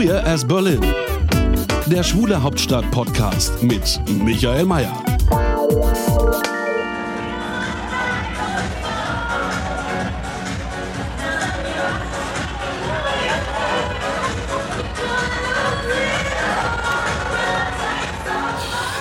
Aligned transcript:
Queer 0.00 0.24
as 0.26 0.46
Berlin. 0.46 0.80
Der 1.84 2.02
Schwule 2.02 2.42
Hauptstadt 2.42 2.90
Podcast 2.90 3.62
mit 3.62 4.00
Michael 4.24 4.64
Mayer. 4.64 4.96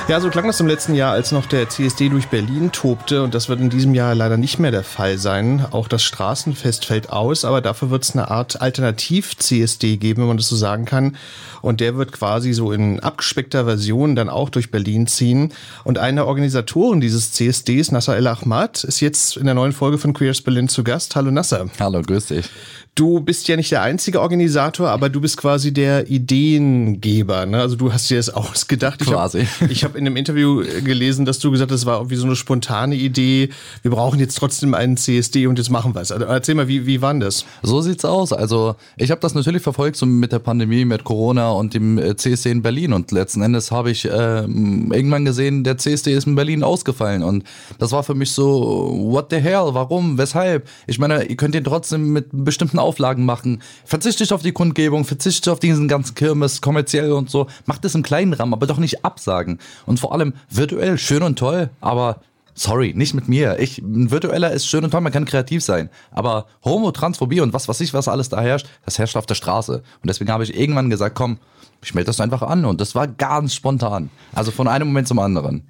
Ja, 0.10 0.20
so 0.20 0.32
klang 0.32 0.48
das 0.48 0.60
im 0.60 0.66
letzten 0.66 0.96
Jahr, 0.96 1.12
als 1.12 1.32
noch 1.32 1.46
der 1.46 1.70
CSD 1.70 2.10
durch 2.10 2.30
Berlin 2.30 2.72
tobte. 2.72 3.22
Und 3.22 3.36
das 3.36 3.48
wird 3.48 3.60
in 3.60 3.70
diesem 3.70 3.94
Jahr 3.94 4.16
leider 4.16 4.38
nicht 4.38 4.58
mehr 4.58 4.72
der 4.72 4.84
Fall 4.84 5.20
sein. 5.20 5.64
Auch 5.70 5.88
das 5.88 6.02
Straßenfest 6.02 6.86
fällt 6.86 7.12
aus, 7.12 7.46
aber 7.46 7.62
dafür 7.62 7.92
wird 7.92 8.06
es 8.06 8.14
eine 8.14 8.32
Art 8.32 8.60
Alternativ-CSD 8.60 9.98
geben, 9.98 10.22
wenn 10.22 10.30
man 10.30 10.38
das 10.38 10.50
so 10.50 10.56
sagen 10.56 10.86
kann. 10.86 11.16
Und 11.62 11.80
der 11.80 11.96
wird 11.96 12.12
quasi 12.12 12.54
so 12.54 12.72
in 12.72 13.00
abgespeckter 13.00 13.66
Version 13.66 14.16
dann 14.16 14.30
auch 14.30 14.50
durch 14.50 14.72
Berlin 14.72 15.06
ziehen. 15.06 15.54
Und 15.84 16.00
eine 16.00 16.26
Organisatorin 16.26 17.02
dieses 17.02 17.32
CSDs, 17.34 17.92
Nasser 17.92 18.18
El 18.18 18.26
Ahmad, 18.26 18.84
ist 18.84 19.02
jetzt 19.02 19.38
in 19.38 19.46
der 19.46 19.54
neuen 19.54 19.74
Folge 19.74 20.00
von 20.00 20.14
Queers 20.14 20.42
Berlin 20.42 20.70
zu 20.70 20.84
Gast. 20.84 21.16
Hallo 21.16 21.30
Nasser. 21.30 21.70
Hallo, 21.80 22.02
grüß 22.02 22.26
dich. 22.26 22.50
Du 22.96 23.22
bist 23.22 23.48
ja 23.48 23.56
nicht 23.56 23.72
der 23.72 23.82
einzige 23.82 24.20
Organisator, 24.20 24.90
aber 24.90 25.10
du 25.10 25.22
bist 25.22 25.38
quasi 25.38 25.72
der 25.72 26.10
Ideengeber. 26.10 27.46
Ne? 27.46 27.62
Also 27.62 27.76
du 27.76 27.94
hast 27.94 28.10
dir 28.10 28.18
das 28.18 28.30
ausgedacht. 28.34 29.00
Quasi. 29.00 29.40
Ich 29.42 29.62
habe 29.62 29.72
ich 29.72 29.84
hab 29.84 29.96
in 30.00 30.08
einem 30.08 30.16
Interview 30.16 30.64
gelesen, 30.84 31.26
dass 31.26 31.40
du 31.40 31.52
gesagt 31.52 31.72
hast, 31.72 31.82
das 31.82 31.86
war 31.86 31.98
irgendwie 31.98 32.16
so 32.16 32.26
eine 32.26 32.36
spontane 32.36 32.96
Idee. 32.96 33.50
Wir 33.82 33.92
brauchen 33.92 34.20
jetzt 34.20 34.36
trotzdem 34.36 34.74
einen 34.74 34.98
CSD 34.98 35.48
und 35.48 35.58
jetzt 35.58 35.70
machen 35.70 35.94
wir 35.94 36.02
es. 36.02 36.12
Also 36.12 36.26
erzähl 36.26 36.56
mal, 36.56 36.68
wie, 36.68 36.86
wie 36.86 37.02
war 37.02 37.14
das? 37.14 37.46
So 37.62 37.82
sieht's 37.82 38.06
aus. 38.06 38.34
Also 38.34 38.76
ich 38.98 39.12
habe 39.12 39.22
das 39.22 39.36
natürlich 39.36 39.62
verfolgt 39.62 39.98
so 39.98 40.06
mit 40.06 40.32
der 40.32 40.40
Pandemie, 40.40 40.86
mit 40.86 41.04
Corona 41.04 41.52
und 41.52 41.74
dem 41.74 41.98
äh, 41.98 42.16
CSD 42.16 42.52
in 42.52 42.62
Berlin. 42.62 42.94
Und 42.94 43.12
letzten 43.12 43.42
Endes 43.42 43.72
habe 43.72 43.92
ich 43.92 44.06
äh, 44.06 44.10
irgendwann 44.10 45.26
gesehen, 45.26 45.64
der 45.64 45.78
CSD 45.78 46.14
ist 46.14 46.28
in 46.28 46.36
Berlin 46.36 46.64
ausgefallen. 46.64 47.24
Und 47.24 47.44
das 47.78 47.92
war 47.92 48.04
für 48.04 48.16
mich 48.16 48.32
so, 48.32 48.98
what 49.12 49.28
the 49.30 49.38
hell, 49.38 49.70
warum, 49.74 50.18
weshalb? 50.18 50.68
Ich 50.88 51.00
meine, 51.00 51.26
ihr 51.26 51.36
könnt 51.36 51.56
den 51.56 51.64
trotzdem 51.64 52.14
mit 52.14 52.28
bestimmten 52.32 52.80
Auflagen 52.80 53.26
machen. 53.26 53.62
Verzichtet 53.86 54.32
auf 54.32 54.42
die 54.42 54.52
Kundgebung, 54.52 55.06
verzichtet 55.06 55.50
auf 55.50 55.60
diesen 55.60 55.88
ganzen 55.88 56.16
Kirmes, 56.16 56.62
kommerziell 56.62 57.12
und 57.12 57.30
so. 57.30 57.48
Macht 57.66 57.86
es 57.86 57.96
im 57.96 58.04
kleinen 58.04 58.34
Rahmen, 58.34 58.54
aber 58.54 58.68
doch 58.68 58.78
nicht 58.78 59.04
absagen. 59.04 59.60
Und 59.90 60.00
vor 60.00 60.14
allem 60.14 60.34
virtuell 60.52 61.00
schön 61.00 61.24
und 61.24 61.40
toll, 61.40 61.72
aber 61.82 62.22
Sorry, 62.54 62.94
nicht 62.94 63.14
mit 63.14 63.30
mir. 63.30 63.58
Ich, 63.58 63.78
ein 63.78 64.12
virtueller 64.12 64.52
ist 64.52 64.68
schön 64.68 64.84
und 64.84 64.92
toll, 64.92 65.00
man 65.00 65.14
kann 65.14 65.24
kreativ 65.24 65.64
sein. 65.64 65.90
Aber 66.12 66.46
Homo, 66.66 66.92
Transphobie 66.92 67.40
und 67.40 67.54
was 67.54 67.70
weiß 67.70 67.80
ich, 67.80 67.94
was 67.94 68.10
alles 68.10 68.28
da 68.28 68.42
herrscht, 68.42 68.68
das 68.84 69.00
herrscht 69.00 69.16
auf 69.16 69.26
der 69.26 69.36
Straße. 69.36 69.76
Und 69.78 70.08
deswegen 70.10 70.30
habe 70.30 70.44
ich 70.44 70.60
irgendwann 70.60 70.90
gesagt, 70.90 71.16
komm, 71.16 71.38
ich 71.84 71.94
melde 71.94 72.08
das 72.08 72.20
einfach 72.20 72.42
an. 72.42 72.66
Und 72.66 72.82
das 72.82 72.96
war 72.96 73.08
ganz 73.08 73.54
spontan. 73.54 74.10
Also 74.34 74.52
von 74.52 74.68
einem 74.68 74.88
Moment 74.88 75.08
zum 75.08 75.20
anderen. 75.20 75.64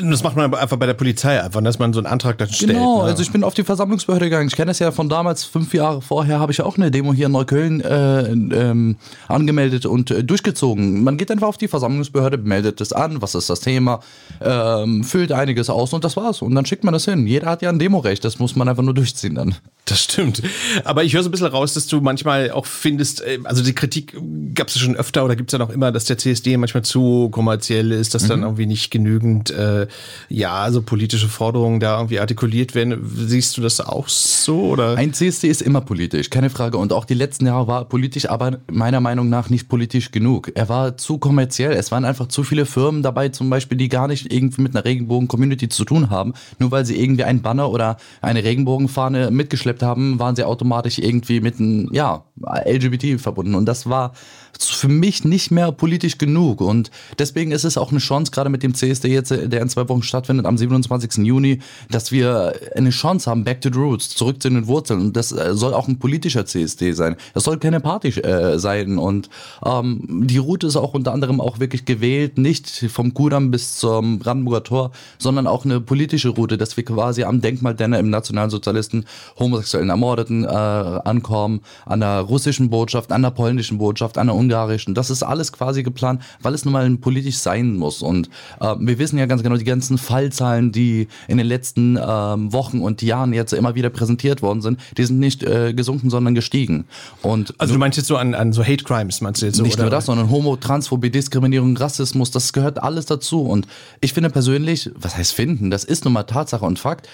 Das 0.00 0.22
macht 0.22 0.36
man 0.36 0.46
aber 0.46 0.60
einfach 0.60 0.78
bei 0.78 0.86
der 0.86 0.94
Polizei 0.94 1.40
einfach, 1.42 1.62
dass 1.62 1.78
man 1.78 1.92
so 1.92 2.00
einen 2.00 2.06
Antrag 2.06 2.38
dann 2.38 2.48
stellt. 2.48 2.72
Genau, 2.72 3.02
ne? 3.02 3.10
also 3.10 3.22
ich 3.22 3.30
bin 3.30 3.44
auf 3.44 3.52
die 3.52 3.62
Versammlungsbehörde 3.62 4.26
gegangen. 4.26 4.48
Ich 4.48 4.56
kenne 4.56 4.70
es 4.70 4.78
ja 4.78 4.90
von 4.90 5.10
damals, 5.10 5.44
fünf 5.44 5.74
Jahre 5.74 6.00
vorher, 6.00 6.40
habe 6.40 6.52
ich 6.52 6.58
ja 6.58 6.64
auch 6.64 6.78
eine 6.78 6.90
Demo 6.90 7.12
hier 7.12 7.26
in 7.26 7.32
Neukölln 7.32 7.82
äh, 7.82 8.30
ähm, 8.30 8.96
angemeldet 9.28 9.84
und 9.84 10.10
äh, 10.10 10.24
durchgezogen. 10.24 11.04
Man 11.04 11.18
geht 11.18 11.30
einfach 11.30 11.48
auf 11.48 11.58
die 11.58 11.68
Versammlungsbehörde, 11.68 12.38
meldet 12.38 12.80
es 12.80 12.94
an, 12.94 13.20
was 13.20 13.34
ist 13.34 13.50
das 13.50 13.60
Thema, 13.60 14.00
ähm, 14.40 15.04
füllt 15.04 15.32
einiges 15.32 15.68
aus 15.68 15.92
und 15.92 16.04
das 16.04 16.16
war's. 16.16 16.40
Und 16.40 16.54
dann 16.54 16.64
schickt 16.64 16.84
man 16.84 16.94
das 16.94 17.04
hin. 17.04 17.26
Jeder 17.26 17.48
hat 17.50 17.60
ja 17.60 17.68
ein 17.68 17.78
Demorecht, 17.78 18.24
das 18.24 18.38
muss 18.38 18.56
man 18.56 18.68
einfach 18.68 18.82
nur 18.82 18.94
durchziehen 18.94 19.34
dann. 19.34 19.56
Das 19.84 20.04
stimmt. 20.04 20.42
Aber 20.84 21.02
ich 21.02 21.12
höre 21.12 21.24
so 21.24 21.28
ein 21.28 21.32
bisschen 21.32 21.48
raus, 21.48 21.74
dass 21.74 21.88
du 21.88 22.00
manchmal 22.00 22.52
auch 22.52 22.66
findest, 22.66 23.20
äh, 23.20 23.40
also 23.42 23.64
die 23.64 23.74
Kritik 23.74 24.16
gab 24.54 24.68
es 24.68 24.78
schon 24.78 24.94
öfter 24.94 25.24
oder 25.24 25.34
gibt 25.34 25.50
es 25.50 25.52
ja 25.52 25.58
noch 25.58 25.70
immer, 25.70 25.90
dass 25.90 26.04
der 26.04 26.18
CSD 26.18 26.56
manchmal 26.56 26.84
zu 26.84 27.30
kommerziell 27.30 27.90
ist, 27.90 28.14
dass 28.14 28.28
dann 28.28 28.42
irgendwie 28.42 28.66
nicht 28.66 28.92
genügend, 28.92 29.50
äh, 29.50 29.88
ja, 30.28 30.54
also 30.54 30.82
politische 30.82 31.28
Forderungen 31.28 31.80
da 31.80 31.96
irgendwie 31.96 32.20
artikuliert 32.20 32.76
werden. 32.76 32.96
Siehst 33.26 33.56
du 33.56 33.60
das 33.60 33.80
auch 33.80 34.08
so? 34.08 34.60
Oder? 34.60 34.96
Ein 34.96 35.14
CSD 35.14 35.48
ist 35.48 35.62
immer 35.62 35.80
politisch, 35.80 36.30
keine 36.30 36.50
Frage. 36.50 36.78
Und 36.78 36.92
auch 36.92 37.04
die 37.04 37.14
letzten 37.14 37.46
Jahre 37.46 37.66
war 37.66 37.84
politisch, 37.84 38.28
aber 38.28 38.60
meiner 38.70 39.00
Meinung 39.00 39.28
nach 39.28 39.50
nicht 39.50 39.68
politisch 39.68 40.12
genug. 40.12 40.52
Er 40.54 40.68
war 40.68 40.96
zu 40.96 41.18
kommerziell. 41.18 41.72
Es 41.72 41.90
waren 41.90 42.04
einfach 42.04 42.28
zu 42.28 42.44
viele 42.44 42.66
Firmen 42.66 43.02
dabei, 43.02 43.30
zum 43.30 43.50
Beispiel, 43.50 43.78
die 43.78 43.88
gar 43.88 44.06
nicht 44.06 44.32
irgendwie 44.32 44.62
mit 44.62 44.76
einer 44.76 44.84
Regenbogen-Community 44.84 45.68
zu 45.68 45.84
tun 45.84 46.08
haben. 46.08 46.34
Nur 46.60 46.70
weil 46.70 46.84
sie 46.84 47.02
irgendwie 47.02 47.24
einen 47.24 47.42
Banner 47.42 47.68
oder 47.68 47.96
eine 48.20 48.44
Regenbogenfahne 48.44 49.32
mitgeschleppt 49.32 49.71
haben, 49.80 50.18
waren 50.18 50.34
sie 50.36 50.44
automatisch 50.44 50.98
irgendwie 50.98 51.40
mit 51.40 51.60
einem, 51.60 51.88
ja, 51.92 52.24
LGBT 52.66 53.20
verbunden. 53.20 53.54
Und 53.54 53.66
das 53.66 53.88
war 53.88 54.12
für 54.60 54.88
mich 54.88 55.24
nicht 55.24 55.50
mehr 55.50 55.72
politisch 55.72 56.18
genug. 56.18 56.60
Und 56.60 56.90
deswegen 57.18 57.52
ist 57.52 57.64
es 57.64 57.76
auch 57.76 57.90
eine 57.90 58.00
Chance, 58.00 58.32
gerade 58.32 58.50
mit 58.50 58.62
dem 58.62 58.74
CSD 58.74 59.08
jetzt, 59.08 59.30
der 59.30 59.60
in 59.60 59.68
zwei 59.68 59.88
Wochen 59.88 60.02
stattfindet, 60.02 60.46
am 60.46 60.58
27. 60.58 61.24
Juni, 61.24 61.60
dass 61.90 62.12
wir 62.12 62.54
eine 62.74 62.90
Chance 62.90 63.30
haben, 63.30 63.44
back 63.44 63.60
to 63.60 63.70
the 63.72 63.78
roots, 63.78 64.10
zurück 64.10 64.42
zu 64.42 64.50
den 64.50 64.66
Wurzeln. 64.66 65.00
Und 65.00 65.16
das 65.16 65.32
äh, 65.32 65.54
soll 65.54 65.74
auch 65.74 65.88
ein 65.88 65.98
politischer 65.98 66.46
CSD 66.46 66.92
sein. 66.92 67.16
Das 67.34 67.44
soll 67.44 67.58
keine 67.58 67.80
Party 67.80 68.08
äh, 68.08 68.58
sein. 68.58 68.98
Und 68.98 69.30
ähm, 69.64 70.26
die 70.26 70.38
Route 70.38 70.66
ist 70.66 70.76
auch 70.76 70.94
unter 70.94 71.12
anderem 71.12 71.40
auch 71.40 71.58
wirklich 71.58 71.84
gewählt, 71.84 72.38
nicht 72.38 72.86
vom 72.88 73.14
Kudamm 73.14 73.50
bis 73.50 73.76
zum 73.76 74.18
Brandenburger 74.18 74.64
Tor, 74.64 74.90
sondern 75.18 75.46
auch 75.46 75.64
eine 75.64 75.80
politische 75.80 76.30
Route, 76.30 76.58
dass 76.58 76.76
wir 76.76 76.84
quasi 76.84 77.24
am 77.24 77.40
Denkmal 77.40 77.74
der 77.74 77.92
im 77.92 78.10
Nationalsozialisten 78.10 79.06
homosexuellen 79.38 79.90
Ermordeten 79.90 80.44
äh, 80.44 80.48
ankommen, 80.48 81.60
an 81.84 82.00
der 82.00 82.20
russischen 82.20 82.70
Botschaft, 82.70 83.12
an 83.12 83.22
der 83.22 83.30
polnischen 83.30 83.78
Botschaft, 83.78 84.18
an 84.18 84.28
der 84.28 84.36
ungarischen. 84.42 84.94
Das 84.94 85.10
ist 85.10 85.22
alles 85.22 85.52
quasi 85.52 85.82
geplant, 85.82 86.22
weil 86.40 86.54
es 86.54 86.64
nun 86.64 86.72
mal 86.72 86.90
politisch 86.96 87.38
sein 87.38 87.76
muss. 87.76 88.02
Und 88.02 88.28
äh, 88.60 88.74
wir 88.78 88.98
wissen 88.98 89.18
ja 89.18 89.26
ganz 89.26 89.42
genau, 89.42 89.56
die 89.56 89.64
ganzen 89.64 89.98
Fallzahlen, 89.98 90.72
die 90.72 91.08
in 91.28 91.38
den 91.38 91.46
letzten 91.46 91.96
äh, 91.96 92.00
Wochen 92.00 92.80
und 92.80 93.02
Jahren 93.02 93.32
jetzt 93.32 93.52
immer 93.52 93.74
wieder 93.74 93.90
präsentiert 93.90 94.42
worden 94.42 94.62
sind, 94.62 94.80
die 94.96 95.04
sind 95.04 95.18
nicht 95.18 95.42
äh, 95.42 95.72
gesunken, 95.74 96.10
sondern 96.10 96.34
gestiegen. 96.34 96.84
Und 97.22 97.54
Also 97.58 97.74
du 97.74 97.78
meinst 97.80 97.96
jetzt 97.96 98.08
so 98.08 98.16
an, 98.16 98.34
an 98.34 98.52
so 98.52 98.62
Hate 98.62 98.84
Crimes, 98.84 99.20
meinst 99.20 99.42
du 99.42 99.46
jetzt 99.46 99.56
so? 99.56 99.62
nicht 99.62 99.74
oder? 99.74 99.84
nur 99.84 99.90
das, 99.90 100.06
sondern 100.06 100.30
Homo, 100.30 100.56
Transphobie, 100.56 101.10
Diskriminierung, 101.10 101.76
Rassismus, 101.76 102.30
das 102.30 102.52
gehört 102.52 102.82
alles 102.82 103.06
dazu. 103.06 103.42
Und 103.42 103.66
ich 104.00 104.12
finde 104.12 104.30
persönlich, 104.30 104.90
was 104.94 105.16
heißt 105.16 105.32
finden, 105.32 105.70
das 105.70 105.84
ist 105.84 106.04
nun 106.04 106.14
mal 106.14 106.24
Tatsache 106.24 106.64
und 106.64 106.78
Fakt. 106.78 107.08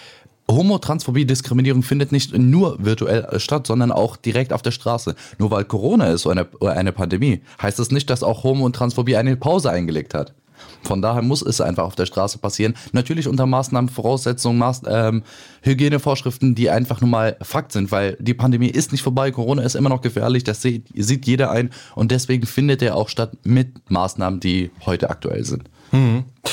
Homo, 0.51 0.79
Transphobie, 0.79 1.27
Diskriminierung 1.27 1.83
findet 1.83 2.11
nicht 2.11 2.37
nur 2.37 2.83
virtuell 2.83 3.39
statt, 3.39 3.67
sondern 3.67 3.93
auch 3.93 4.17
direkt 4.17 4.53
auf 4.53 4.63
der 4.63 4.71
Straße. 4.71 5.15
Nur 5.39 5.51
weil 5.51 5.65
Corona 5.65 6.07
ist 6.07 6.27
oder 6.27 6.49
eine, 6.61 6.75
eine 6.75 6.93
Pandemie, 6.93 7.43
heißt 7.61 7.79
das 7.79 7.91
nicht, 7.91 8.09
dass 8.09 8.23
auch 8.23 8.45
Homo 8.45 8.65
und 8.65 8.75
Transphobie 8.75 9.17
eine 9.17 9.37
Pause 9.37 9.71
eingelegt 9.71 10.15
hat. 10.15 10.35
Von 10.83 11.03
daher 11.03 11.23
muss 11.23 11.43
es 11.43 11.61
einfach 11.61 11.85
auf 11.85 11.97
der 11.97 12.07
Straße 12.07 12.39
passieren. 12.39 12.75
Natürlich 12.93 13.29
unter 13.29 13.47
Maßnahmen, 13.47 13.91
Voraussetzungen, 13.91 14.59
Maß, 14.59 14.83
ähm, 14.89 15.23
Hygienevorschriften, 15.63 16.55
die 16.55 16.71
einfach 16.71 17.01
nur 17.01 17.11
mal 17.11 17.37
Fakt 17.43 17.73
sind, 17.73 17.93
weil 17.93 18.17
die 18.21 18.35
Pandemie 18.35 18.69
ist 18.69 18.93
nicht 18.93 19.03
vorbei, 19.03 19.31
Corona 19.31 19.63
ist 19.63 19.77
immer 19.77 19.89
noch 19.89 20.01
gefährlich, 20.01 20.45
das 20.45 20.63
sieht, 20.63 20.87
sieht 20.95 21.27
jeder 21.27 21.51
ein 21.51 21.71
und 21.95 22.11
deswegen 22.11 22.47
findet 22.47 22.83
er 22.83 22.97
auch 22.97 23.09
statt 23.09 23.37
mit 23.45 23.91
Maßnahmen, 23.91 24.41
die 24.41 24.71
heute 24.87 25.11
aktuell 25.11 25.45
sind. 25.45 25.65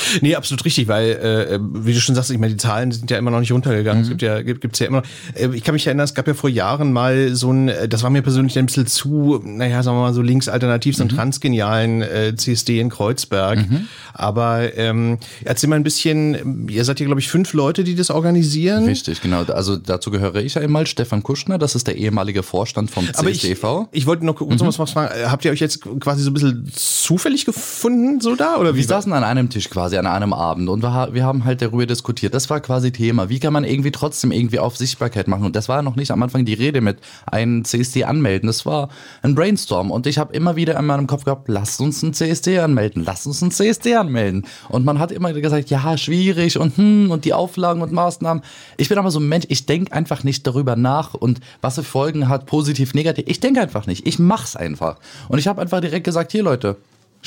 Nee, 0.20 0.34
absolut 0.34 0.64
richtig, 0.64 0.88
weil, 0.88 1.10
äh, 1.10 1.58
wie 1.60 1.92
du 1.92 2.00
schon 2.00 2.14
sagst, 2.14 2.30
ich 2.30 2.38
meine, 2.38 2.52
die 2.54 2.58
Zahlen 2.58 2.90
sind 2.92 3.10
ja 3.10 3.18
immer 3.18 3.30
noch 3.30 3.40
nicht 3.40 3.52
runtergegangen. 3.52 4.02
Es 4.02 4.08
gibt 4.08 4.22
ja, 4.22 4.42
gibt, 4.42 4.60
gibt's 4.60 4.78
ja 4.78 4.86
immer 4.86 4.98
noch. 5.02 5.06
Äh, 5.34 5.54
ich 5.54 5.62
kann 5.64 5.74
mich 5.74 5.86
erinnern, 5.86 6.04
es 6.04 6.14
gab 6.14 6.26
ja 6.26 6.34
vor 6.34 6.50
Jahren 6.50 6.92
mal 6.92 7.34
so 7.34 7.52
ein, 7.52 7.68
äh, 7.68 7.88
das 7.88 8.02
war 8.02 8.10
mir 8.10 8.22
persönlich 8.22 8.58
ein 8.58 8.66
bisschen 8.66 8.86
zu, 8.86 9.40
naja, 9.44 9.82
sagen 9.82 9.96
wir 9.96 10.02
mal 10.02 10.14
so 10.14 10.22
linksalternativ, 10.22 10.96
so 10.96 11.02
einen 11.02 11.10
transgenialen 11.10 12.02
äh, 12.02 12.34
CSD 12.36 12.80
in 12.80 12.88
Kreuzberg. 12.90 13.58
Aber 14.14 14.76
ähm, 14.76 15.18
erzähl 15.44 15.68
mal 15.68 15.76
ein 15.76 15.82
bisschen, 15.82 16.68
ihr 16.68 16.84
seid 16.84 17.00
ja, 17.00 17.06
glaube 17.06 17.20
ich, 17.20 17.28
fünf 17.28 17.52
Leute, 17.52 17.84
die 17.84 17.94
das 17.94 18.10
organisieren. 18.10 18.84
Richtig, 18.84 19.20
genau. 19.20 19.42
Also 19.44 19.76
dazu 19.76 20.10
gehöre 20.10 20.36
ich 20.36 20.58
einmal, 20.58 20.86
Stefan 20.86 21.22
Kuschner, 21.22 21.58
das 21.58 21.74
ist 21.74 21.86
der 21.86 21.96
ehemalige 21.96 22.42
Vorstand 22.42 22.90
vom 22.90 23.06
Aber 23.16 23.30
ich, 23.30 23.40
CSDV. 23.42 23.88
ich 23.92 24.06
wollte 24.06 24.24
noch 24.24 24.34
kurz 24.36 24.60
Mhm. 24.62 24.78
was 24.78 24.90
fragen. 24.90 25.30
Habt 25.30 25.44
ihr 25.44 25.50
euch 25.52 25.60
jetzt 25.60 25.80
quasi 26.00 26.22
so 26.22 26.30
ein 26.30 26.34
bisschen 26.34 26.70
zufällig 26.74 27.44
gefunden, 27.44 28.20
so 28.20 28.34
da? 28.36 28.56
Oder 28.56 28.74
wie? 28.74 28.78
Wir 28.78 28.86
saßen 28.86 29.12
an 29.12 29.22
einem 29.24 29.50
Tisch 29.50 29.68
quasi. 29.70 29.85
Quasi 29.86 29.98
an 29.98 30.06
einem 30.08 30.32
Abend 30.32 30.68
und 30.68 30.82
wir, 30.82 31.24
haben 31.24 31.44
halt 31.44 31.62
darüber 31.62 31.86
diskutiert. 31.86 32.34
Das 32.34 32.50
war 32.50 32.58
quasi 32.58 32.90
Thema. 32.90 33.28
Wie 33.28 33.38
kann 33.38 33.52
man 33.52 33.62
irgendwie 33.62 33.92
trotzdem 33.92 34.32
irgendwie 34.32 34.58
auf 34.58 34.76
Sichtbarkeit 34.76 35.28
machen? 35.28 35.44
Und 35.44 35.54
das 35.54 35.68
war 35.68 35.80
noch 35.82 35.94
nicht 35.94 36.10
am 36.10 36.20
Anfang 36.24 36.44
die 36.44 36.54
Rede 36.54 36.80
mit 36.80 36.98
einem 37.24 37.64
CSD 37.64 38.02
anmelden. 38.02 38.48
Das 38.48 38.66
war 38.66 38.88
ein 39.22 39.36
Brainstorm 39.36 39.92
und 39.92 40.08
ich 40.08 40.18
habe 40.18 40.34
immer 40.34 40.56
wieder 40.56 40.76
in 40.76 40.86
meinem 40.86 41.06
Kopf 41.06 41.22
gehabt, 41.22 41.46
lasst 41.46 41.80
uns 41.80 42.02
ein 42.02 42.14
CSD 42.14 42.58
anmelden, 42.58 43.04
lasst 43.04 43.28
uns 43.28 43.40
ein 43.42 43.52
CSD 43.52 43.94
anmelden. 43.94 44.44
Und 44.68 44.84
man 44.84 44.98
hat 44.98 45.12
immer 45.12 45.32
gesagt, 45.32 45.70
ja, 45.70 45.96
schwierig 45.96 46.58
und 46.58 46.76
hm, 46.76 47.12
und 47.12 47.24
die 47.24 47.32
Auflagen 47.32 47.80
und 47.80 47.92
Maßnahmen. 47.92 48.42
Ich 48.78 48.88
bin 48.88 48.98
aber 48.98 49.12
so 49.12 49.20
ein 49.20 49.28
Mensch, 49.28 49.46
ich 49.50 49.66
denke 49.66 49.92
einfach 49.92 50.24
nicht 50.24 50.44
darüber 50.48 50.74
nach 50.74 51.14
und 51.14 51.38
was 51.60 51.76
für 51.76 51.84
Folgen 51.84 52.28
hat, 52.28 52.46
positiv, 52.46 52.92
negativ. 52.92 53.26
Ich 53.28 53.38
denke 53.38 53.60
einfach 53.60 53.86
nicht. 53.86 54.04
Ich 54.04 54.18
mach's 54.18 54.56
einfach. 54.56 54.96
Und 55.28 55.38
ich 55.38 55.46
habe 55.46 55.62
einfach 55.62 55.80
direkt 55.80 56.02
gesagt, 56.02 56.32
hier 56.32 56.42
Leute, 56.42 56.76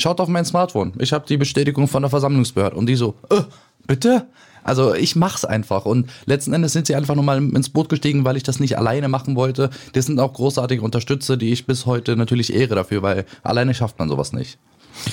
schaut 0.01 0.19
auf 0.19 0.28
mein 0.28 0.46
Smartphone. 0.46 0.94
Ich 1.00 1.13
habe 1.13 1.25
die 1.28 1.38
Bestätigung 1.38 1.88
von 1.88 2.04
der 2.04 2.10
Versammlungsbehörde. 2.10 2.75
Und 2.75 2.88
die 2.88 2.96
so, 2.96 3.16
äh, 3.30 3.42
bitte? 3.88 4.28
Also 4.63 4.94
ich 4.94 5.16
mach's 5.16 5.46
einfach 5.46 5.86
und 5.86 6.10
letzten 6.25 6.54
Endes 6.54 6.74
sind 6.74 6.86
sie 6.86 6.96
einfach 6.96 7.16
nur 7.16 7.24
mal 7.24 7.38
ins 7.38 7.69
Boot 7.69 7.90
gestiegen, 7.90 8.25
weil 8.25 8.38
ich 8.38 8.44
das 8.44 8.60
nicht 8.60 8.78
alleine 8.78 9.07
machen 9.07 9.36
wollte. 9.36 9.69
Das 9.94 10.06
sind 10.06 10.19
auch 10.19 10.34
großartige 10.34 10.81
Unterstützer, 10.81 11.38
die 11.38 11.51
ich 11.51 11.66
bis 11.66 11.86
heute 11.86 12.16
natürlich 12.16 12.54
ehre 12.54 12.75
dafür, 12.75 13.01
weil 13.01 13.25
alleine 13.42 13.74
schafft 13.74 14.00
man 14.00 14.10
sowas 14.10 14.34
nicht. 14.34 14.60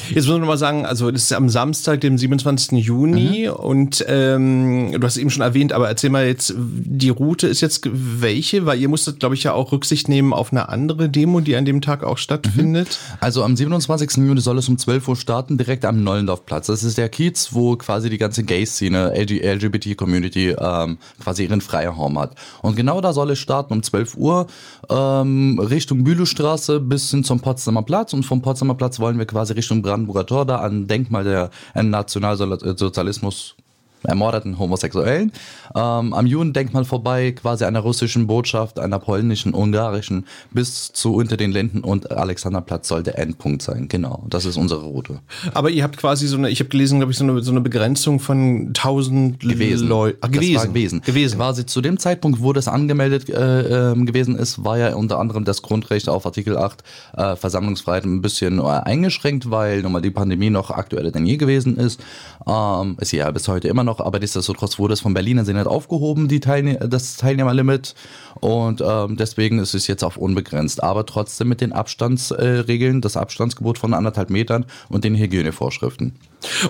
Jetzt 0.09 0.25
muss 0.25 0.33
man 0.33 0.41
nochmal 0.41 0.59
sagen, 0.59 0.87
also 0.87 1.11
das 1.11 1.23
ist 1.23 1.33
am 1.33 1.49
Samstag, 1.49 2.01
dem 2.01 2.19
27. 2.19 2.73
Juni 2.85 3.49
mhm. 3.49 3.55
und 3.55 4.05
ähm, 4.09 4.93
du 4.93 5.03
hast 5.03 5.15
es 5.15 5.21
eben 5.21 5.31
schon 5.31 5.43
erwähnt, 5.43 5.73
aber 5.73 5.89
erzähl 5.89 6.11
mal 6.11 6.27
jetzt, 6.27 6.55
die 6.57 7.11
Route 7.11 7.47
ist 7.47 7.61
jetzt 7.61 7.89
welche? 7.93 8.67
Weil 8.67 8.81
ihr 8.81 8.89
musstet, 8.89 9.21
glaube 9.21 9.35
ich, 9.35 9.45
ja 9.45 9.53
auch 9.53 9.73
Rücksicht 9.73 10.09
nehmen 10.09 10.33
auf 10.33 10.53
eine 10.53 10.69
andere 10.69 11.09
Demo, 11.09 11.41
die 11.41 11.57
an 11.57 11.65
dem 11.65 11.81
Tag 11.81 12.05
auch 12.05 12.19
stattfindet. 12.19 12.89
Mhm. 12.89 13.17
Also 13.21 13.43
am 13.43 13.57
27. 13.57 14.17
Juni 14.17 14.41
soll 14.41 14.59
es 14.59 14.69
um 14.69 14.79
12 14.79 15.09
Uhr 15.09 15.17
starten, 15.17 15.59
direkt 15.59 15.85
am 15.85 16.03
Neulendorfplatz. 16.03 16.67
Das 16.67 16.83
ist 16.83 16.99
der 16.99 17.09
Kiez, 17.09 17.49
wo 17.53 17.77
quasi 17.77 18.11
die 18.11 18.19
ganze 18.19 18.45
Gay-Szene, 18.45 19.13
LGBT-Community 19.17 20.57
ähm, 20.59 20.99
quasi 21.23 21.45
ihren 21.45 21.61
Freiraum 21.61 22.19
hat. 22.19 22.35
Und 22.63 22.77
genau 22.77 23.01
da 23.01 23.13
soll 23.13 23.31
es 23.31 23.39
starten 23.39 23.73
um 23.73 23.83
12 23.83 24.17
Uhr 24.17 24.47
ähm, 24.91 25.59
Richtung 25.59 26.05
Bülowstraße 26.05 26.81
bis 26.81 27.11
hin 27.11 27.25
zum 27.25 27.41
Potsdamer 27.41 27.83
Platz. 27.83 28.13
Und 28.13 28.25
vom 28.25 28.43
Potsdamer 28.43 28.75
Platz 28.75 29.01
wollen 29.01 29.19
wir 29.19 29.27
quasi 29.27 29.53
Richtung 29.53 29.83
Brandenburger 29.83 30.27
Tor 30.27 30.47
da 30.47 30.57
an 30.57 30.87
Denkmal 30.87 31.25
der 31.25 31.51
Nationalsozialismus 31.75 33.57
ermordeten 34.03 34.59
Homosexuellen. 34.59 35.33
Ähm, 35.75 36.13
am 36.13 36.27
Judendenkmal 36.27 36.85
vorbei, 36.85 37.33
quasi 37.33 37.65
einer 37.65 37.81
russischen 37.81 38.27
Botschaft, 38.27 38.79
einer 38.79 38.99
polnischen, 38.99 39.55
ungarischen, 39.55 40.27
bis 40.51 40.93
zu 40.93 41.15
unter 41.15 41.37
den 41.37 41.53
Linden 41.53 41.81
und 41.81 42.11
Alexanderplatz 42.11 42.89
soll 42.89 43.03
der 43.03 43.19
Endpunkt 43.19 43.63
sein. 43.63 43.89
Genau, 43.89 44.25
das 44.29 44.45
ist 44.45 44.57
unsere 44.57 44.85
Route. 44.85 45.21
Aber 45.55 45.71
ihr 45.71 45.83
habt 45.83 45.97
quasi 45.97 46.27
so 46.27 46.37
eine, 46.37 46.51
ich 46.51 46.61
habe 46.61 46.69
gelesen, 46.69 46.99
glaube 46.99 47.13
ich, 47.13 47.19
so 47.19 47.25
eine, 47.25 47.43
so 47.43 47.51
eine 47.51 47.61
Begrenzung 47.61 48.21
von 48.21 48.69
1000 48.69 49.41
gewesen. 49.41 49.89
Leuten. 49.89 50.19
Ah, 50.21 50.29
gewesen. 50.29 50.69
gewesen. 50.69 51.01
gewesen. 51.03 51.37
Quasi 51.37 51.67
zu 51.67 51.81
dem 51.81 51.99
Zeitpunkt, 51.99 52.43
wo 52.43 52.53
das 52.53 52.69
angemeldet 52.69 53.29
äh, 53.29 53.93
äh, 53.93 54.05
gewesen 54.05 54.37
ist, 54.37 54.65
war 54.65 54.79
ja 54.79 54.95
unter 54.95 55.19
anderem 55.19 55.45
das 55.45 55.63
Grundrecht 55.63 56.09
auf 56.09 56.27
Artikel 56.27 56.57
8 56.57 56.83
äh, 57.17 57.37
Versammlungsfreiheit 57.37 58.05
ein 58.05 58.23
bisschen 58.23 58.59
äh, 58.59 58.63
eingeschränkt, 58.63 59.51
weil 59.51 59.83
nun 59.83 59.93
mal 59.93 60.03
die 60.03 60.11
Pandemie 60.11 60.51
noch 60.51 60.71
aktueller 60.71 61.11
denn 61.11 61.27
je 61.27 61.37
gewesen 61.37 61.77
ist. 61.77 62.01
Ähm, 62.47 62.97
ist 63.01 63.13
ja 63.13 63.31
bis 63.31 63.49
heute 63.49 63.69
immer 63.69 63.85
noch, 63.85 63.96
aber 64.01 64.19
nichtsdestotrotz 64.19 64.79
wurde 64.79 64.95
es 64.95 65.01
vom 65.01 65.15
Berliner 65.15 65.45
Senat 65.45 65.67
aufgehoben, 65.67 66.29
die 66.29 66.41
Teilne 66.41 66.79
das 66.79 67.17
Teilnehmerlimit. 67.17 67.95
Und 68.41 68.83
ähm, 68.85 69.17
deswegen 69.17 69.59
ist 69.59 69.75
es 69.75 69.87
jetzt 69.87 70.05
auf 70.05 70.17
unbegrenzt. 70.17 70.83
Aber 70.83 71.07
trotzdem 71.07 71.49
mit 71.49 71.61
den 71.61 71.73
Abstandsregeln, 71.73 72.99
äh, 72.99 73.01
das 73.01 73.17
Abstandsgebot 73.17 73.79
von 73.79 73.95
anderthalb 73.95 74.31
Metern 74.31 74.67
und 74.89 75.05
den 75.05 75.15
Hygienevorschriften. 75.15 76.15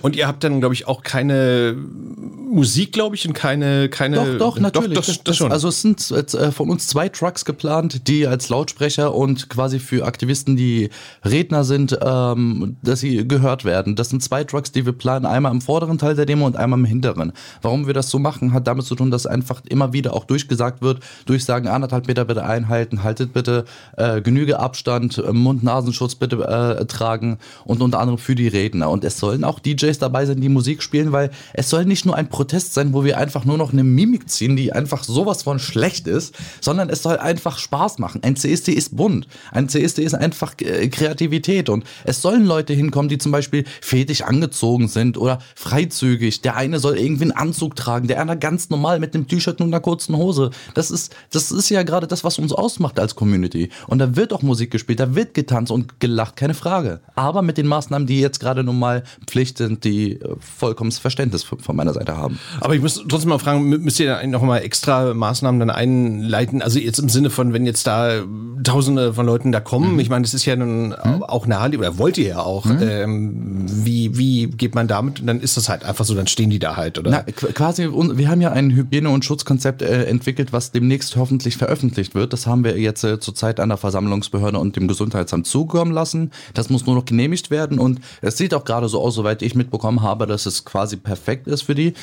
Und 0.02 0.17
ihr 0.17 0.26
habt 0.26 0.44
dann, 0.44 0.61
glaube 0.61 0.75
ich, 0.75 0.87
auch 0.87 1.02
keine 1.02 1.76
Musik, 1.76 2.93
glaube 2.93 3.17
ich, 3.17 3.26
und 3.26 3.34
keine, 3.34 3.88
keine. 3.88 4.17
Doch, 4.17 4.38
doch, 4.38 4.58
natürlich. 4.58 4.94
Doch, 4.94 5.05
das, 5.05 5.25
das 5.25 5.37
schon. 5.37 5.52
Also 5.52 5.69
es 5.69 5.82
sind 5.82 6.11
äh, 6.11 6.52
von 6.52 6.70
uns 6.70 6.87
zwei 6.87 7.08
Trucks 7.08 7.44
geplant, 7.44 8.08
die 8.08 8.26
als 8.26 8.49
Lautsprecher 8.49 9.14
und 9.14 9.49
quasi 9.49 9.78
für 9.78 10.06
Aktivisten, 10.06 10.56
die 10.56 10.90
Redner 11.25 11.64
sind, 11.64 11.99
ähm, 12.02 12.76
dass 12.82 13.00
sie 13.00 13.26
gehört 13.26 13.64
werden. 13.64 13.96
Das 13.96 14.11
sind 14.11 14.23
zwei 14.23 14.44
Trucks, 14.44 14.73
die 14.73 14.87
wir 14.87 14.93
planen, 14.93 15.26
einmal 15.26 15.52
im 15.52 15.61
vorderen 15.61 15.99
Teil 15.99 16.14
der 16.14 16.26
Demo 16.26 16.46
und 16.46 16.56
einmal 16.56 16.78
im 16.78 16.84
hinteren. 16.84 17.32
Warum 17.62 17.87
wir 17.87 17.94
das 17.94 18.11
so 18.11 18.19
machen, 18.19 18.52
hat 18.52 18.67
damit 18.67 18.87
zu 18.87 18.94
tun, 18.94 19.11
dass 19.11 19.26
einfach 19.26 19.62
immer 19.69 19.93
wieder 19.93 20.14
auch 20.14 20.25
durchgesagt 20.25 20.82
wird, 20.82 21.00
durchsagen 21.26 21.69
anderthalb 21.69 22.06
Meter 22.06 22.25
bitte 22.25 22.44
einhalten, 22.44 23.02
haltet 23.02 23.32
bitte 23.32 23.64
äh, 23.96 24.20
Genüge 24.20 24.58
Abstand, 24.58 25.23
Mund-Nasenschutz 25.32 26.14
bitte 26.14 26.37
äh, 26.44 26.84
tragen 26.87 27.38
und 27.64 27.82
unter 27.82 28.00
anderem 28.00 28.19
für 28.19 28.34
die 28.34 28.49
Redner. 28.49 28.90
Und 28.90 29.05
es 29.05 29.19
sollen 29.19 29.44
auch 29.44 29.58
DJs 29.67 29.99
dabei 29.99 30.25
sein, 30.27 30.41
die 30.41 30.49
Musik 30.49 30.83
spielen, 30.83 31.13
weil 31.13 31.31
es 31.53 31.69
soll 31.69 31.85
nicht 31.85 32.07
nur 32.07 32.17
ein 32.17 32.29
Protest 32.29 32.75
sein, 32.75 32.93
wo 32.93 33.05
wir 33.05 33.19
einfach 33.19 33.45
nur 33.45 33.59
noch 33.59 33.73
eine 33.73 33.85
Mimik 33.85 34.31
ziehen, 34.31 34.57
die 34.57 34.73
einfach 34.73 35.05
sowas 35.05 35.43
von 35.43 35.59
schlecht 35.59 36.07
ist, 36.07 36.35
sondern 36.61 36.89
es 36.89 37.03
soll 37.03 37.19
einfach 37.19 37.59
Spaß 37.59 37.99
machen. 37.99 38.23
Ein 38.23 38.37
CSD 38.37 38.73
ist 38.73 38.97
bunt. 38.97 39.27
Ein 39.51 39.69
CSD 39.69 40.03
ist 40.03 40.15
einfach 40.15 40.55
äh, 40.61 40.89
Kreativität 40.89 41.69
und 41.69 41.85
es 42.05 42.23
sollen 42.23 42.47
Leute 42.47 42.73
hinkommen, 42.73 43.09
die 43.09 43.19
zum 43.19 43.33
Beispiel 43.33 43.65
fetisch 43.81 44.23
angezogen 44.23 44.89
sind 44.89 45.19
oder 45.19 45.39
freizügig. 45.55 46.43
Der 46.43 46.57
eine 46.57 46.79
soll 46.79 46.99
irgendwie 46.99 47.25
einen 47.25 47.33
Anzug 47.33 47.77
tragen, 47.77 48.09
der 48.09 48.21
andere 48.21 48.39
ganz 48.39 48.71
normal 48.71 49.01
mit 49.01 49.15
einem 49.15 49.27
T-Shirt 49.27 49.61
und 49.61 49.69
einer 49.69 49.81
kurzen 49.81 50.17
Hose. 50.17 50.51
Das 50.75 50.91
ist, 50.91 51.15
das 51.31 51.51
ist 51.51 51.71
ja 51.71 51.83
gerade 51.83 52.07
das, 52.07 52.25
was 52.25 52.39
uns 52.39 52.53
ausmacht 52.53 52.99
als 52.99 53.15
Community. 53.15 53.71
Und 53.87 53.99
da 53.99 54.17
wird 54.17 54.33
auch 54.33 54.43
Musik 54.43 54.71
gespielt, 54.71 55.01
da 55.01 55.15
wird 55.15 55.35
getanzt 55.35 55.73
und 55.73 56.01
gelacht, 56.01 56.37
keine 56.37 56.55
Frage. 56.55 57.01
Aber 57.15 57.43
mit 57.43 57.59
den 57.59 57.67
Maßnahmen, 57.67 58.07
die 58.07 58.21
jetzt 58.21 58.41
gerade 58.41 58.62
nun 58.62 58.79
mal 58.79 59.03
Pflicht 59.27 59.46
sind, 59.55 59.85
die 59.85 60.13
äh, 60.13 60.37
vollkommenes 60.39 60.99
Verständnis 60.99 61.43
von 61.43 61.77
meiner 61.77 61.93
Seite 61.93 62.17
haben. 62.17 62.39
Aber 62.61 62.75
ich 62.75 62.81
muss 62.81 63.03
trotzdem 63.09 63.31
mal 63.31 63.39
fragen, 63.39 63.69
müsst 63.69 64.01
ihr 64.01 64.27
noch 64.27 64.43
mal 64.43 64.59
extra 64.59 65.15
Maßnahmen 65.15 65.61
dann 65.61 65.71
einleiten? 65.71 66.63
Also 66.63 66.79
jetzt 66.79 66.99
im 66.99 67.09
Sinne 67.09 67.31
von, 67.31 67.53
wenn 67.53 67.67
jetzt 67.67 67.87
da 67.87 68.23
Tausende 68.65 69.15
von 69.15 69.27
Leuten 69.27 69.53
da 69.53 69.61
kommen, 69.61 69.95
mhm. 69.95 70.01
ich 70.01 70.09
meine, 70.09 70.23
das 70.23 70.35
ist 70.35 70.45
ja 70.45 70.57
nun 70.57 70.89
mhm. 70.89 71.23
auch 71.23 71.47
naheliegend, 71.47 71.87
oder 71.87 71.99
wollt 71.99 72.19
ihr 72.19 72.29
ja 72.29 72.41
auch. 72.41 72.65
Mhm. 72.65 72.79
Ähm, 72.81 73.67
wie, 73.69 74.17
wie 74.17 74.47
geht 74.47 74.75
man 74.75 74.89
damit? 74.89 75.21
Und 75.21 75.27
dann 75.27 75.41
ist 75.41 75.57
das 75.57 75.69
halt 75.69 75.85
einfach 75.85 76.05
so, 76.05 76.15
dann 76.15 76.27
stehen 76.27 76.51
die 76.51 76.59
da 76.59 76.77
halt, 76.77 76.99
oder? 76.99 77.11
Na, 77.11 77.23
quasi, 77.23 77.89
wir 77.93 78.29
haben 78.29 78.41
ja 78.41 78.53
ein 78.53 78.71
Hygiene- 78.71 79.11
und 79.11 79.25
Schutzkonzept 79.25 79.83
äh, 79.83 80.05
entwickelt, 80.05 80.53
was 80.53 80.73
demnächst 80.73 81.17
hoffentlich 81.17 81.57
veröffentlicht 81.57 82.15
wird. 82.15 82.33
Das 82.33 82.47
haben 82.47 82.65
wir 82.65 82.79
jetzt 82.79 83.05
äh, 83.05 83.21
zurzeit 83.21 83.61
an 83.61 83.69
der 83.69 83.79
Versammlungsbehörde 83.79 84.59
und 84.59 84.77
dem 84.77 84.89
Gesundheitsamt 84.89 85.47
zukommen 85.47 85.93
lassen. 85.93 86.31
Das 86.55 86.71
muss 86.71 86.87
nur 86.87 86.95
noch 86.95 87.05
genehmigt 87.05 87.51
werden 87.51 87.79
und 87.79 88.01
es 88.23 88.37
sieht 88.37 88.55
auch 88.55 88.65
gerade 88.65 88.89
so 88.89 89.01
aus, 89.01 89.15
soweit 89.15 89.36
ich 89.43 89.55
mitbekommen 89.55 90.03
habe, 90.03 90.27
dass 90.27 90.47
es 90.47 90.65
quasi 90.65 90.97
perfekt 90.97 91.47
ist 91.47 91.62
für 91.62 91.75
die, 91.75 91.94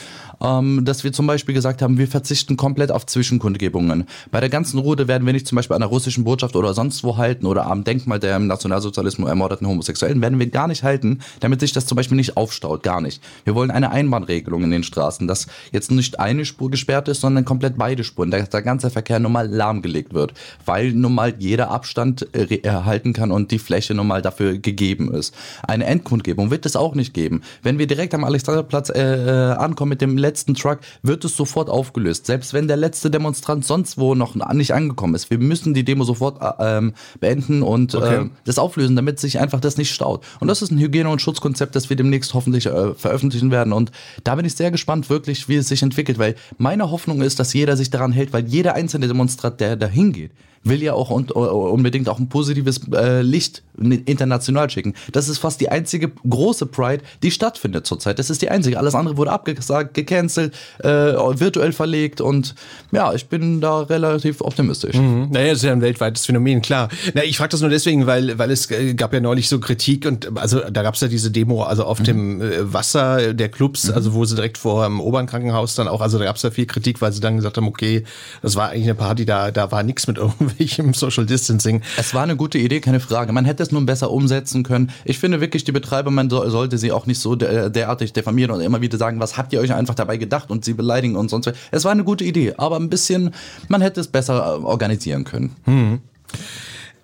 ähm, 0.44 0.86
dass 0.86 1.04
wir 1.04 1.12
zum 1.12 1.28
Beispiel 1.28 1.56
gesagt 1.56 1.81
haben, 1.81 1.98
wir 1.98 2.07
verzichten 2.07 2.56
komplett 2.57 2.92
auf 2.92 3.06
Zwischenkundgebungen. 3.06 4.06
Bei 4.31 4.40
der 4.40 4.50
ganzen 4.50 4.80
Route 4.80 5.07
werden 5.07 5.26
wir 5.26 5.33
nicht 5.33 5.47
zum 5.47 5.56
Beispiel 5.56 5.76
an 5.76 5.81
der 5.81 5.90
russischen 5.90 6.23
Botschaft 6.23 6.56
oder 6.56 6.73
sonst 6.73 7.04
wo 7.04 7.18
halten 7.18 7.45
oder 7.45 7.66
am 7.66 7.83
Denkmal 7.83 8.19
der 8.19 8.38
im 8.38 8.47
Nationalsozialismus 8.47 9.28
ermordeten 9.28 9.68
Homosexuellen, 9.68 10.21
werden 10.21 10.40
wir 10.40 10.47
gar 10.47 10.68
nicht 10.68 10.83
halten, 10.83 11.19
damit 11.40 11.59
sich 11.59 11.73
das 11.73 11.85
zum 11.85 11.95
Beispiel 11.95 12.18
nicht 12.18 12.38
aufstaut, 12.38 12.83
gar 12.83 13.02
nicht. 13.02 13.21
Wir 13.44 13.56
wollen 13.56 13.71
eine 13.71 13.92
Einbahnregelung 13.92 14.64
in 14.64 14.71
den 14.71 14.83
Straßen, 14.83 15.28
dass 15.28 15.47
jetzt 15.71 15.92
nicht 15.92 16.19
eine 16.19 16.45
Spur 16.45 16.69
gesperrt 16.71 17.07
ist, 17.07 17.21
sondern 17.21 17.45
komplett 17.45 17.78
beide 17.78 18.04
Spuren, 18.04 18.31
dass 18.31 18.50
der 18.50 18.62
ganze 18.62 18.90
Verkehr 18.90 19.19
normal 19.19 19.47
lahmgelegt 19.47 20.14
wird, 20.14 20.33
weil 20.66 20.92
nun 20.92 21.16
mal 21.16 21.33
jeder 21.40 21.71
Abstand 21.71 22.28
äh, 22.35 22.59
erhalten 22.62 23.14
kann 23.14 23.31
und 23.31 23.52
die 23.52 23.59
Fläche 23.59 23.94
nun 23.94 24.07
mal 24.07 24.21
dafür 24.21 24.57
gegeben 24.57 25.14
ist. 25.14 25.33
Eine 25.68 25.85
Endkundgebung 25.85 26.52
wird 26.52 26.66
es 26.66 26.76
auch 26.76 26.95
nicht 26.95 27.14
geben 27.14 27.23
geben. 27.23 27.42
Wenn 27.62 27.80
wir 27.80 27.88
direkt 27.88 28.14
am 28.14 28.23
Alexanderplatz 28.23 28.90
äh, 28.90 29.02
äh, 29.02 29.54
ankommen 29.54 29.90
mit 29.90 30.02
dem 30.02 30.18
letzten 30.18 30.32
Truck, 30.35 30.80
wird 31.02 31.25
es 31.25 31.35
sofort 31.35 31.69
aufgelöst. 31.69 32.25
Selbst 32.25 32.54
wenn 32.54 32.68
der 32.68 32.78
letzte 32.78 33.09
Demonstrant 33.09 33.66
sonst 33.66 33.97
wo 33.97 34.16
noch 34.16 34.35
nicht 34.54 34.73
angekommen 34.73 35.16
ist. 35.16 35.30
Wir 35.30 35.37
müssen 35.37 35.73
die 35.73 35.83
Demo 35.83 36.04
sofort 36.04 36.42
äh, 36.42 36.78
ähm, 36.78 36.94
beenden 37.19 37.63
und 37.63 37.95
okay. 37.95 38.25
äh, 38.25 38.30
das 38.45 38.59
auflösen, 38.59 38.95
damit 38.95 39.19
sich 39.19 39.40
einfach 39.40 39.59
das 39.59 39.78
nicht 39.78 39.92
staut. 39.92 40.23
Und 40.40 40.47
das 40.47 40.61
ist 40.61 40.71
ein 40.71 40.80
Hygiene- 40.80 41.09
und 41.09 41.21
Schutzkonzept, 41.21 41.75
das 41.75 41.90
wir 41.90 41.97
demnächst 41.97 42.33
hoffentlich 42.33 42.66
äh, 42.66 42.94
veröffentlichen 42.94 43.52
werden. 43.52 43.73
Und 43.73 43.92
da 44.23 44.35
bin 44.35 44.45
ich 44.45 44.56
sehr 44.56 44.71
gespannt, 44.71 45.09
wirklich, 45.09 45.47
wie 45.49 45.56
es 45.56 45.68
sich 45.68 45.83
entwickelt, 45.83 46.18
weil 46.19 46.35
meine 46.57 46.92
Hoffnung 46.92 47.21
ist, 47.21 47.40
dass 47.40 47.54
jeder 47.54 47.78
sich 47.78 47.90
daran 47.90 48.11
hält, 48.11 48.33
weil 48.33 48.47
jeder 48.47 48.75
einzelne 48.75 49.07
Demonstrant, 49.07 49.59
der 49.59 49.75
da 49.75 49.87
hingeht, 49.87 50.31
will 50.63 50.81
ja 50.81 50.93
auch 50.93 51.09
und, 51.09 51.31
unbedingt 51.31 52.09
auch 52.09 52.19
ein 52.19 52.29
positives 52.29 52.81
äh, 52.93 53.21
Licht 53.21 53.63
international 53.77 54.69
schicken. 54.69 54.93
Das 55.11 55.27
ist 55.27 55.39
fast 55.39 55.59
die 55.59 55.69
einzige 55.69 56.11
große 56.27 56.67
Pride, 56.67 57.03
die 57.21 57.31
stattfindet 57.31 57.85
zurzeit. 57.85 58.19
Das 58.19 58.29
ist 58.29 58.41
die 58.41 58.49
einzige. 58.49 58.77
Alles 58.77 58.95
andere 58.95 59.17
wurde 59.17 59.31
abgesagt, 59.31 59.93
gecancelt, 59.93 60.53
äh, 60.79 60.89
virtuell 60.89 61.73
verlegt 61.73 62.21
und 62.21 62.55
ja, 62.91 63.13
ich 63.13 63.27
bin 63.27 63.61
da 63.61 63.81
relativ 63.81 64.41
optimistisch. 64.41 64.95
Mhm. 64.95 65.29
Naja, 65.31 65.49
das 65.49 65.57
ist 65.57 65.63
ja 65.63 65.71
ein 65.71 65.81
weltweites 65.81 66.25
Phänomen, 66.25 66.61
klar. 66.61 66.89
Na, 67.13 67.23
ich 67.23 67.37
frage 67.37 67.49
das 67.49 67.61
nur 67.61 67.69
deswegen, 67.69 68.05
weil, 68.05 68.37
weil 68.37 68.51
es 68.51 68.69
äh, 68.71 68.93
gab 68.93 69.13
ja 69.13 69.19
neulich 69.19 69.49
so 69.49 69.59
Kritik 69.59 70.05
und 70.05 70.37
also 70.37 70.61
da 70.69 70.83
gab 70.83 70.95
es 70.95 71.01
ja 71.01 71.07
diese 71.07 71.31
Demo, 71.31 71.63
also 71.63 71.83
auf 71.83 71.99
mhm. 71.99 72.03
dem 72.03 72.41
äh, 72.41 72.73
Wasser 72.73 73.33
der 73.33 73.49
Clubs, 73.49 73.87
mhm. 73.87 73.95
also 73.95 74.13
wo 74.13 74.23
sie 74.25 74.35
direkt 74.35 74.57
vor 74.57 74.85
dem 74.85 75.01
Obernkrankenhaus 75.01 75.75
dann 75.75 75.87
auch, 75.87 76.01
also 76.01 76.19
da 76.19 76.25
gab 76.25 76.35
es 76.35 76.43
ja 76.43 76.51
viel 76.51 76.67
Kritik, 76.67 77.01
weil 77.01 77.11
sie 77.11 77.19
dann 77.19 77.35
gesagt 77.35 77.57
haben, 77.57 77.67
okay, 77.67 78.03
das 78.41 78.55
war 78.55 78.69
eigentlich 78.69 78.83
eine 78.83 78.95
Party, 78.95 79.25
da, 79.25 79.51
da 79.51 79.71
war 79.71 79.83
nichts 79.83 80.07
mit 80.07 80.17
irgendwelchen 80.17 80.53
welchem 80.57 80.94
Social 80.94 81.26
Distancing. 81.26 81.81
Es 81.98 82.14
war 82.14 82.24
eine 82.24 82.36
gute 82.36 82.57
Idee, 82.57 82.80
keine 82.80 83.00
Frage. 83.00 83.33
Man 83.33 83.45
hätte 83.45 83.64
es 83.64 83.72
nun 83.72 83.86
besser 83.86 84.12
umsetzen 84.12 84.64
können. 84.64 84.92
Ich 85.06 85.19
finde 85.19 85.42
wirklich, 85.42 85.64
die 85.64 85.72
Betreiber, 85.72 86.12
man 86.12 86.30
so, 86.30 86.50
sollte 86.50 86.78
sie 86.78 86.92
auch 86.92 87.06
nicht 87.06 87.19
so 87.19 87.36
der, 87.36 87.69
derartig 87.69 88.14
diffamieren 88.14 88.52
und 88.52 88.62
immer 88.62 88.81
wieder 88.81 88.98
sagen, 88.98 89.19
was 89.19 89.38
habt 89.38 89.54
ihr 89.54 89.60
euch 89.60 89.74
einfach 89.74 89.95
dabei 89.95 90.18
gedacht 90.18 90.52
und 90.52 90.66
sie 90.66 90.74
beleidigen 90.74 91.16
und 91.16 91.30
sonst 91.30 91.48
was. 91.48 91.56
Es 91.72 91.86
war 91.86 91.92
eine 91.92 92.04
gute 92.04 92.24
Idee, 92.24 92.54
aber 92.57 92.78
ein 92.78 92.90
bisschen, 92.90 93.31
man 93.68 93.81
hätte 93.81 94.00
es 94.00 94.07
besser 94.07 94.60
äh, 94.60 94.64
organisieren 94.64 95.24
können. 95.24 95.56
Hm. 95.66 96.00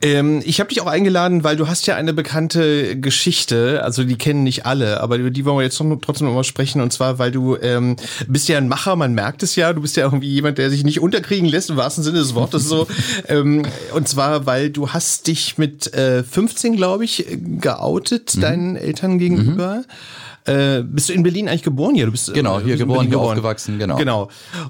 Ähm, 0.01 0.41
ich 0.46 0.60
habe 0.60 0.70
dich 0.70 0.82
auch 0.82 0.88
eingeladen, 0.88 1.44
weil 1.44 1.58
du 1.58 1.68
hast 1.68 1.86
ja 1.86 1.96
eine 1.96 2.13
bekannte 2.13 2.98
Geschichte, 2.98 3.84
also 3.84 4.06
die 4.06 4.18
kennen 4.18 4.44
nicht 4.44 4.65
alle, 4.65 5.01
aber 5.01 5.18
über 5.18 5.29
die 5.29 5.44
wollen 5.44 5.58
wir 5.58 5.63
jetzt 5.63 5.77
trotzdem 5.77 6.27
noch 6.27 6.34
mal 6.34 6.46
sprechen. 6.46 6.79
Und 6.79 6.94
zwar, 6.94 7.20
weil 7.20 7.32
du 7.32 7.58
ähm, 7.58 7.98
bist 8.27 8.48
ja 8.48 8.58
ein 8.58 8.70
Macher, 8.70 8.96
man 8.96 9.13
merkt 9.13 9.44
es 9.44 9.56
ja, 9.58 9.74
du 9.74 9.82
bist 9.82 9.98
ja 9.98 10.06
irgendwie 10.06 10.29
jemand, 10.29 10.58
der 10.58 10.70
sich 10.70 10.86
nicht 10.86 11.01
unterkriegen 11.01 11.50
lässt, 11.50 11.70
im 11.70 11.75
wahrsten 11.75 12.03
Sinne 12.03 12.20
des 12.20 12.34
Wortes 12.34 12.63
so. 12.68 12.88
ähm, 13.27 13.63
und 13.94 14.08
zwar, 14.08 14.46
weil 14.46 14.70
du 14.70 14.89
hast 14.89 15.27
dich 15.27 15.58
mit 15.58 15.94
äh, 15.94 16.24
15, 16.24 16.77
glaube 16.77 17.03
ich, 17.03 17.25
geoutet, 17.60 18.36
mhm. 18.36 18.41
deinen 18.41 18.75
Eltern 18.77 19.20
gegenüber. 19.20 19.75
Mhm. 19.75 19.86
Äh, 20.46 20.84
bist 20.84 21.10
du 21.10 21.13
in 21.13 21.24
Berlin 21.24 21.48
eigentlich 21.48 21.63
geboren 21.63 21.96
hier? 21.96 22.05
Du 22.05 22.12
bist, 22.12 22.34
genau, 22.34 22.60
hier 22.60 22.77
geboren, 22.77 23.01
hier 23.01 23.12
geboren. 23.12 23.29
aufgewachsen, 23.29 23.77
genau. 23.77 23.98
Genau. 23.98 24.29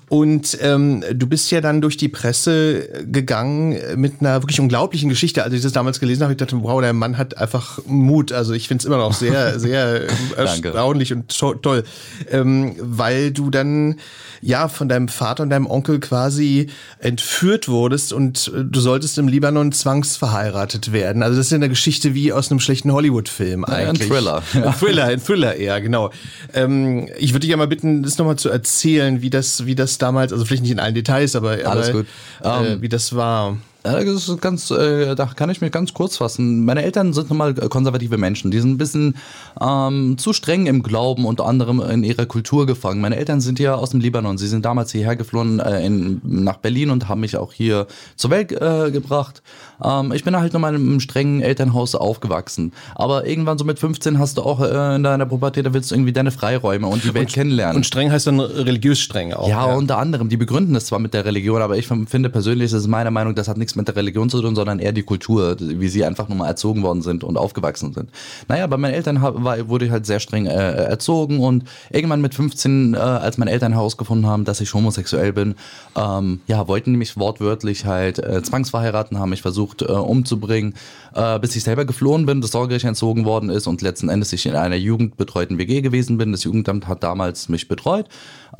Und 0.09 0.57
ähm, 0.61 1.03
du 1.13 1.27
bist 1.27 1.49
ja 1.51 1.61
dann 1.61 1.81
durch 1.81 1.97
die 1.97 2.09
Presse 2.09 2.87
gegangen 3.05 3.77
mit 3.95 4.15
einer 4.19 4.41
wirklich 4.41 4.59
unglaublichen 4.59 5.09
Geschichte. 5.09 5.43
Als 5.43 5.53
ich 5.53 5.61
das 5.61 5.71
damals 5.71 5.99
gelesen 5.99 6.23
habe, 6.23 6.33
ich 6.33 6.37
dachte, 6.37 6.61
wow, 6.61 6.81
der 6.81 6.93
Mann 6.93 7.17
hat 7.17 7.37
einfach 7.37 7.79
Mut. 7.85 8.31
Also 8.31 8.53
ich 8.53 8.67
finde 8.67 8.81
es 8.81 8.85
immer 8.85 8.97
noch 8.97 9.13
sehr, 9.13 9.59
sehr 9.59 10.07
erstaunlich 10.35 11.13
und 11.13 11.37
to 11.37 11.53
toll. 11.53 11.83
Ähm, 12.31 12.75
weil 12.79 13.31
du 13.31 13.49
dann 13.49 13.95
ja 14.41 14.67
von 14.67 14.89
deinem 14.89 15.07
Vater 15.07 15.43
und 15.43 15.49
deinem 15.49 15.67
Onkel 15.67 15.99
quasi 16.01 16.67
entführt 16.99 17.69
wurdest 17.69 18.11
und 18.11 18.51
du 18.53 18.79
solltest 18.81 19.17
im 19.17 19.29
Libanon 19.29 19.71
zwangsverheiratet 19.71 20.91
werden. 20.91 21.23
Also 21.23 21.37
das 21.37 21.47
ist 21.47 21.51
ja 21.51 21.55
eine 21.55 21.69
Geschichte 21.69 22.13
wie 22.13 22.33
aus 22.33 22.51
einem 22.51 22.59
schlechten 22.59 22.91
Hollywood-Film 22.91 23.63
eigentlich. 23.63 24.09
Ein 24.11 24.15
Thriller. 24.15 24.43
Ja. 24.53 24.63
Ein 24.65 24.73
Thriller, 24.73 25.05
ein 25.05 25.23
Thriller 25.23 25.55
eher 25.55 25.69
ja, 25.69 25.79
genau. 25.79 26.09
Ähm, 26.53 27.07
ich 27.17 27.31
würde 27.31 27.41
dich 27.41 27.51
ja 27.51 27.57
mal 27.57 27.67
bitten, 27.67 28.03
das 28.03 28.17
nochmal 28.17 28.37
zu 28.37 28.49
erzählen, 28.49 29.21
wie 29.21 29.29
das, 29.29 29.65
wie 29.65 29.75
das 29.75 29.99
damals, 29.99 30.33
also 30.33 30.43
vielleicht 30.45 30.63
nicht 30.63 30.71
in 30.71 30.79
allen 30.79 30.95
Details, 30.95 31.35
aber, 31.35 31.51
Alles 31.51 31.89
aber 31.89 31.99
gut. 31.99 32.07
Äh, 32.41 32.73
um, 32.73 32.81
wie 32.81 32.89
das 32.89 33.15
war. 33.15 33.57
Das 33.91 34.29
ist 34.29 34.41
ganz, 34.41 34.71
äh, 34.71 35.15
da 35.15 35.25
kann 35.25 35.49
ich 35.49 35.61
mich 35.61 35.71
ganz 35.71 35.93
kurz 35.93 36.17
fassen. 36.17 36.65
Meine 36.65 36.83
Eltern 36.83 37.13
sind 37.13 37.29
nochmal 37.29 37.53
konservative 37.53 38.17
Menschen. 38.17 38.51
Die 38.51 38.59
sind 38.59 38.71
ein 38.71 38.77
bisschen 38.77 39.15
ähm, 39.61 40.17
zu 40.17 40.33
streng 40.33 40.65
im 40.67 40.83
Glauben, 40.83 41.25
unter 41.25 41.45
anderem 41.45 41.81
in 41.81 42.03
ihrer 42.03 42.25
Kultur 42.25 42.65
gefangen. 42.65 43.01
Meine 43.01 43.17
Eltern 43.17 43.41
sind 43.41 43.59
ja 43.59 43.75
aus 43.75 43.91
dem 43.91 43.99
Libanon. 43.99 44.37
Sie 44.37 44.47
sind 44.47 44.65
damals 44.65 44.91
hierher 44.91 45.15
geflohen 45.15 45.59
äh, 45.59 45.85
in, 45.85 46.21
nach 46.23 46.57
Berlin 46.57 46.89
und 46.89 47.07
haben 47.07 47.21
mich 47.21 47.37
auch 47.37 47.53
hier 47.53 47.87
zur 48.15 48.31
Welt 48.31 48.51
äh, 48.51 48.91
gebracht. 48.91 49.41
Ähm, 49.83 50.11
ich 50.11 50.23
bin 50.23 50.35
halt 50.35 50.53
nochmal 50.53 50.75
in 50.75 50.81
einem 50.81 50.99
strengen 50.99 51.41
Elternhaus 51.41 51.95
aufgewachsen. 51.95 52.73
Aber 52.95 53.25
irgendwann 53.25 53.57
so 53.57 53.65
mit 53.65 53.79
15 53.79 54.19
hast 54.19 54.37
du 54.37 54.43
auch 54.43 54.61
äh, 54.61 54.95
in 54.95 55.03
deiner 55.03 55.25
Pubertät, 55.25 55.65
da 55.65 55.73
willst 55.73 55.91
du 55.91 55.95
irgendwie 55.95 56.13
deine 56.13 56.31
Freiräume 56.31 56.87
und 56.87 57.03
die 57.03 57.13
Welt 57.13 57.27
und, 57.27 57.33
kennenlernen. 57.33 57.77
Und 57.77 57.85
streng 57.85 58.11
heißt 58.11 58.27
dann 58.27 58.39
religiös 58.39 58.99
streng 58.99 59.33
auch. 59.33 59.47
Ja, 59.47 59.67
ja, 59.67 59.75
unter 59.75 59.97
anderem. 59.97 60.29
Die 60.29 60.37
begründen 60.37 60.75
es 60.75 60.85
zwar 60.85 60.99
mit 60.99 61.13
der 61.13 61.25
Religion, 61.25 61.61
aber 61.61 61.77
ich 61.77 61.87
finde 61.87 62.29
persönlich, 62.29 62.71
das 62.71 62.81
ist 62.81 62.87
meine 62.87 63.11
Meinung, 63.11 63.35
das 63.35 63.47
hat 63.47 63.57
nichts 63.57 63.75
mit 63.79 63.87
der 63.87 63.95
Religion 63.95 64.29
zu 64.29 64.41
tun, 64.41 64.55
sondern 64.55 64.79
eher 64.79 64.91
die 64.91 65.03
Kultur, 65.03 65.55
wie 65.59 65.87
sie 65.87 66.05
einfach 66.05 66.29
nur 66.29 66.37
mal 66.37 66.47
erzogen 66.47 66.83
worden 66.83 67.01
sind 67.01 67.23
und 67.23 67.37
aufgewachsen 67.37 67.93
sind. 67.93 68.09
Naja, 68.47 68.67
bei 68.67 68.77
meinen 68.77 68.93
Eltern 68.93 69.21
war, 69.21 69.67
wurde 69.67 69.85
ich 69.85 69.91
halt 69.91 70.05
sehr 70.05 70.19
streng 70.19 70.45
äh, 70.45 70.51
erzogen 70.51 71.39
und 71.39 71.63
irgendwann 71.89 72.21
mit 72.21 72.35
15, 72.35 72.93
äh, 72.93 72.97
als 72.97 73.37
meine 73.37 73.51
Eltern 73.51 73.73
herausgefunden 73.73 74.27
haben, 74.27 74.45
dass 74.45 74.61
ich 74.61 74.73
homosexuell 74.73 75.33
bin, 75.33 75.55
ähm, 75.95 76.41
ja, 76.47 76.67
wollten 76.67 76.95
mich 76.95 77.17
wortwörtlich 77.17 77.85
halt 77.85 78.19
äh, 78.19 78.43
zwangsverheiraten, 78.43 79.19
haben 79.19 79.29
mich 79.29 79.41
versucht 79.41 79.81
äh, 79.81 79.85
umzubringen, 79.85 80.75
äh, 81.15 81.39
bis 81.39 81.55
ich 81.55 81.63
selber 81.63 81.85
geflohen 81.85 82.25
bin, 82.25 82.41
das 82.41 82.51
Sorgerecht 82.51 82.85
entzogen 82.85 83.25
worden 83.25 83.49
ist 83.49 83.67
und 83.67 83.81
letzten 83.81 84.09
Endes 84.09 84.33
ich 84.33 84.45
in 84.45 84.55
einer 84.55 84.75
jugendbetreuten 84.75 85.57
WG 85.57 85.81
gewesen 85.81 86.17
bin. 86.17 86.31
Das 86.31 86.43
Jugendamt 86.43 86.87
hat 86.87 87.03
damals 87.03 87.49
mich 87.49 87.67
betreut 87.67 88.07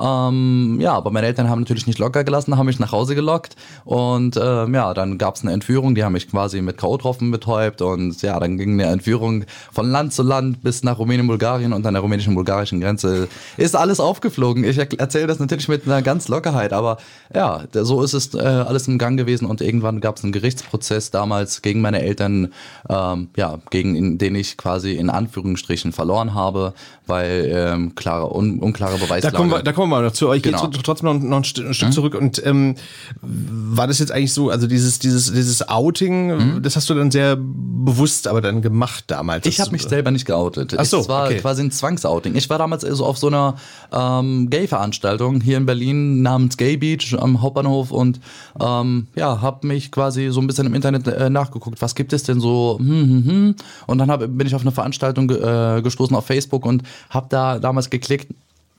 ähm, 0.00 0.78
ja, 0.80 0.94
aber 0.94 1.10
meine 1.10 1.26
Eltern 1.26 1.48
haben 1.48 1.60
natürlich 1.60 1.86
nicht 1.86 1.98
locker 1.98 2.24
gelassen, 2.24 2.56
haben 2.56 2.66
mich 2.66 2.78
nach 2.78 2.92
Hause 2.92 3.14
gelockt 3.14 3.56
und 3.84 4.38
ähm, 4.42 4.74
ja, 4.74 4.94
dann 5.00 5.16
gab 5.16 5.36
es 5.36 5.42
eine 5.42 5.52
Entführung, 5.52 5.94
die 5.94 6.04
haben 6.04 6.12
mich 6.12 6.30
quasi 6.30 6.60
mit 6.60 6.76
K.O.-Tropfen 6.76 7.30
betäubt 7.30 7.80
und 7.80 8.20
ja, 8.20 8.38
dann 8.38 8.58
ging 8.58 8.74
eine 8.74 8.90
Entführung 8.90 9.44
von 9.72 9.90
Land 9.90 10.12
zu 10.12 10.22
Land 10.22 10.62
bis 10.62 10.82
nach 10.82 10.98
Rumänien, 10.98 11.26
Bulgarien 11.26 11.72
und 11.72 11.86
an 11.86 11.94
der 11.94 12.02
rumänischen, 12.02 12.34
bulgarischen 12.34 12.80
Grenze 12.80 13.28
ist 13.56 13.74
alles 13.74 13.98
aufgeflogen. 13.98 14.62
Ich 14.62 14.78
erzähle 14.78 15.26
das 15.26 15.38
natürlich 15.38 15.68
mit 15.68 15.86
einer 15.86 16.02
ganz 16.02 16.28
Lockerheit, 16.28 16.72
aber 16.72 16.98
ja, 17.34 17.64
so 17.72 18.02
ist 18.02 18.12
es 18.12 18.34
äh, 18.34 18.38
alles 18.40 18.88
im 18.88 18.98
Gang 18.98 19.16
gewesen 19.16 19.46
und 19.46 19.62
irgendwann 19.62 20.00
gab 20.00 20.18
es 20.18 20.22
einen 20.22 20.32
Gerichtsprozess 20.32 21.10
damals 21.10 21.62
gegen 21.62 21.80
meine 21.80 22.02
Eltern, 22.02 22.52
ähm, 22.88 23.28
ja, 23.36 23.58
gegen 23.70 24.18
den 24.18 24.34
ich 24.34 24.58
quasi 24.58 24.92
in 24.92 25.08
Anführungsstrichen 25.08 25.92
verloren 25.92 26.34
habe, 26.34 26.74
weil 27.06 27.50
ähm, 27.52 27.94
klare, 27.94 28.34
un, 28.34 28.58
unklare 28.58 28.98
Beweislage. 28.98 29.32
Da 29.32 29.36
kommen 29.36 29.50
wir, 29.50 29.62
da 29.62 29.72
kommen 29.72 29.90
wir 29.90 29.96
mal 29.96 30.02
dazu. 30.02 30.32
Ich 30.32 30.42
genau. 30.42 30.68
gehe 30.68 30.82
trotzdem 30.82 31.06
noch, 31.06 31.18
noch 31.18 31.36
ein, 31.38 31.44
Stück, 31.44 31.66
ein 31.66 31.74
Stück 31.74 31.88
mhm. 31.88 31.92
zurück. 31.92 32.14
Und 32.14 32.44
ähm, 32.44 32.74
war 33.22 33.86
das 33.86 33.98
jetzt 33.98 34.12
eigentlich 34.12 34.32
so, 34.32 34.50
also 34.50 34.66
dieses, 34.66 34.89
dieses, 34.98 35.32
dieses 35.32 35.68
Outing, 35.68 36.54
mhm. 36.56 36.62
das 36.62 36.76
hast 36.76 36.90
du 36.90 36.94
dann 36.94 37.10
sehr 37.10 37.36
bewusst 37.38 38.28
aber 38.28 38.40
dann 38.40 38.62
gemacht 38.62 39.04
damals? 39.06 39.46
Ich 39.46 39.60
habe 39.60 39.70
mich 39.72 39.82
selber 39.82 40.10
nicht 40.10 40.26
geoutet. 40.26 40.74
Ach 40.76 40.84
so, 40.84 40.98
es 40.98 41.08
war 41.08 41.26
okay. 41.26 41.38
quasi 41.38 41.62
ein 41.62 41.70
Zwangsouting. 41.70 42.34
Ich 42.34 42.50
war 42.50 42.58
damals 42.58 42.82
so 42.82 43.04
auf 43.04 43.18
so 43.18 43.28
einer 43.28 43.56
ähm, 43.92 44.50
Gay-Veranstaltung 44.50 45.40
hier 45.40 45.56
in 45.56 45.66
Berlin 45.66 46.22
namens 46.22 46.56
Gay 46.56 46.76
Beach 46.76 47.16
am 47.18 47.40
Hauptbahnhof 47.40 47.90
und 47.90 48.20
ähm, 48.60 49.08
ja, 49.14 49.40
habe 49.40 49.66
mich 49.66 49.90
quasi 49.90 50.28
so 50.30 50.40
ein 50.40 50.46
bisschen 50.46 50.66
im 50.66 50.74
Internet 50.74 51.06
äh, 51.06 51.30
nachgeguckt, 51.30 51.80
was 51.80 51.94
gibt 51.94 52.12
es 52.12 52.22
denn 52.22 52.40
so 52.40 52.76
hm, 52.78 52.88
hm, 52.88 53.24
hm. 53.26 53.54
und 53.86 53.98
dann 53.98 54.10
hab, 54.10 54.20
bin 54.20 54.46
ich 54.46 54.54
auf 54.54 54.62
eine 54.62 54.72
Veranstaltung 54.72 55.30
äh, 55.30 55.80
gestoßen 55.82 56.14
auf 56.16 56.26
Facebook 56.26 56.66
und 56.66 56.82
habe 57.08 57.26
da 57.28 57.58
damals 57.58 57.90
geklickt, 57.90 58.32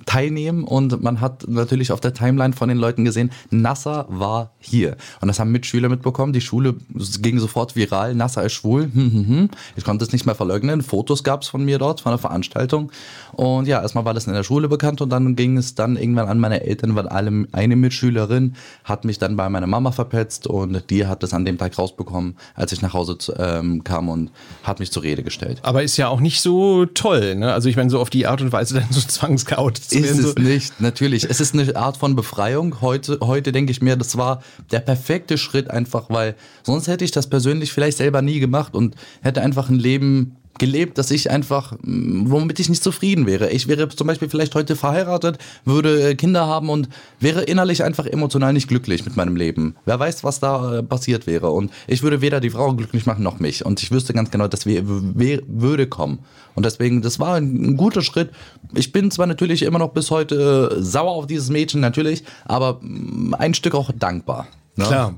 teilnehmen 0.06 0.64
und 0.64 1.02
man 1.02 1.22
hat 1.22 1.48
natürlich 1.48 1.92
auf 1.92 2.00
der 2.00 2.14
Timeline 2.14 2.54
von 2.54 2.70
den 2.70 2.78
Leuten 2.78 3.06
gesehen, 3.06 3.32
Nasser 3.50 4.06
war 4.10 4.52
hier. 4.60 4.98
Und 5.22 5.28
das 5.28 5.40
haben 5.40 5.52
Mitschüler 5.52 5.90
mitbekommen. 5.90 6.34
Die 6.34 6.42
Schule 6.42 6.76
ging 7.20 7.40
sofort 7.40 7.76
viral. 7.76 8.16
Nasser 8.16 8.46
ist 8.46 8.54
schwul. 8.54 8.84
Hm, 8.84 9.12
hm, 9.12 9.28
hm. 9.28 9.50
Ich 9.76 9.84
konnte 9.84 10.06
es 10.06 10.12
nicht 10.12 10.26
mehr 10.26 10.36
verleugnen. 10.36 10.82
Fotos 10.82 11.24
gab 11.24 11.42
es 11.42 11.50
von 11.50 11.64
mir 11.64 11.78
dort, 11.78 12.02
von 12.02 12.12
der 12.12 12.20
Veranstaltung. 12.20 12.92
Und 13.34 13.68
ja, 13.68 13.82
erstmal 13.82 14.06
war 14.06 14.14
das 14.14 14.28
in 14.28 14.34
der 14.34 14.44
Schule 14.44 14.68
bekannt 14.68 15.02
und 15.02 15.10
dann 15.10 15.36
ging 15.36 15.58
es 15.58 15.76
dann 15.76 15.96
irgendwann 15.96 16.28
an 16.28 16.40
meine 16.40 16.64
Eltern, 16.64 16.96
weil 16.96 17.08
alle, 17.08 17.46
eine 17.52 17.76
Mitschülerin 17.76 18.56
hat 18.84 19.06
mich 19.06 19.20
dann 19.20 19.36
bei 19.36 19.50
meiner 19.50 19.68
Mama 19.68 19.92
verpetzt 19.92 20.48
und 20.48 20.90
die 20.90 21.06
hat 21.06 21.24
das 21.24 21.34
an 21.34 21.46
dem 21.46 21.58
Tag 21.58 21.78
rausbekommen, 21.78 22.36
als 22.56 22.72
ich 22.72 22.82
nach 22.82 22.94
Hause 22.94 23.18
ähm, 23.38 23.84
kam 23.84 24.10
und 24.10 24.32
hat 24.64 24.80
mich 24.80 24.92
zur 24.92 25.04
Rede 25.04 25.24
gestellt. 25.24 25.60
Aber 25.64 25.84
ist 25.84 25.98
ja 25.98 26.08
auch 26.08 26.20
nicht 26.20 26.42
so 26.42 26.86
toll, 26.86 27.36
ne? 27.36 27.54
Also 27.54 27.70
ich 27.70 27.76
meine, 27.76 27.90
so 27.90 28.00
auf 28.00 28.10
die 28.10 28.28
Art 28.28 28.42
und 28.42 28.52
Weise 28.52 28.76
dann 28.76 28.88
so 28.92 29.02
zwangsgeoutet 29.08 29.91
zu 29.92 30.04
werden. 30.04 30.20
Ist 30.20 30.26
es 30.26 30.34
so. 30.34 30.42
nicht, 30.42 30.82
natürlich. 30.82 31.24
Es 31.30 31.40
ist 31.40 31.54
eine 31.54 31.76
Art 31.76 31.98
von 31.98 32.16
Befreiung. 32.16 32.82
Heute, 32.82 33.20
heute 33.22 33.52
denke 33.52 33.72
ich 33.72 33.82
mir, 33.82 33.96
das 33.96 34.18
war 34.18 34.42
der 34.72 34.80
perfekte 34.80 35.38
Schritt 35.38 35.70
einfach, 35.70 36.10
weil 36.10 36.36
sonst 36.64 36.88
hätte 36.88 37.06
ich 37.06 37.12
das 37.12 37.28
persönlich 37.28 37.72
vielleicht 37.72 37.98
selber 37.98 38.22
nie 38.22 38.40
gemacht 38.40 38.76
und 38.76 38.96
hätte 39.22 39.42
einfach 39.42 39.70
ein 39.70 39.80
Leben 39.80 40.38
gelebt, 40.62 41.00
dass 41.00 41.10
ich 41.10 41.32
einfach, 41.32 41.74
womit 41.82 42.60
ich 42.60 42.70
nicht 42.70 42.84
zufrieden 42.84 43.26
wäre. 43.26 43.50
Ich 43.50 43.68
wäre 43.68 43.90
zum 43.90 44.06
Beispiel 44.06 44.30
vielleicht 44.30 44.54
heute 44.54 44.76
verheiratet, 44.76 45.40
würde 45.66 46.12
äh, 46.12 46.16
Kinder 46.16 46.46
haben 46.46 46.70
und 46.70 46.88
wäre 47.20 47.42
innerlich 47.42 47.84
einfach 47.84 48.06
emotional 48.06 48.54
nicht 48.54 48.68
glücklich 48.68 49.04
mit 49.04 49.18
meinem 49.18 49.36
Leben. 49.36 49.76
Wer 49.86 50.00
weiß, 50.00 50.24
was 50.24 50.40
da 50.40 50.78
äh, 50.78 50.84
passiert 50.84 51.26
wäre. 51.26 51.50
Und 51.50 51.72
ich 51.88 52.04
würde 52.04 52.22
weder 52.22 52.40
die 52.40 52.52
Frau 52.52 52.74
glücklich 52.76 53.08
machen 53.08 53.24
noch 53.24 53.40
mich. 53.40 53.66
Und 53.66 53.82
ich 53.82 53.90
wüsste 53.90 54.14
ganz 54.14 54.30
genau, 54.30 54.48
dass 54.48 54.68
wir 54.68 54.84
würde 54.86 55.88
kommen. 55.88 56.20
Und 56.54 56.64
deswegen, 56.64 57.02
das 57.02 57.20
war 57.20 57.36
ein, 57.36 57.76
guter 57.76 58.04
Schritt. 58.04 58.30
Ich 58.76 58.92
bin 58.92 59.10
zwar 59.10 59.26
natürlich 59.26 59.64
immer 59.64 59.80
noch 59.80 59.94
bis 59.94 60.12
heute 60.12 60.78
äh, 60.78 60.82
sauer 60.84 61.12
auf 61.12 61.26
dieses 61.26 61.50
Mädchen, 61.50 61.82
natürlich, 61.82 62.24
aber 62.46 62.82
ein 63.32 63.56
Stück 63.56 63.74
auch 63.74 63.90
dankbar. 63.98 64.48
Ne? 64.82 64.88
Klar. 64.88 65.16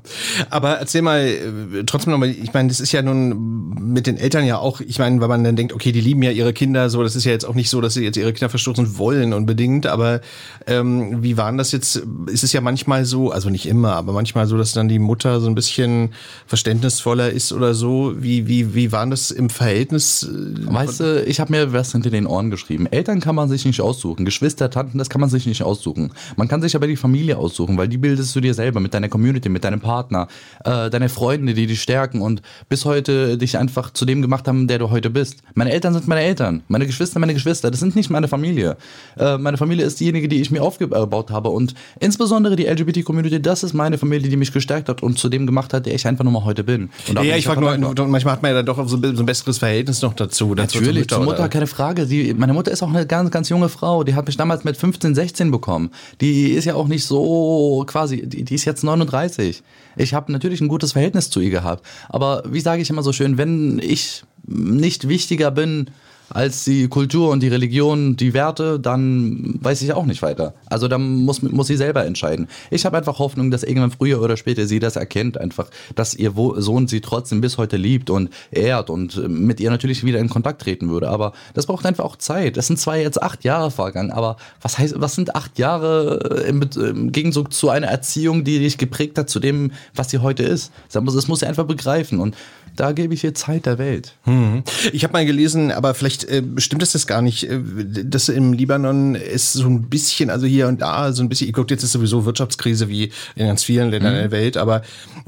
Aber 0.50 0.72
erzähl 0.79 1.01
mal, 1.01 1.20
äh, 1.22 1.84
trotzdem 1.86 2.12
nochmal, 2.12 2.29
ich 2.29 2.53
meine, 2.53 2.70
das 2.70 2.79
ist 2.79 2.91
ja 2.91 3.01
nun 3.01 3.74
mit 3.93 4.08
den 4.08 4.17
Eltern 4.17 4.46
ja 4.46 4.58
auch, 4.58 4.82
ich 4.82 5.00
meine, 5.00 5.20
weil 5.22 5.27
man 5.27 5.43
dann 5.43 5.55
denkt, 5.55 5.74
okay, 5.74 5.91
die 5.91 6.01
lieben 6.01 6.24
ja 6.24 6.32
ihre 6.32 6.53
Kinder, 6.53 6.89
so, 6.89 7.03
das 7.03 7.15
ist 7.15 7.25
ja 7.25 7.32
jetzt 7.32 7.46
auch 7.46 7.55
nicht 7.55 7.70
so, 7.70 7.82
dass 7.82 7.93
sie 7.93 8.03
jetzt 8.03 8.17
ihre 8.17 8.34
Kinder 8.34 8.50
verstoßen 8.50 8.98
wollen 8.98 9.34
unbedingt, 9.34 9.88
aber 9.88 10.22
ähm, 10.67 11.24
wie 11.24 11.38
waren 11.38 11.58
das 11.58 11.72
jetzt? 11.72 12.03
Ist 12.27 12.43
es 12.43 12.53
ja 12.53 12.62
manchmal 12.62 13.05
so, 13.05 13.32
also 13.32 13.50
nicht 13.50 13.65
immer, 13.65 13.93
aber 13.93 14.13
manchmal 14.13 14.48
so, 14.48 14.58
dass 14.58 14.74
dann 14.74 14.88
die 14.88 15.00
Mutter 15.00 15.39
so 15.39 15.48
ein 15.48 15.55
bisschen 15.55 16.13
verständnisvoller 16.48 17.29
ist 17.29 17.51
oder 17.53 17.74
so. 17.74 18.13
Wie, 18.17 18.48
wie, 18.48 18.75
wie 18.75 18.91
waren 18.91 19.10
das 19.10 19.32
im 19.32 19.50
Verhältnis? 19.50 20.27
Weißt 20.29 21.00
du, 21.00 21.24
ich 21.24 21.39
habe 21.39 21.51
mir 21.51 21.74
was 21.74 21.91
hinter 21.91 22.10
den 22.10 22.27
Ohren 22.27 22.50
geschrieben. 22.50 22.88
Eltern 22.88 23.20
kann 23.20 23.36
man 23.36 23.50
sich 23.50 23.65
nicht 23.65 23.82
aussuchen, 23.82 24.25
Geschwister, 24.25 24.70
Tanten, 24.70 24.98
das 24.98 25.10
kann 25.10 25.22
man 25.22 25.29
sich 25.29 25.46
nicht 25.46 25.63
aussuchen. 25.63 26.12
Man 26.36 26.48
kann 26.48 26.62
sich 26.62 26.75
aber 26.75 26.88
die 26.88 26.96
Familie 26.96 27.38
aussuchen, 27.38 27.77
weil 27.77 27.88
die 27.88 27.98
bildest 27.98 28.36
du 28.36 28.41
dir 28.41 28.53
selber 28.53 28.79
mit 28.79 28.93
deiner 28.93 29.10
Community 29.10 29.50
mit 29.53 29.63
deinem 29.63 29.79
Partner, 29.79 30.27
äh, 30.65 30.89
deine 30.89 31.10
Freunde, 31.10 31.53
die 31.53 31.67
dich 31.67 31.81
stärken 31.81 32.22
und 32.22 32.41
bis 32.69 32.86
heute 32.86 33.38
dich 33.38 33.57
einfach 33.57 33.91
zu 33.91 34.05
dem 34.05 34.22
gemacht 34.22 34.48
haben, 34.48 34.67
der 34.67 34.79
du 34.79 34.89
heute 34.89 35.10
bist. 35.10 35.39
Meine 35.53 35.72
Eltern 35.72 35.93
sind 35.93 36.07
meine 36.07 36.22
Eltern, 36.22 36.63
meine 36.67 36.86
Geschwister 36.86 37.19
meine 37.19 37.33
Geschwister, 37.33 37.72
das 37.72 37.79
sind 37.79 37.95
nicht 37.95 38.10
meine 38.10 38.27
Familie. 38.27 38.77
Äh, 39.17 39.38
meine 39.38 39.57
Familie 39.57 39.86
ist 39.86 40.00
diejenige, 40.00 40.27
die 40.27 40.41
ich 40.41 40.51
mir 40.51 40.62
aufgebaut 40.62 41.31
habe 41.31 41.50
und 41.50 41.74
insbesondere 42.00 42.55
die 42.55 42.65
LGBT-Community, 42.65 43.41
das 43.41 43.63
ist 43.63 43.74
meine 43.74 43.98
Familie, 43.98 44.29
die 44.29 44.38
mich 44.38 44.51
gestärkt 44.51 44.89
hat 44.89 45.01
und 45.01 45.17
zu 45.17 45.29
dem 45.29 45.45
gemacht 45.45 45.74
hat, 45.74 45.86
der 45.86 45.95
ich 45.95 46.05
einfach 46.05 46.24
nur 46.24 46.33
mal 46.33 46.43
heute 46.43 46.63
bin. 46.63 46.89
ja, 47.13 47.24
ja 47.24 47.38
ich 47.38 47.45
frage 47.45 47.62
nur, 47.62 48.07
manchmal 48.07 48.33
hat 48.33 48.41
man 48.41 48.51
ja 48.51 48.62
dann 48.62 48.65
doch 48.65 48.88
so 48.88 48.98
ein, 48.98 49.15
so 49.15 49.24
ein 49.24 49.25
besseres 49.25 49.57
Verhältnis 49.57 50.01
noch 50.01 50.13
dazu. 50.13 50.53
Natürlich, 50.53 51.07
zur 51.07 51.24
Mutter, 51.24 51.48
keine 51.50 51.67
Frage. 51.67 52.05
Die, 52.05 52.33
meine 52.33 52.53
Mutter 52.53 52.72
ist 52.72 52.83
auch 52.83 52.89
eine 52.89 53.05
ganz, 53.05 53.31
ganz 53.31 53.50
junge 53.50 53.69
Frau, 53.69 54.03
die 54.03 54.15
hat 54.15 54.27
mich 54.27 54.38
damals 54.38 54.63
mit 54.63 54.77
15, 54.77 55.15
16 55.15 55.51
bekommen. 55.51 55.91
Die 56.22 56.51
ist 56.51 56.65
ja 56.65 56.75
auch 56.75 56.88
nicht 56.88 57.05
so 57.05 57.83
quasi, 57.88 58.27
die, 58.27 58.43
die 58.43 58.55
ist 58.55 58.65
jetzt 58.65 58.83
39. 58.83 59.32
Ich 59.37 60.13
habe 60.13 60.31
natürlich 60.31 60.61
ein 60.61 60.67
gutes 60.67 60.93
Verhältnis 60.93 61.29
zu 61.29 61.39
ihr 61.39 61.49
gehabt. 61.49 61.85
Aber 62.09 62.43
wie 62.47 62.59
sage 62.59 62.81
ich 62.81 62.89
immer 62.89 63.03
so 63.03 63.13
schön, 63.13 63.37
wenn 63.37 63.79
ich 63.79 64.23
nicht 64.45 65.07
wichtiger 65.07 65.51
bin 65.51 65.89
als 66.30 66.63
die 66.63 66.88
Kultur 66.88 67.30
und 67.30 67.42
die 67.42 67.48
Religion, 67.48 68.15
die 68.15 68.34
Werte, 68.34 68.80
dann 68.80 69.60
weiß 69.62 69.82
ich 69.82 69.94
auch 69.94 70.06
nicht 70.06 70.22
weiter. 70.22 70.53
Also 70.70 70.88
dann 70.88 71.24
muss, 71.24 71.42
muss 71.42 71.68
sie 71.68 71.77
selber 71.77 72.06
entscheiden. 72.06 72.48
Ich 72.72 72.86
habe 72.86 72.98
einfach 72.98 73.20
Hoffnung, 73.20 73.51
dass 73.51 73.63
irgendwann 73.63 73.92
früher 73.92 74.22
oder 74.22 74.38
später 74.38 74.65
sie 74.65 74.80
das 74.80 74.96
erkennt, 74.96 75.38
einfach, 75.38 75.70
dass 75.96 76.13
ihr 76.15 76.34
Sohn 76.58 76.88
sie 76.88 77.01
trotzdem 77.01 77.42
bis 77.42 77.58
heute 77.58 77.77
liebt 77.77 78.10
und 78.10 78.30
ehrt 78.51 78.89
und 78.89 79.27
mit 79.27 79.60
ihr 79.60 79.70
natürlich 79.70 80.03
wieder 80.03 80.20
in 80.20 80.30
Kontakt 80.30 80.62
treten 80.62 80.89
würde. 80.89 81.10
Aber 81.10 81.34
das 81.53 81.65
braucht 81.65 81.86
einfach 81.86 82.03
auch 82.03 82.15
Zeit. 82.15 82.58
Es 82.58 82.68
sind 82.68 82.80
zwar 82.80 82.98
jetzt 82.98 83.22
acht 83.22 83.44
Jahre 83.44 83.72
vergangen, 83.72 84.12
aber 84.12 84.38
was 84.62 84.77
heißt, 84.77 84.96
was 84.98 85.15
sind 85.15 85.36
acht 85.36 85.60
Jahre 85.60 86.44
im, 86.48 86.62
im 86.75 87.12
Gegenzug 87.12 87.53
zu 87.53 87.70
einer 87.70 87.88
Erziehung, 87.88 88.44
die 88.44 88.60
dich 88.60 88.77
geprägt 88.77 89.18
hat 89.18 89.30
zu 89.30 89.39
dem, 89.39 89.72
was 89.94 90.10
sie 90.10 90.20
heute 90.20 90.44
ist? 90.44 90.72
Das 90.92 91.03
muss, 91.03 91.15
das 91.15 91.27
muss 91.27 91.42
sie 91.42 91.48
einfach 91.48 91.65
begreifen. 91.65 92.20
Und 92.20 92.36
da 92.75 92.92
gebe 92.92 93.13
ich 93.13 93.24
ihr 93.24 93.34
Zeit 93.34 93.65
der 93.65 93.77
Welt. 93.77 94.15
Hm. 94.24 94.63
Ich 94.92 95.03
habe 95.03 95.13
mal 95.13 95.25
gelesen, 95.25 95.72
aber 95.72 95.94
vielleicht 95.94 96.24
äh, 96.25 96.42
stimmt 96.58 96.84
es 96.84 96.94
das 96.94 97.08
gar 97.08 97.22
nicht, 97.22 97.44
äh, 97.44 97.60
dass 98.03 98.30
im 98.30 98.53
Libanon 98.53 99.15
ist 99.15 99.53
so 99.53 99.68
ein 99.68 99.84
bisschen, 99.84 100.30
also 100.30 100.46
hier 100.46 100.68
und 100.68 100.82
da 100.82 101.12
so 101.13 101.24
ein 101.24 101.30
bisschen, 101.30 101.48
ich 101.48 101.53
glaube, 101.53 101.70
jetzt 101.72 101.84
ist 101.84 101.92
sowieso 101.92 102.25
Wirtschaftskrise 102.25 102.89
wie 102.89 103.12
in 103.36 103.48
ganz 103.48 103.63
vielen 103.63 103.89
Ländern 103.89 104.13
mhm. 104.13 104.18
der 104.18 104.32
Welt, 104.32 104.58
aber, 104.58 104.82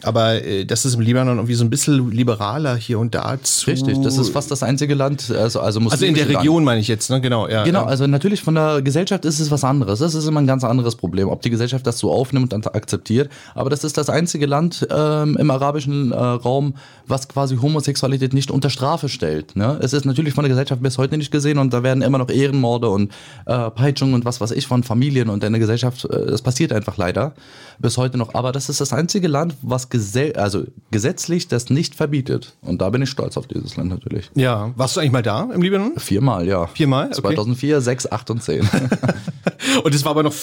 aber 0.03 0.43
äh, 0.43 0.65
das 0.65 0.85
ist 0.85 0.95
im 0.95 1.01
Libanon 1.01 1.37
irgendwie 1.37 1.55
so 1.55 1.63
ein 1.63 1.69
bisschen 1.69 2.11
liberaler 2.11 2.75
hier 2.75 2.99
und 2.99 3.15
da 3.15 3.37
zu. 3.41 3.69
Richtig, 3.69 4.01
das 4.01 4.17
ist 4.17 4.29
fast 4.29 4.51
das 4.51 4.63
einzige 4.63 4.95
Land, 4.95 5.31
also, 5.31 5.59
also, 5.59 5.79
also 5.79 6.05
in 6.05 6.15
der 6.15 6.27
Region 6.29 6.63
meine 6.63 6.81
ich 6.81 6.87
jetzt, 6.87 7.09
ne? 7.09 7.21
genau. 7.21 7.47
Ja, 7.47 7.63
genau, 7.63 7.81
ja. 7.81 7.87
also 7.87 8.07
natürlich 8.07 8.41
von 8.41 8.55
der 8.55 8.81
Gesellschaft 8.81 9.25
ist 9.25 9.39
es 9.39 9.51
was 9.51 9.63
anderes. 9.63 9.99
Das 9.99 10.15
ist 10.15 10.27
immer 10.27 10.41
ein 10.41 10.47
ganz 10.47 10.63
anderes 10.63 10.95
Problem, 10.95 11.29
ob 11.29 11.41
die 11.41 11.49
Gesellschaft 11.49 11.85
das 11.85 11.99
so 11.99 12.11
aufnimmt 12.11 12.53
und 12.53 12.73
akzeptiert. 12.73 13.29
Aber 13.53 13.69
das 13.69 13.83
ist 13.83 13.97
das 13.97 14.09
einzige 14.09 14.45
Land 14.45 14.87
ähm, 14.89 15.37
im 15.37 15.51
arabischen 15.51 16.11
äh, 16.11 16.15
Raum, 16.15 16.75
was 17.07 17.27
quasi 17.35 17.57
Homosexualität 17.57 18.33
nicht 18.33 18.49
unter 18.49 18.69
Strafe 18.69 19.09
stellt. 19.09 19.57
Ne? 19.57 19.77
Es 19.81 19.91
ist 19.91 20.05
natürlich 20.05 20.33
von 20.33 20.45
der 20.45 20.49
Gesellschaft 20.49 20.81
bis 20.81 20.97
heute 20.97 21.17
nicht 21.17 21.31
gesehen 21.31 21.57
und 21.57 21.73
da 21.73 21.83
werden 21.83 22.01
immer 22.01 22.17
noch 22.17 22.29
Ehrenmorde 22.29 22.87
und 22.87 23.11
äh, 23.45 23.69
Peitschungen 23.71 24.15
und 24.15 24.23
was 24.23 24.39
weiß 24.39 24.51
ich 24.51 24.67
von 24.67 24.83
Familien 24.83 25.27
und 25.27 25.43
in 25.43 25.51
der 25.51 25.59
Gesellschaft, 25.59 26.05
äh, 26.05 26.27
das 26.27 26.41
passiert 26.41 26.71
einfach 26.71 26.95
leider 26.95 27.33
bis 27.77 27.97
heute 27.97 28.17
noch. 28.17 28.35
Aber 28.35 28.53
das 28.53 28.69
ist 28.69 28.79
das 28.79 28.93
einzige 28.93 29.27
Land, 29.27 29.57
was 29.61 29.89
gesell 29.89 30.31
also 30.37 30.63
gesetzlich 30.91 31.49
das 31.49 31.69
nicht 31.69 31.93
verbietet. 31.93 32.55
Und 32.61 32.79
da 32.79 32.89
bin 32.89 33.01
ich 33.01 33.09
stolz 33.09 33.35
auf 33.35 33.47
dieses 33.47 33.75
Land 33.75 33.89
natürlich. 33.89 34.31
Ja, 34.35 34.71
warst 34.77 34.95
du 34.95 35.01
eigentlich 35.01 35.11
mal 35.11 35.21
da 35.21 35.49
im 35.53 35.61
Libanon? 35.61 35.91
Viermal, 35.97 36.47
ja. 36.47 36.67
Viermal? 36.67 37.07
Okay. 37.07 37.15
2004, 37.15 37.81
6, 37.81 38.11
8 38.13 38.29
und 38.29 38.43
10. 38.43 38.61
und 39.83 39.93
das 39.93 40.05
war 40.05 40.11
aber 40.11 40.23
noch 40.23 40.33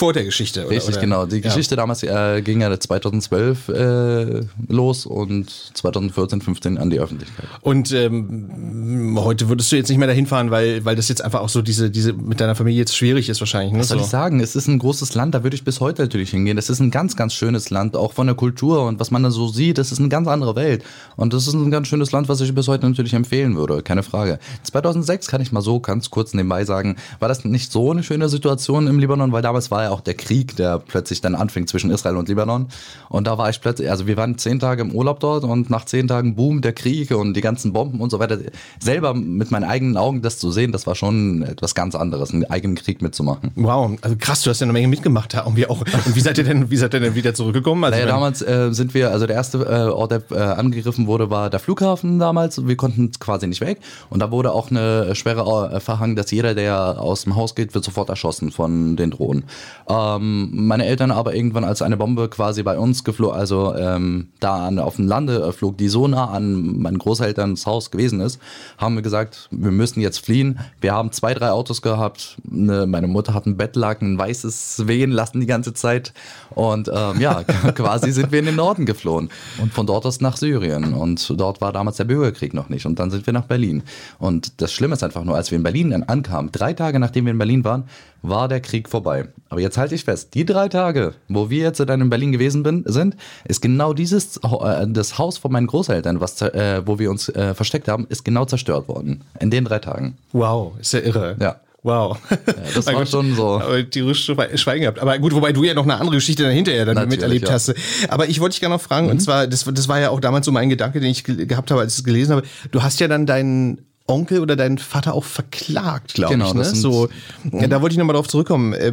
vor 0.00 0.14
der 0.14 0.24
Geschichte, 0.24 0.62
oder? 0.62 0.70
Richtig, 0.70 0.94
oder? 0.94 1.00
genau. 1.02 1.26
Die 1.26 1.42
Geschichte 1.42 1.74
ja. 1.74 1.76
damals 1.76 2.02
äh, 2.02 2.40
ging 2.40 2.62
ja 2.62 2.80
2012 2.80 3.68
äh, 3.68 4.40
los 4.66 5.04
und 5.04 5.50
2014, 5.74 6.40
15 6.40 6.78
an 6.78 6.88
die 6.88 6.98
Öffentlichkeit. 6.98 7.44
Und 7.60 7.92
ähm, 7.92 9.18
heute 9.22 9.50
würdest 9.50 9.70
du 9.70 9.76
jetzt 9.76 9.90
nicht 9.90 9.98
mehr 9.98 10.08
dahin 10.08 10.24
fahren, 10.24 10.50
weil, 10.50 10.86
weil 10.86 10.96
das 10.96 11.10
jetzt 11.10 11.22
einfach 11.22 11.42
auch 11.42 11.50
so 11.50 11.60
diese, 11.60 11.90
diese 11.90 12.14
mit 12.14 12.40
deiner 12.40 12.54
Familie 12.54 12.78
jetzt 12.78 12.96
schwierig 12.96 13.28
ist 13.28 13.40
wahrscheinlich. 13.40 13.74
Ne? 13.74 13.80
Was 13.80 13.88
soll 13.88 13.98
so. 13.98 14.04
ich 14.04 14.10
sagen? 14.10 14.40
Es 14.40 14.56
ist 14.56 14.68
ein 14.68 14.78
großes 14.78 15.12
Land, 15.12 15.34
da 15.34 15.42
würde 15.42 15.54
ich 15.54 15.64
bis 15.64 15.80
heute 15.80 16.00
natürlich 16.00 16.30
hingehen. 16.30 16.56
Das 16.56 16.70
ist 16.70 16.80
ein 16.80 16.90
ganz, 16.90 17.14
ganz 17.14 17.34
schönes 17.34 17.68
Land, 17.68 17.94
auch 17.94 18.14
von 18.14 18.26
der 18.26 18.36
Kultur 18.36 18.86
und 18.86 19.00
was 19.00 19.10
man 19.10 19.22
da 19.22 19.30
so 19.30 19.48
sieht, 19.48 19.76
das 19.76 19.92
ist 19.92 19.98
eine 19.98 20.08
ganz 20.08 20.26
andere 20.28 20.56
Welt. 20.56 20.82
Und 21.16 21.34
das 21.34 21.46
ist 21.46 21.52
ein 21.52 21.70
ganz 21.70 21.88
schönes 21.88 22.10
Land, 22.10 22.30
was 22.30 22.40
ich 22.40 22.54
bis 22.54 22.68
heute 22.68 22.88
natürlich 22.88 23.12
empfehlen 23.12 23.54
würde, 23.54 23.82
keine 23.82 24.02
Frage. 24.02 24.38
2006 24.62 25.26
kann 25.26 25.42
ich 25.42 25.52
mal 25.52 25.60
so 25.60 25.78
ganz 25.78 26.08
kurz 26.08 26.32
nebenbei 26.32 26.64
sagen, 26.64 26.96
war 27.18 27.28
das 27.28 27.44
nicht 27.44 27.70
so 27.70 27.90
eine 27.90 28.02
schöne 28.02 28.30
Situation 28.30 28.86
im 28.86 28.98
Libanon, 28.98 29.30
weil 29.32 29.42
damals 29.42 29.70
war 29.70 29.82
ja 29.82 29.89
auch 29.90 30.00
der 30.00 30.14
Krieg, 30.14 30.56
der 30.56 30.78
plötzlich 30.78 31.20
dann 31.20 31.34
anfing 31.34 31.66
zwischen 31.66 31.90
Israel 31.90 32.16
und 32.16 32.28
Libanon. 32.28 32.68
Und 33.08 33.26
da 33.26 33.38
war 33.38 33.50
ich 33.50 33.60
plötzlich, 33.60 33.90
also 33.90 34.06
wir 34.06 34.16
waren 34.16 34.38
zehn 34.38 34.58
Tage 34.58 34.82
im 34.82 34.92
Urlaub 34.92 35.20
dort 35.20 35.44
und 35.44 35.70
nach 35.70 35.84
zehn 35.84 36.08
Tagen 36.08 36.36
Boom, 36.36 36.60
der 36.60 36.72
Krieg 36.72 37.10
und 37.10 37.34
die 37.34 37.40
ganzen 37.40 37.72
Bomben 37.72 38.00
und 38.00 38.10
so 38.10 38.18
weiter. 38.18 38.38
Selber 38.78 39.14
mit 39.14 39.50
meinen 39.50 39.64
eigenen 39.64 39.96
Augen 39.96 40.22
das 40.22 40.38
zu 40.38 40.50
sehen, 40.50 40.72
das 40.72 40.86
war 40.86 40.94
schon 40.94 41.42
etwas 41.42 41.74
ganz 41.74 41.94
anderes, 41.94 42.32
einen 42.32 42.44
eigenen 42.44 42.76
Krieg 42.76 43.02
mitzumachen. 43.02 43.50
Wow, 43.56 43.98
also 44.00 44.16
krass, 44.16 44.42
du 44.42 44.50
hast 44.50 44.60
ja 44.60 44.64
eine 44.64 44.72
Menge 44.72 44.88
mitgemacht 44.88 45.34
da 45.34 45.42
und 45.42 45.56
wir 45.56 45.70
auch. 45.70 45.80
Und 45.80 46.14
wie 46.16 46.20
seid 46.20 46.38
ihr 46.38 46.44
denn, 46.44 46.70
wie 46.70 46.76
seid 46.76 46.94
ihr 46.94 47.00
denn 47.00 47.14
wieder 47.14 47.34
zurückgekommen? 47.34 47.84
Also 47.84 47.96
naja, 47.96 48.06
damals 48.06 48.42
äh, 48.42 48.72
sind 48.72 48.94
wir, 48.94 49.10
also 49.10 49.26
der 49.26 49.36
erste 49.36 49.58
äh, 49.58 49.90
Ort, 49.90 50.12
der 50.12 50.22
äh, 50.30 50.38
angegriffen 50.38 51.06
wurde, 51.06 51.30
war 51.30 51.50
der 51.50 51.60
Flughafen 51.60 52.18
damals. 52.18 52.66
Wir 52.66 52.76
konnten 52.76 53.10
quasi 53.18 53.46
nicht 53.46 53.60
weg 53.60 53.78
und 54.08 54.20
da 54.20 54.30
wurde 54.30 54.52
auch 54.52 54.70
eine 54.70 55.14
schwere 55.14 55.72
äh, 55.72 55.80
Verhang, 55.80 56.16
dass 56.16 56.30
jeder, 56.30 56.54
der 56.54 57.00
aus 57.00 57.24
dem 57.24 57.36
Haus 57.36 57.54
geht, 57.54 57.74
wird 57.74 57.84
sofort 57.84 58.08
erschossen 58.08 58.50
von 58.50 58.96
den 58.96 59.10
Drohnen. 59.10 59.44
Ähm, 59.90 60.50
meine 60.52 60.86
Eltern 60.86 61.10
aber 61.10 61.34
irgendwann, 61.34 61.64
als 61.64 61.82
eine 61.82 61.96
Bombe 61.96 62.28
quasi 62.28 62.62
bei 62.62 62.78
uns 62.78 63.02
geflogen, 63.02 63.36
also 63.36 63.74
ähm, 63.74 64.28
da 64.38 64.66
an, 64.68 64.78
auf 64.78 64.96
dem 64.96 65.08
Lande 65.08 65.42
äh, 65.42 65.52
flog, 65.52 65.78
die 65.78 65.88
so 65.88 66.06
nah 66.06 66.26
an 66.26 66.80
meinen 66.80 66.98
Großelterns 66.98 67.66
Haus 67.66 67.90
gewesen 67.90 68.20
ist, 68.20 68.38
haben 68.78 68.94
wir 68.94 69.02
gesagt, 69.02 69.48
wir 69.50 69.72
müssen 69.72 70.00
jetzt 70.00 70.24
fliehen. 70.24 70.60
Wir 70.80 70.92
haben 70.92 71.10
zwei, 71.10 71.34
drei 71.34 71.50
Autos 71.50 71.82
gehabt. 71.82 72.36
Ne, 72.44 72.86
meine 72.86 73.08
Mutter 73.08 73.34
hat 73.34 73.46
ein 73.46 73.56
Bettlaken, 73.56 74.14
ein 74.14 74.18
weißes 74.18 74.86
wehen 74.86 75.10
lassen 75.10 75.40
die 75.40 75.46
ganze 75.46 75.74
Zeit. 75.74 76.12
Und 76.50 76.88
ähm, 76.94 77.20
ja, 77.20 77.42
quasi 77.74 78.12
sind 78.12 78.30
wir 78.30 78.38
in 78.38 78.46
den 78.46 78.56
Norden 78.56 78.86
geflohen. 78.86 79.28
Und 79.60 79.72
von 79.72 79.86
dort 79.86 80.06
aus 80.06 80.20
nach 80.20 80.36
Syrien. 80.36 80.94
Und 80.94 81.34
dort 81.36 81.60
war 81.60 81.72
damals 81.72 81.96
der 81.96 82.04
Bürgerkrieg 82.04 82.54
noch 82.54 82.68
nicht. 82.68 82.86
Und 82.86 83.00
dann 83.00 83.10
sind 83.10 83.26
wir 83.26 83.32
nach 83.32 83.46
Berlin. 83.46 83.82
Und 84.20 84.60
das 84.60 84.72
Schlimme 84.72 84.94
ist 84.94 85.02
einfach 85.02 85.24
nur, 85.24 85.34
als 85.34 85.50
wir 85.50 85.56
in 85.56 85.64
Berlin 85.64 85.90
dann 85.90 86.04
ankamen, 86.04 86.52
drei 86.52 86.74
Tage 86.74 87.00
nachdem 87.00 87.24
wir 87.24 87.32
in 87.32 87.38
Berlin 87.38 87.64
waren, 87.64 87.84
war 88.22 88.48
der 88.48 88.60
Krieg 88.60 88.88
vorbei. 88.88 89.28
Aber 89.48 89.60
jetzt 89.60 89.78
halte 89.78 89.94
ich 89.94 90.04
fest, 90.04 90.34
die 90.34 90.44
drei 90.44 90.68
Tage, 90.68 91.14
wo 91.28 91.50
wir 91.50 91.62
jetzt 91.62 91.80
dann 91.80 92.00
in 92.00 92.10
Berlin 92.10 92.32
gewesen 92.32 92.62
bin, 92.62 92.84
sind, 92.86 93.16
ist 93.44 93.60
genau 93.60 93.92
dieses, 93.92 94.38
äh, 94.38 94.86
das 94.88 95.18
Haus 95.18 95.38
von 95.38 95.52
meinen 95.52 95.66
Großeltern, 95.66 96.20
was, 96.20 96.40
äh, 96.42 96.82
wo 96.84 96.98
wir 96.98 97.10
uns 97.10 97.28
äh, 97.30 97.54
versteckt 97.54 97.88
haben, 97.88 98.06
ist 98.08 98.24
genau 98.24 98.44
zerstört 98.44 98.88
worden. 98.88 99.22
In 99.40 99.50
den 99.50 99.64
drei 99.64 99.78
Tagen. 99.78 100.16
Wow, 100.32 100.74
ist 100.78 100.92
ja 100.92 101.00
irre. 101.00 101.36
Ja. 101.40 101.60
Wow. 101.82 102.18
Ja, 102.30 102.54
das 102.74 102.86
war 102.86 103.06
schon 103.06 103.34
so. 103.34 103.58
Aber 103.60 103.82
die 103.82 104.14
Schweigen 104.14 104.82
gehabt. 104.82 104.98
Aber 104.98 105.18
gut, 105.18 105.32
wobei 105.32 105.52
du 105.52 105.64
ja 105.64 105.72
noch 105.72 105.84
eine 105.84 105.94
andere 105.94 106.16
Geschichte 106.16 106.42
dann 106.42 106.52
hinterher 106.52 106.84
dann 106.84 106.94
Natürlich, 106.94 107.18
miterlebt 107.18 107.48
ja. 107.48 107.54
hast. 107.54 107.74
Aber 108.08 108.28
ich 108.28 108.40
wollte 108.40 108.52
dich 108.52 108.60
gerne 108.60 108.74
noch 108.74 108.82
fragen, 108.82 109.06
mhm. 109.06 109.12
und 109.12 109.20
zwar, 109.20 109.46
das, 109.46 109.64
das 109.64 109.88
war 109.88 109.98
ja 109.98 110.10
auch 110.10 110.20
damals 110.20 110.46
so 110.46 110.52
mein 110.52 110.68
Gedanke, 110.68 111.00
den 111.00 111.10
ich 111.10 111.24
gehabt 111.24 111.70
habe, 111.70 111.80
als 111.80 111.94
ich 111.94 112.00
es 112.00 112.04
gelesen 112.04 112.32
habe. 112.36 112.46
Du 112.70 112.82
hast 112.82 113.00
ja 113.00 113.08
dann 113.08 113.24
deinen 113.24 113.89
Onkel 114.10 114.40
oder 114.40 114.56
deinen 114.56 114.78
Vater 114.78 115.14
auch 115.14 115.24
verklagt, 115.24 116.14
glaube 116.14 116.34
genau, 116.34 116.48
ich. 116.48 116.54
Ne? 116.54 116.64
So, 116.64 117.08
ja, 117.52 117.66
da 117.66 117.80
wollte 117.80 117.94
ich 117.94 117.98
nochmal 117.98 118.16
drauf 118.16 118.28
zurückkommen. 118.28 118.72
Äh, 118.72 118.92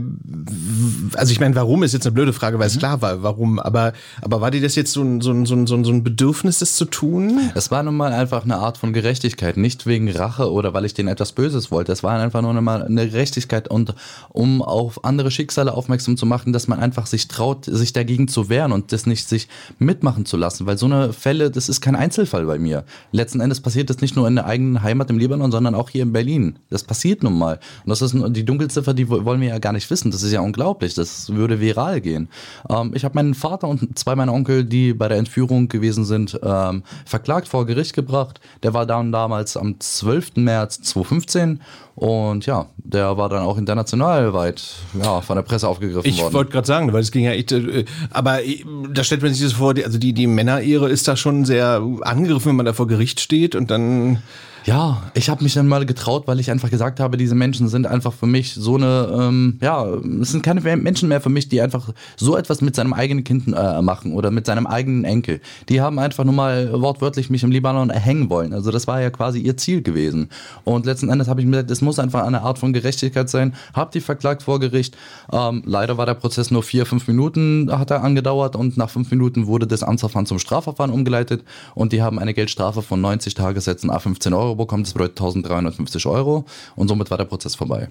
also 1.15 1.31
ich 1.31 1.39
meine, 1.39 1.55
warum 1.55 1.83
ist 1.83 1.93
jetzt 1.93 2.05
eine 2.05 2.13
blöde 2.13 2.33
Frage, 2.33 2.59
weil 2.59 2.67
es 2.67 2.75
mhm. 2.75 2.79
klar 2.79 3.01
war, 3.01 3.23
warum. 3.23 3.59
Aber, 3.59 3.93
aber 4.21 4.41
war 4.41 4.51
dir 4.51 4.61
das 4.61 4.75
jetzt 4.75 4.93
so 4.93 5.01
ein, 5.01 5.21
so, 5.21 5.31
ein, 5.31 5.45
so, 5.45 5.55
ein, 5.55 5.65
so 5.65 5.75
ein 5.75 6.03
Bedürfnis, 6.03 6.59
das 6.59 6.75
zu 6.75 6.85
tun? 6.85 7.39
Es 7.55 7.71
war 7.71 7.83
nun 7.83 7.95
mal 7.95 8.13
einfach 8.13 8.43
eine 8.43 8.57
Art 8.57 8.77
von 8.77 8.93
Gerechtigkeit. 8.93 9.57
Nicht 9.57 9.85
wegen 9.85 10.09
Rache 10.09 10.51
oder 10.51 10.73
weil 10.73 10.85
ich 10.85 10.93
denen 10.93 11.09
etwas 11.09 11.31
Böses 11.31 11.71
wollte. 11.71 11.91
Es 11.91 12.03
war 12.03 12.19
einfach 12.19 12.41
nur 12.41 12.53
mal 12.61 12.83
eine 12.83 13.07
Gerechtigkeit 13.07 13.67
und 13.67 13.93
um 14.29 14.61
auf 14.61 15.03
andere 15.03 15.31
Schicksale 15.31 15.73
aufmerksam 15.73 16.17
zu 16.17 16.25
machen, 16.25 16.53
dass 16.53 16.67
man 16.67 16.79
einfach 16.79 17.07
sich 17.07 17.27
traut, 17.27 17.65
sich 17.65 17.93
dagegen 17.93 18.27
zu 18.27 18.49
wehren 18.49 18.71
und 18.71 18.91
das 18.91 19.05
nicht 19.05 19.27
sich 19.27 19.47
mitmachen 19.79 20.25
zu 20.25 20.37
lassen. 20.37 20.65
Weil 20.65 20.77
so 20.77 20.85
eine 20.85 21.13
Fälle, 21.13 21.51
das 21.51 21.69
ist 21.69 21.81
kein 21.81 21.95
Einzelfall 21.95 22.45
bei 22.45 22.59
mir. 22.59 22.83
Letzten 23.11 23.41
Endes 23.41 23.61
passiert 23.61 23.89
das 23.89 24.01
nicht 24.01 24.15
nur 24.15 24.27
in 24.27 24.35
der 24.35 24.45
eigenen 24.45 24.81
Heimat, 24.83 25.06
Heimat 25.07 25.09
im 25.09 25.17
Libanon, 25.17 25.51
sondern 25.51 25.75
auch 25.75 25.89
hier 25.89 26.03
in 26.03 26.13
Berlin. 26.13 26.59
Das 26.69 26.83
passiert 26.83 27.23
nun 27.23 27.37
mal. 27.37 27.59
Und 27.83 27.89
das 27.89 28.01
ist 28.01 28.15
die 28.29 28.45
Dunkelziffer, 28.45 28.93
die 28.93 29.09
wollen 29.09 29.41
wir 29.41 29.49
ja 29.49 29.59
gar 29.59 29.73
nicht 29.73 29.89
wissen. 29.89 30.11
Das 30.11 30.23
ist 30.23 30.31
ja 30.31 30.41
unglaublich. 30.41 30.93
Das 30.93 31.33
würde 31.33 31.59
viral 31.59 32.01
gehen. 32.01 32.29
Ähm, 32.69 32.91
ich 32.93 33.03
habe 33.03 33.15
meinen 33.15 33.33
Vater 33.33 33.67
und 33.67 33.97
zwei 33.97 34.15
meiner 34.15 34.33
Onkel, 34.33 34.63
die 34.63 34.93
bei 34.93 35.07
der 35.07 35.17
Entführung 35.17 35.67
gewesen 35.67 36.05
sind, 36.05 36.39
ähm, 36.43 36.83
verklagt 37.05 37.47
vor 37.47 37.65
Gericht 37.65 37.93
gebracht. 37.93 38.39
Der 38.63 38.73
war 38.73 38.85
dann 38.85 39.11
damals 39.11 39.57
am 39.57 39.79
12. 39.79 40.37
März 40.37 40.81
2015 40.81 41.61
und 41.97 42.45
ja, 42.45 42.67
der 42.77 43.17
war 43.17 43.27
dann 43.27 43.41
auch 43.41 43.57
international 43.57 44.31
weit 44.31 44.61
ja, 45.01 45.19
von 45.21 45.35
der 45.35 45.41
Presse 45.41 45.67
aufgegriffen 45.67 46.07
ich 46.07 46.19
worden. 46.19 46.27
Ich 46.27 46.33
wollte 46.35 46.51
gerade 46.51 46.67
sagen, 46.67 46.93
weil 46.93 47.01
es 47.01 47.11
ging 47.11 47.23
ja 47.23 47.31
echt, 47.31 47.51
äh, 47.51 47.85
aber 48.11 48.43
äh, 48.43 48.63
da 48.93 49.03
stellt 49.03 49.23
man 49.23 49.33
sich 49.33 49.41
das 49.41 49.53
vor, 49.53 49.73
also 49.83 49.97
die, 49.97 50.13
die 50.13 50.27
Männerehre 50.27 50.89
ist 50.89 51.07
da 51.07 51.15
schon 51.17 51.43
sehr 51.43 51.81
angegriffen, 52.01 52.49
wenn 52.49 52.55
man 52.57 52.67
da 52.67 52.73
vor 52.73 52.85
Gericht 52.85 53.19
steht 53.19 53.55
und 53.55 53.71
dann 53.71 54.21
Ja, 54.67 55.01
ich 55.13 55.29
habe 55.29 55.45
mich 55.45 55.53
dann 55.53 55.69
mal 55.69 55.85
getraut, 55.85 56.27
weil 56.27 56.41
ich 56.41 56.51
einfach 56.51 56.69
gesagt 56.69 56.99
habe, 56.99 57.15
diese 57.15 57.35
Menschen 57.35 57.69
sind 57.69 57.87
einfach 57.87 58.11
für 58.11 58.25
mich 58.25 58.53
so 58.53 58.75
eine, 58.75 59.09
ähm, 59.17 59.57
ja, 59.61 59.85
es 60.21 60.33
sind 60.33 60.43
keine 60.43 60.59
Menschen 60.59 61.07
mehr 61.07 61.21
für 61.21 61.29
mich, 61.29 61.47
die 61.47 61.61
einfach 61.61 61.93
so 62.17 62.35
etwas 62.35 62.59
mit 62.59 62.75
seinem 62.75 62.91
eigenen 62.91 63.23
Kind 63.23 63.47
äh, 63.47 63.81
machen 63.81 64.11
oder 64.11 64.29
mit 64.29 64.45
seinem 64.45 64.67
eigenen 64.67 65.05
Enkel. 65.05 65.39
Die 65.69 65.79
haben 65.79 65.99
einfach 65.99 66.25
nur 66.25 66.33
mal 66.33 66.81
wortwörtlich 66.81 67.29
mich 67.29 67.43
im 67.43 67.51
Libanon 67.51 67.91
erhängen 67.91 68.29
wollen. 68.29 68.51
Also 68.51 68.69
das 68.71 68.87
war 68.87 68.99
ja 68.99 69.09
quasi 69.09 69.39
ihr 69.39 69.55
Ziel 69.55 69.81
gewesen. 69.81 70.27
Und 70.65 70.85
letzten 70.85 71.07
Endes 71.07 71.29
habe 71.29 71.39
ich 71.39 71.47
mir 71.47 71.51
gesagt, 71.51 71.71
es 71.71 71.79
muss 71.79 71.97
einfach 71.97 72.25
eine 72.25 72.41
Art 72.41 72.59
von 72.59 72.73
Gerechtigkeit 72.73 73.29
sein. 73.29 73.55
Hab 73.73 73.93
die 73.93 74.01
verklagt 74.01 74.43
vor 74.43 74.59
Gericht. 74.59 74.97
Ähm, 75.31 75.63
leider 75.65 75.97
war 75.97 76.05
der 76.05 76.15
Prozess 76.15 76.51
nur 76.51 76.61
vier, 76.61 76.85
fünf 76.85 77.07
Minuten 77.07 77.69
hat 77.71 77.89
er 77.89 78.03
angedauert 78.03 78.57
und 78.57 78.75
nach 78.75 78.89
fünf 78.89 79.11
Minuten 79.11 79.47
wurde 79.47 79.65
das 79.65 79.81
Amtsverfahren 79.81 80.25
zum 80.25 80.39
Strafverfahren 80.39 80.91
umgeleitet 80.91 81.45
und 81.73 81.93
die 81.93 82.01
haben 82.01 82.19
eine 82.19 82.33
Geldstrafe 82.33 82.81
von 82.81 82.99
90 82.99 83.33
Tagessätzen 83.33 83.89
a 83.89 83.99
15 83.99 84.33
Euro 84.57 84.65
bekommen. 84.65 84.83
Das 84.83 84.93
bedeutet 84.93 85.19
1350 85.19 86.05
Euro 86.07 86.45
und 86.75 86.87
somit 86.87 87.09
war 87.11 87.17
der 87.17 87.25
Prozess 87.25 87.55
vorbei. 87.55 87.89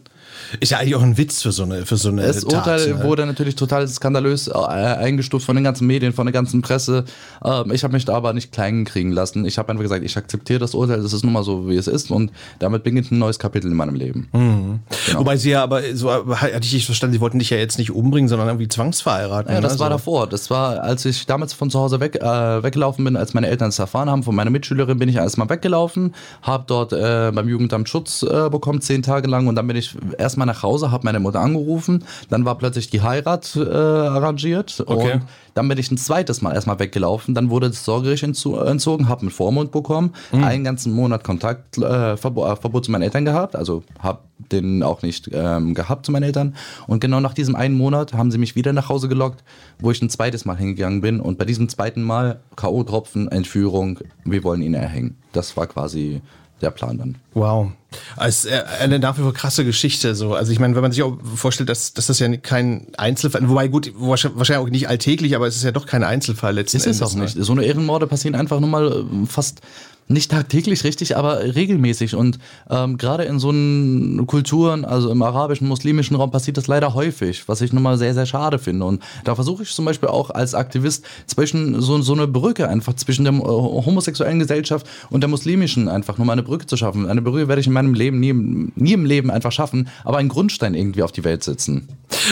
Ist 0.61 0.73
ja 0.73 0.79
eigentlich 0.79 0.97
auch 0.97 1.03
ein 1.03 1.17
Witz 1.17 1.43
für 1.43 1.53
so 1.53 1.63
eine 1.63 1.87
für 1.87 1.97
so 1.97 2.09
eine 2.09 2.23
Das 2.23 2.41
Tat, 2.43 2.53
Urteil 2.53 2.95
ne? 2.95 3.05
wurde 3.05 3.25
natürlich 3.25 3.57
total 3.57 3.87
skandalös 3.89 4.49
äh, 4.49 4.53
eingestuft 4.53 5.47
von 5.47 5.57
den 5.57 5.65
ganzen 5.65 5.87
Medien, 5.87 6.13
von 6.13 6.27
der 6.27 6.33
ganzen 6.33 6.63
Presse. 6.63 7.05
Ähm, 7.45 7.71
ich 7.73 7.85
habe 7.85 7.95
mich 7.95 8.05
da 8.05 8.15
aber 8.15 8.33
nicht 8.33 8.53
klein 8.53 8.85
kriegen 8.85 9.13
lassen. 9.13 9.45
Ich 9.45 9.59
habe 9.59 9.71
einfach 9.71 9.83
gesagt, 9.83 10.05
ich 10.05 10.17
akzeptiere 10.17 10.59
das 10.59 10.75
Urteil, 10.75 11.03
das 11.03 11.13
ist 11.13 11.25
nun 11.25 11.33
mal 11.33 11.45
so, 11.45 11.69
wie 11.69 11.77
es 11.77 11.87
ist 11.87 12.11
und 12.11 12.31
damit 12.59 12.83
beginnt 12.83 13.11
ein 13.13 13.19
neues 13.19 13.39
Kapitel 13.39 13.71
in 13.71 13.77
meinem 13.77 13.95
Leben. 13.95 14.29
Genau. 14.33 15.21
Wobei 15.21 15.37
sie 15.37 15.51
ja 15.51 15.63
aber 15.63 15.83
so 15.95 16.11
hatte 16.11 16.61
ich 16.63 16.73
nicht 16.73 16.87
verstanden, 16.87 17.15
sie 17.15 17.21
wollten 17.21 17.39
dich 17.39 17.51
ja 17.51 17.57
jetzt 17.57 17.79
nicht 17.79 17.91
umbringen, 17.91 18.29
sondern 18.29 18.49
irgendwie 18.49 18.69
zwangsverheiraten. 18.69 19.53
Ja, 19.53 19.61
das 19.61 19.75
ne? 19.75 19.81
war 19.81 19.91
davor. 19.91 20.27
Das 20.27 20.51
war, 20.51 20.83
als 20.83 21.05
ich 21.05 21.27
damals 21.27 21.53
von 21.53 21.71
zu 21.71 21.79
Hause 21.79 22.01
weg, 22.01 22.17
äh, 22.17 22.63
weggelaufen 22.63 23.05
bin, 23.05 23.17
als 23.17 23.35
meine 23.35 23.47
Eltern 23.49 23.69
es 23.69 23.79
erfahren 23.79 24.11
haben. 24.11 24.23
Von 24.23 24.35
meiner 24.35 24.51
Mitschülerin 24.51 24.99
bin 24.99 25.09
ich 25.09 25.17
erstmal 25.17 25.49
weggelaufen, 25.49 26.15
habe 26.47 26.65
dort 26.67 26.93
äh, 26.93 27.33
beim 27.35 27.49
Jugendamt 27.49 27.89
Schutz 27.89 28.23
äh, 28.23 28.49
bekommen, 28.49 28.81
zehn 28.81 29.03
Tage 29.03 29.29
lang. 29.29 29.47
Und 29.47 29.57
dann 29.57 29.67
bin 29.67 29.77
ich 29.77 29.97
erstmal 30.19 30.47
nach 30.47 30.63
Hause, 30.63 30.91
habe 30.91 31.05
meine 31.05 31.21
Mutter 31.21 31.41
angerufen. 31.41 32.05
Dann 32.31 32.45
war 32.45 32.57
plötzlich 32.57 32.89
die 32.89 33.03
Heirat 33.03 33.57
äh, 33.57 33.69
arrangiert. 33.69 34.83
Okay. 34.87 35.15
Und 35.15 35.23
dann 35.57 35.69
bin 35.69 35.79
ich 35.79 35.91
ein 35.91 35.97
zweites 35.97 36.43
Mal 36.43 36.55
erstmal 36.55 36.79
weggelaufen. 36.79 37.35
Dann 37.35 37.49
wurde 37.51 37.69
das 37.71 37.85
Sorgerecht 37.85 38.23
entzo- 38.23 38.63
entzogen, 38.65 39.09
habe 39.09 39.23
einen 39.23 39.31
Vormund 39.31 39.73
bekommen, 39.73 40.13
einen 40.31 40.65
ganzen 40.65 40.93
Monat 40.93 41.25
Kontakt, 41.25 41.79
äh, 41.79 42.13
äh, 42.13 42.17
Verbot 42.17 42.85
zu 42.85 42.91
meinen 42.91 43.03
Eltern 43.03 43.25
gehabt. 43.25 43.57
Also 43.57 43.83
habe 43.99 44.21
den 44.53 44.83
auch 44.83 45.01
nicht 45.01 45.31
ähm, 45.33 45.73
gehabt 45.73 46.05
zu 46.07 46.13
meinen 46.13 46.25
Eltern. 46.25 46.55
Und 46.87 47.01
genau 47.01 47.21
nach 47.21 47.33
diesem 47.33 47.57
einen 47.57 47.75
Monat 47.75 48.13
haben 48.13 48.31
sie 48.31 48.37
mich 48.39 48.55
wieder 48.55 48.73
nach 48.75 48.91
Hause 48.91 49.09
gelockt, 49.09 49.43
wo 49.81 49.91
ich 49.91 50.03
ein 50.03 50.11
zweites 50.11 50.45
Mal 50.45 50.57
hingegangen 50.59 51.01
bin. 51.01 51.21
Und 51.21 51.39
bei 51.39 51.47
diesem 51.47 51.69
zweiten 51.71 52.03
Mal 52.03 52.41
K.O.-Tropfen, 52.57 53.29
Entführung, 53.31 53.99
wir 54.25 54.45
wollen 54.45 54.61
ihn 54.61 54.75
erhängen. 54.75 55.17
Das 55.33 55.57
war 55.57 55.67
quasi 55.67 56.21
der 56.61 56.71
Plan 56.71 56.99
dann. 56.99 57.17
Wow. 57.35 57.73
Als 58.17 58.45
äh, 58.45 58.63
eine 58.81 58.99
nach 58.99 59.19
wie 59.19 59.23
vor 59.23 59.35
krasse 59.35 59.65
Geschichte. 59.65 60.15
So. 60.15 60.35
Also 60.35 60.53
ich 60.53 60.59
meine, 60.59 60.75
wenn 60.75 60.83
man 60.83 60.93
sich 60.93 61.03
auch 61.03 61.19
vorstellt, 61.35 61.69
dass, 61.69 61.93
dass 61.93 62.07
das 62.07 62.19
ja 62.19 62.35
kein 62.37 62.87
Einzelfall, 62.97 63.49
wobei 63.49 63.69
gut, 63.69 63.93
wahrscheinlich 63.97 64.57
auch 64.57 64.69
nicht 64.69 64.89
alltäglich, 64.89 65.37
aber 65.37 65.47
es 65.47 65.57
ist 65.57 65.65
ja 65.65 65.73
doch 65.73 65.87
kein 65.87 66.03
Einzelfall 66.05 66.55
letzten 66.55 66.79
Ist 66.79 66.87
es 66.87 67.03
auch 67.03 67.15
nicht. 67.15 67.37
So 67.39 67.53
eine 67.53 67.65
Ehrenmorde 67.65 68.07
passieren 68.07 68.35
einfach 68.35 68.61
nur 68.61 68.69
mal 68.69 68.87
äh, 68.93 69.27
fast 69.27 69.61
nicht 70.09 70.31
tagtäglich 70.31 70.85
richtig, 70.85 71.17
aber 71.17 71.43
regelmäßig. 71.55 72.15
Und 72.15 72.39
ähm, 72.71 72.97
gerade 72.97 73.25
in 73.25 73.39
so 73.39 73.49
einen 73.49 74.27
Kulturen, 74.27 74.85
also 74.85 75.11
im 75.11 75.23
arabischen, 75.23 75.67
muslimischen 75.67 76.17
Raum, 76.17 76.31
passiert 76.31 76.57
das 76.57 76.69
leider 76.69 76.95
häufig, 76.95 77.49
was 77.49 77.61
ich 77.61 77.73
nun 77.73 77.83
mal 77.83 77.99
sehr, 77.99 78.15
sehr 78.15 78.27
schade 78.27 78.59
finde. 78.59 78.87
Und 78.87 79.03
da 79.25 79.35
versuche 79.35 79.65
ich 79.65 79.75
zum 79.75 79.85
Beispiel 79.85 80.09
auch 80.09 80.31
als 80.31 80.55
Aktivist 80.55 81.05
zwischen 81.27 81.81
so, 81.81 82.01
so 82.03 82.13
eine 82.13 82.29
Brücke 82.29 82.69
einfach 82.69 82.95
zwischen 82.95 83.25
der 83.25 83.35
äh, 83.35 83.39
homosexuellen 83.39 84.39
Gesellschaft 84.39 84.87
und 85.11 85.23
der 85.23 85.29
muslimischen 85.29 85.89
einfach 85.89 86.19
nur 86.19 86.27
mal 86.27 86.35
eine 86.35 86.43
Brücke 86.43 86.67
zu 86.67 86.77
schaffen. 86.77 87.09
Eine 87.09 87.23
Brücke 87.23 87.49
werde 87.49 87.61
ich 87.61 87.67
in 87.67 87.73
meinem 87.73 87.95
Leben 87.95 88.21
nie, 88.21 88.33
nie 88.33 88.93
im 88.93 89.05
Leben 89.05 89.31
einfach 89.31 89.53
schaffen, 89.53 89.89
aber 90.05 90.19
einen 90.19 90.29
Grundstein 90.29 90.75
irgendwie 90.75 91.03
auf 91.03 91.13
die 91.13 91.25
Welt 91.25 91.43
setzen. 91.43 91.89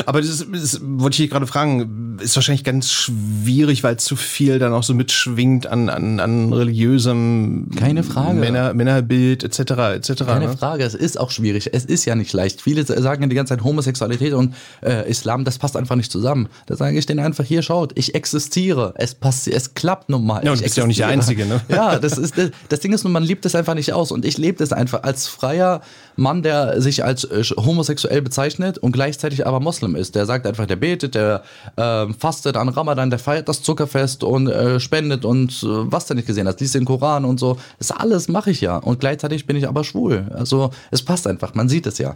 Aber 0.07 0.21
das, 0.21 0.31
ist, 0.31 0.47
das 0.53 0.81
wollte 0.83 1.15
ich 1.15 1.17
hier 1.19 1.29
gerade 1.29 1.47
fragen, 1.47 2.19
ist 2.21 2.37
wahrscheinlich 2.37 2.65
ganz 2.65 2.93
schwierig, 2.93 3.83
weil 3.83 3.99
zu 3.99 4.17
viel 4.17 4.59
dann 4.59 4.73
auch 4.73 4.83
so 4.83 4.95
mitschwingt 4.95 5.67
an, 5.67 5.89
an, 5.89 6.21
an 6.21 6.53
religiösem 6.53 7.71
Keine 7.77 8.03
Frage. 8.03 8.39
Männer, 8.39 8.75
Männerbild 8.75 9.45
etc. 9.45 9.59
etc. 9.97 10.25
Keine 10.25 10.47
ne? 10.47 10.57
Frage, 10.57 10.85
es 10.85 10.95
ist 10.95 11.19
auch 11.19 11.31
schwierig. 11.31 11.71
Es 11.73 11.85
ist 11.85 12.05
ja 12.05 12.15
nicht 12.15 12.33
leicht. 12.33 12.63
Viele 12.63 12.85
sagen 12.85 13.23
ja 13.23 13.29
die 13.29 13.35
ganze 13.35 13.55
Zeit 13.55 13.65
Homosexualität 13.65 14.33
und 14.33 14.55
äh, 14.83 15.09
Islam, 15.09 15.45
das 15.45 15.59
passt 15.59 15.77
einfach 15.77 15.97
nicht 15.97 16.13
zusammen. 16.13 16.49
Da 16.67 16.77
sage 16.77 16.99
ich 16.99 17.07
denen 17.07 17.21
einfach, 17.21 17.45
hier 17.45 17.63
schaut, 17.63 17.93
ich 17.97 18.15
existiere. 18.15 18.95
Es 18.97 19.15
passt, 19.15 19.49
es 19.49 19.75
klappt 19.75 20.09
nun 20.09 20.25
mal. 20.25 20.45
Ja, 20.45 20.53
und 20.53 20.61
du 20.61 20.65
bist 20.65 20.77
ja 20.77 20.85
auch 20.85 20.89
nicht 20.89 21.01
der. 21.01 21.09
Einzige, 21.09 21.47
ne? 21.47 21.61
Ja, 21.69 21.99
das 21.99 22.19
ist 22.19 22.39
das, 22.39 22.51
das 22.69 22.81
Ding 22.81 22.93
ist 22.93 23.05
nur, 23.05 23.13
man 23.13 23.23
lebt 23.23 23.45
es 23.47 23.55
einfach 23.55 23.75
nicht 23.75 23.93
aus 23.93 24.11
und 24.11 24.25
ich 24.25 24.39
lebe 24.39 24.59
das 24.59 24.73
einfach 24.73 25.03
als 25.03 25.29
freier 25.29 25.81
Mann, 26.17 26.43
der 26.43 26.81
sich 26.81 27.05
als 27.05 27.25
äh, 27.25 27.43
homosexuell 27.57 28.23
bezeichnet 28.23 28.79
und 28.79 28.93
gleichzeitig 28.93 29.47
aber 29.47 29.61
Moslem 29.65 29.97
ist. 29.97 30.15
Der 30.15 30.27
sagt 30.27 30.47
einfach, 30.47 30.67
der 30.67 30.77
betet, 30.77 31.15
der 31.15 31.43
ähm, 31.77 32.15
fastet 32.15 32.57
an 32.57 32.69
Ramadan, 32.69 33.11
der 33.11 33.19
feiert 33.19 33.49
das 33.49 33.63
Zuckerfest 33.63 34.23
und 34.23 34.49
äh, 34.49 34.79
spendet 34.79 35.25
und 35.25 35.51
äh, 35.63 35.67
was 35.67 36.07
du 36.07 36.15
nicht 36.15 36.27
gesehen 36.27 36.47
hast, 36.47 36.61
liest 36.61 36.75
den 36.77 36.85
Koran 36.85 37.25
und 37.25 37.41
so. 37.41 37.57
Das 37.79 37.91
alles 37.91 38.29
mache 38.29 38.51
ich 38.51 38.61
ja 38.61 38.77
und 38.77 39.01
gleichzeitig 39.01 39.47
bin 39.47 39.57
ich 39.57 39.67
aber 39.67 39.83
schwul. 39.83 40.27
Also 40.35 40.71
es 40.91 41.03
passt 41.03 41.27
einfach, 41.27 41.55
man 41.55 41.69
sieht 41.69 41.87
es 41.87 41.99
ja. 41.99 42.15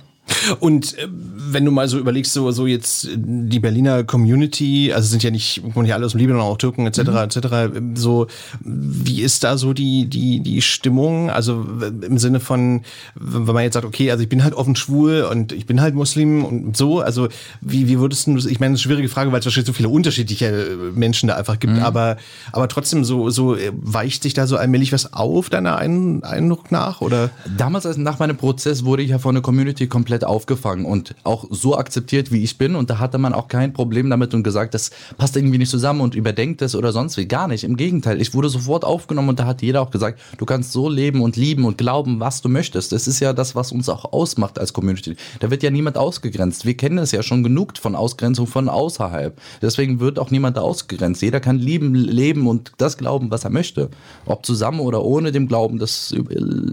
Und 0.61 0.97
äh, 0.99 1.09
wenn 1.11 1.65
du 1.65 1.71
mal 1.71 1.89
so 1.89 1.99
überlegst, 1.99 2.33
so, 2.33 2.51
so 2.51 2.67
jetzt 2.67 3.07
äh, 3.07 3.17
die 3.17 3.61
Berliner 3.61 4.05
Community, 4.05 4.93
also 4.93 5.09
sind 5.09 5.23
ja 5.23 5.31
nicht, 5.31 5.63
kommen 5.75 5.87
ja 5.87 5.95
alle 5.95 6.07
aus 6.07 6.13
dem 6.13 6.21
Libanon, 6.21 6.43
auch 6.43 6.59
Türken 6.59 6.87
etc. 6.87 6.99
Mhm. 6.99 7.17
etc. 7.17 7.49
So, 7.95 8.27
wie 8.61 9.23
ist 9.23 9.45
da 9.45 9.57
so 9.57 9.73
die 9.73 10.07
die 10.07 10.41
die 10.41 10.63
Stimmung? 10.63 11.31
Also 11.31 11.67
im 12.03 12.19
Sinne 12.19 12.41
von, 12.41 12.83
wenn 13.15 13.55
man 13.55 13.63
jetzt 13.63 13.75
sagt, 13.75 13.87
okay, 13.87 14.11
also 14.11 14.23
ich 14.23 14.29
bin 14.29 14.45
halt 14.45 14.55
offen 14.55 14.77
schwul 14.77 15.27
und 15.31 15.53
ich 15.53 15.67
bin 15.67 15.81
halt 15.81 15.95
Muslim 15.95 16.45
und 16.45 16.77
so, 16.77 17.01
also 17.01 17.29
wie 17.61 17.89
wie 17.89 17.99
würdest 17.99 18.27
du, 18.27 18.37
ich 18.37 18.61
meine, 18.61 18.75
das 18.75 18.81
ist 18.81 18.87
eine 18.87 18.95
schwierige 18.95 19.09
Frage, 19.09 19.33
weil 19.33 19.41
es 19.41 19.47
wahrscheinlich 19.47 19.67
so 19.67 19.73
viele 19.73 19.89
unterschiedliche 19.89 20.47
äh, 20.47 20.77
Menschen 20.95 21.29
da 21.29 21.37
einfach 21.37 21.59
gibt, 21.59 21.79
aber 21.79 22.17
aber 22.53 22.69
trotzdem 22.69 23.05
so 23.05 23.31
so 23.31 23.57
äh, 23.57 23.73
weicht 23.75 24.23
sich 24.23 24.35
da 24.35 24.47
so 24.47 24.57
allmählich 24.57 24.93
was 24.93 25.13
auf 25.13 25.51
deiner 25.51 25.77
Ein 25.77 26.23
Eindruck 26.23 26.71
nach 26.71 27.01
oder? 27.01 27.31
Damals, 27.57 27.87
als 27.87 27.97
nach 27.97 28.19
meinem 28.19 28.37
Prozess, 28.37 28.85
wurde 28.85 29.03
ich 29.03 29.11
ja 29.11 29.19
von 29.19 29.35
der 29.35 29.43
Community 29.43 29.87
komplett 29.87 30.18
aufgefangen 30.25 30.85
und 30.85 31.15
auch 31.25 31.47
so 31.51 31.77
akzeptiert, 31.77 32.33
wie 32.33 32.43
ich 32.43 32.59
bin. 32.59 32.75
Und 32.75 32.91
da 32.91 32.99
hatte 32.99 33.19
man 33.19 33.33
auch 33.33 33.49
kein 33.49 33.73
Problem 33.73 34.11
damit 34.11 34.35
und 34.35 34.43
gesagt, 34.43 34.75
das 34.75 34.91
passt 35.17 35.37
irgendwie 35.37 35.59
nicht 35.59 35.71
zusammen 35.71 36.01
und 36.01 36.15
überdenkt 36.15 36.63
es 36.63 36.75
oder 36.75 36.93
sonst 36.93 37.17
wie. 37.17 37.27
Gar 37.27 37.49
nicht. 37.49 37.65
Im 37.65 37.77
Gegenteil, 37.77 38.21
ich 38.21 38.35
wurde 38.35 38.49
sofort 38.49 38.85
aufgenommen 38.85 39.31
und 39.31 39.39
da 39.39 39.47
hat 39.47 39.63
jeder 39.63 39.83
auch 39.83 39.91
gesagt, 39.91 40.21
du 40.39 40.45
kannst 40.45 40.73
so 40.73 40.89
leben 40.89 41.21
und 41.21 41.37
lieben 41.37 41.65
und 41.65 41.79
glauben, 41.79 42.21
was 42.21 42.43
du 42.43 42.49
möchtest. 42.49 42.93
Das 42.93 43.07
ist 43.07 43.21
ja 43.21 43.33
das, 43.33 43.55
was 43.55 43.73
uns 43.73 43.89
auch 43.89 44.13
ausmacht 44.13 44.59
als 44.59 44.73
Community. 44.73 45.17
Da 45.41 45.51
wird 45.51 45.63
ja 45.63 45.71
niemand 45.71 45.97
ausgegrenzt. 45.99 46.65
Wir 46.65 46.77
kennen 46.77 46.99
es 46.99 47.13
ja 47.13 47.23
schon 47.23 47.43
genug 47.43 47.77
von 47.79 47.95
Ausgrenzung 47.95 48.47
von 48.47 48.69
außerhalb. 48.69 49.39
Deswegen 49.63 50.01
wird 50.01 50.19
auch 50.19 50.31
niemand 50.31 50.59
ausgegrenzt. 50.59 51.23
Jeder 51.23 51.41
kann 51.41 51.59
lieben, 51.59 51.95
leben 51.95 52.47
und 52.47 52.73
das 52.79 52.97
glauben, 52.97 53.31
was 53.31 53.45
er 53.45 53.51
möchte. 53.51 53.91
Ob 54.27 54.47
zusammen 54.47 54.81
oder 54.81 55.05
ohne 55.05 55.33
dem 55.33 55.49
Glauben, 55.49 55.79
das 55.79 56.13
äh, 56.13 56.23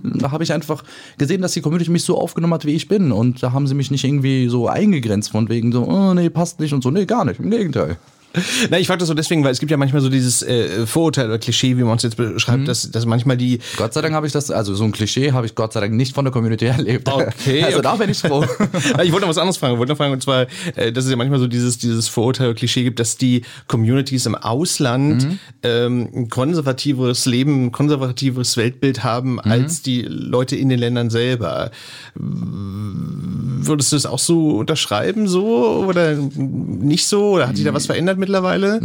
da 0.04 0.32
habe 0.32 0.44
ich 0.44 0.54
einfach 0.54 0.84
gesehen, 1.18 1.42
dass 1.42 1.54
die 1.54 1.62
Community 1.62 1.92
mich 1.92 2.04
so 2.04 2.18
aufgenommen 2.18 2.54
hat, 2.54 2.66
wie 2.66 2.74
ich 2.74 2.88
bin. 2.88 3.12
Und 3.12 3.35
da 3.42 3.52
haben 3.52 3.68
sie 3.68 3.76
mich 3.76 3.92
nicht 3.92 4.04
irgendwie 4.04 4.48
so 4.48 4.68
eingegrenzt 4.68 5.32
von 5.32 5.50
wegen 5.50 5.72
so, 5.72 5.84
oh 5.84 6.14
nee, 6.14 6.30
passt 6.30 6.60
nicht 6.60 6.74
und 6.74 6.84
so. 6.84 6.92
Nee, 6.92 7.06
gar 7.06 7.26
nicht. 7.26 7.40
Im 7.40 7.50
Gegenteil. 7.50 7.98
Na, 8.70 8.80
ich 8.80 8.88
frage 8.88 9.00
das 9.00 9.08
so 9.08 9.14
deswegen, 9.14 9.44
weil 9.44 9.52
es 9.52 9.60
gibt 9.60 9.72
ja 9.72 9.78
manchmal 9.78 10.02
so 10.02 10.10
dieses 10.10 10.42
äh, 10.42 10.86
Vorurteil 10.86 11.28
oder 11.28 11.40
Klischee, 11.40 11.78
wie 11.78 11.84
man 11.84 11.98
es 11.98 12.04
jetzt 12.04 12.18
beschreibt, 12.18 12.62
Mhm. 12.62 12.66
dass, 12.66 12.90
dass 12.92 13.06
manchmal 13.06 13.38
die 13.38 13.60
Gott 13.78 13.94
sei 13.94 14.02
Dank 14.02 14.14
habe 14.16 14.28
ich 14.28 14.34
das, 14.34 14.52
also 14.52 14.76
so 14.76 14.84
ein 14.84 14.92
Klischee 14.92 15.32
habe 15.32 15.46
ich 15.46 15.56
Gott 15.56 15.74
sei 15.74 15.80
Dank 15.82 15.94
nicht 15.94 16.14
von 16.16 16.26
der 16.26 16.32
Community 16.32 16.66
erlebt. 16.66 17.08
Okay, 17.12 17.64
Also 17.64 17.78
okay. 17.80 17.84
da 17.84 17.96
bin 17.96 18.10
ich 18.10 18.18
froh. 18.20 18.46
Ich 19.04 19.12
wollte 19.12 19.22
noch 19.22 19.30
was 19.30 19.38
anderes 19.38 19.58
fragen. 19.58 19.74
Ich 19.74 19.80
wollte 19.80 19.92
noch 19.94 19.98
fragen, 19.98 20.14
und 20.14 20.22
zwar, 20.24 20.48
äh, 20.76 20.92
dass 20.92 21.06
es 21.06 21.12
ja 21.12 21.16
manchmal 21.18 21.40
so 21.40 21.48
dieses, 21.48 21.78
dieses 21.78 22.08
Vorurteil 22.08 22.48
oder 22.48 22.56
Klischee 22.56 22.84
gibt, 22.84 23.00
dass 23.00 23.18
die 23.18 23.44
Communities 23.68 24.26
im 24.26 24.36
Ausland 24.36 25.24
Mhm. 25.26 25.40
ähm, 25.64 26.10
ein 26.16 26.30
konservativeres 26.30 27.26
Leben, 27.26 27.66
ein 27.66 27.72
konservativeres 27.72 28.58
Weltbild 28.58 28.98
Mhm. 29.00 29.04
haben 29.04 29.40
als 29.40 29.82
die 29.82 30.02
Leute 30.02 30.56
in 30.56 30.70
den 30.70 30.80
Ländern 30.80 31.10
selber. 31.10 31.72
Würdest 32.16 33.92
du 33.92 33.96
das 33.96 34.06
auch 34.06 34.20
so 34.20 34.50
unterschreiben, 34.58 35.28
so 35.28 35.86
oder 35.88 36.16
nicht 36.16 37.08
so? 37.08 37.32
Oder 37.32 37.48
hat 37.48 37.56
sich 37.56 37.66
da 37.66 37.74
was 37.74 37.86
verändert 37.88 38.18
mittlerweile? 38.26 38.80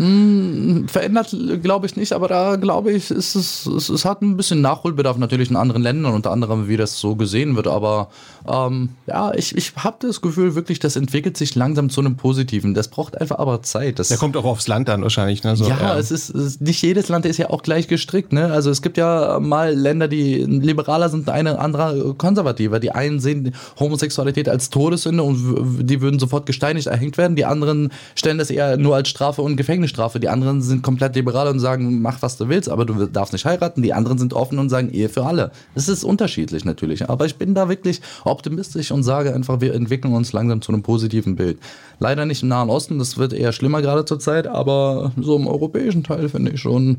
Verändert 0.86 1.36
glaube 1.62 1.86
ich 1.86 1.96
nicht, 1.96 2.12
aber 2.12 2.28
da 2.28 2.56
glaube 2.56 2.92
ich, 2.92 3.10
ist 3.10 3.34
es, 3.34 3.66
es, 3.66 3.88
es 3.88 4.04
hat 4.04 4.22
ein 4.22 4.36
bisschen 4.36 4.60
Nachholbedarf 4.60 5.18
natürlich 5.18 5.50
in 5.50 5.56
anderen 5.56 5.82
Ländern, 5.82 6.14
unter 6.14 6.30
anderem 6.30 6.68
wie 6.68 6.76
das 6.76 7.00
so 7.00 7.16
gesehen 7.16 7.56
wird, 7.56 7.66
aber 7.66 8.08
ähm, 8.48 8.90
ja, 9.06 9.34
ich, 9.34 9.56
ich 9.56 9.74
habe 9.76 9.96
das 10.06 10.20
Gefühl 10.20 10.54
wirklich, 10.54 10.78
das 10.78 10.96
entwickelt 10.96 11.36
sich 11.36 11.54
langsam 11.56 11.90
zu 11.90 12.00
einem 12.00 12.16
Positiven. 12.16 12.74
Das 12.74 12.88
braucht 12.88 13.20
einfach 13.20 13.38
aber 13.38 13.62
Zeit. 13.62 13.98
Das 13.98 14.08
Der 14.08 14.18
kommt 14.18 14.36
auch 14.36 14.44
aufs 14.44 14.68
Land 14.68 14.88
an 14.88 15.02
wahrscheinlich. 15.02 15.42
Ne? 15.42 15.56
So, 15.56 15.68
ja, 15.68 15.98
es 15.98 16.10
ist, 16.10 16.30
es 16.30 16.60
nicht 16.60 16.82
jedes 16.82 17.08
Land 17.08 17.26
ist 17.26 17.38
ja 17.38 17.50
auch 17.50 17.62
gleich 17.62 17.88
gestrickt. 17.88 18.32
Ne? 18.32 18.52
Also 18.52 18.70
es 18.70 18.82
gibt 18.82 18.96
ja 18.96 19.40
mal 19.40 19.74
Länder, 19.74 20.08
die 20.08 20.44
liberaler 20.44 21.08
sind, 21.08 21.28
eine 21.28 21.58
andere 21.58 22.14
konservativer. 22.14 22.78
Die 22.80 22.92
einen 22.92 23.20
sehen 23.20 23.54
Homosexualität 23.78 24.48
als 24.48 24.60
als 24.60 24.68
Todessünde 24.68 25.22
und 25.22 25.88
die 25.88 26.02
würden 26.02 26.20
sofort 26.20 26.44
gesteinigt 26.44 26.86
erhängt 26.86 27.16
werden. 27.16 27.34
Die 27.34 27.46
anderen 27.46 27.90
stellen 28.14 28.36
das 28.36 28.50
eher 28.50 28.76
nur 28.76 28.94
als 28.94 29.08
Strafe 29.08 29.29
und 29.38 29.56
Gefängnisstrafe. 29.56 30.20
Die 30.20 30.28
anderen 30.28 30.62
sind 30.62 30.82
komplett 30.82 31.14
liberal 31.14 31.48
und 31.48 31.60
sagen, 31.60 32.00
mach 32.02 32.22
was 32.22 32.36
du 32.36 32.48
willst, 32.48 32.68
aber 32.68 32.84
du 32.84 33.06
darfst 33.06 33.32
nicht 33.32 33.44
heiraten. 33.44 33.82
Die 33.82 33.92
anderen 33.92 34.18
sind 34.18 34.34
offen 34.34 34.58
und 34.58 34.68
sagen, 34.68 34.90
Ehe 34.90 35.08
für 35.08 35.24
alle. 35.24 35.52
Das 35.74 35.88
ist 35.88 36.04
unterschiedlich 36.04 36.64
natürlich. 36.64 37.08
Aber 37.08 37.26
ich 37.26 37.36
bin 37.36 37.54
da 37.54 37.68
wirklich 37.68 38.00
optimistisch 38.24 38.90
und 38.90 39.02
sage 39.02 39.34
einfach, 39.34 39.60
wir 39.60 39.74
entwickeln 39.74 40.14
uns 40.14 40.32
langsam 40.32 40.62
zu 40.62 40.72
einem 40.72 40.82
positiven 40.82 41.36
Bild. 41.36 41.58
Leider 41.98 42.24
nicht 42.24 42.42
im 42.42 42.48
Nahen 42.48 42.70
Osten, 42.70 42.98
das 42.98 43.18
wird 43.18 43.32
eher 43.32 43.52
schlimmer 43.52 43.82
gerade 43.82 44.04
zur 44.04 44.18
Zeit, 44.18 44.46
aber 44.46 45.12
so 45.20 45.36
im 45.36 45.46
europäischen 45.46 46.02
Teil 46.02 46.28
finde 46.28 46.52
ich 46.52 46.60
schon, 46.60 46.96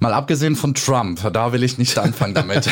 mal 0.00 0.12
abgesehen 0.12 0.56
von 0.56 0.74
Trump, 0.74 1.20
da 1.32 1.52
will 1.52 1.62
ich 1.62 1.78
nicht 1.78 1.98
anfangen 1.98 2.34
damit. 2.34 2.68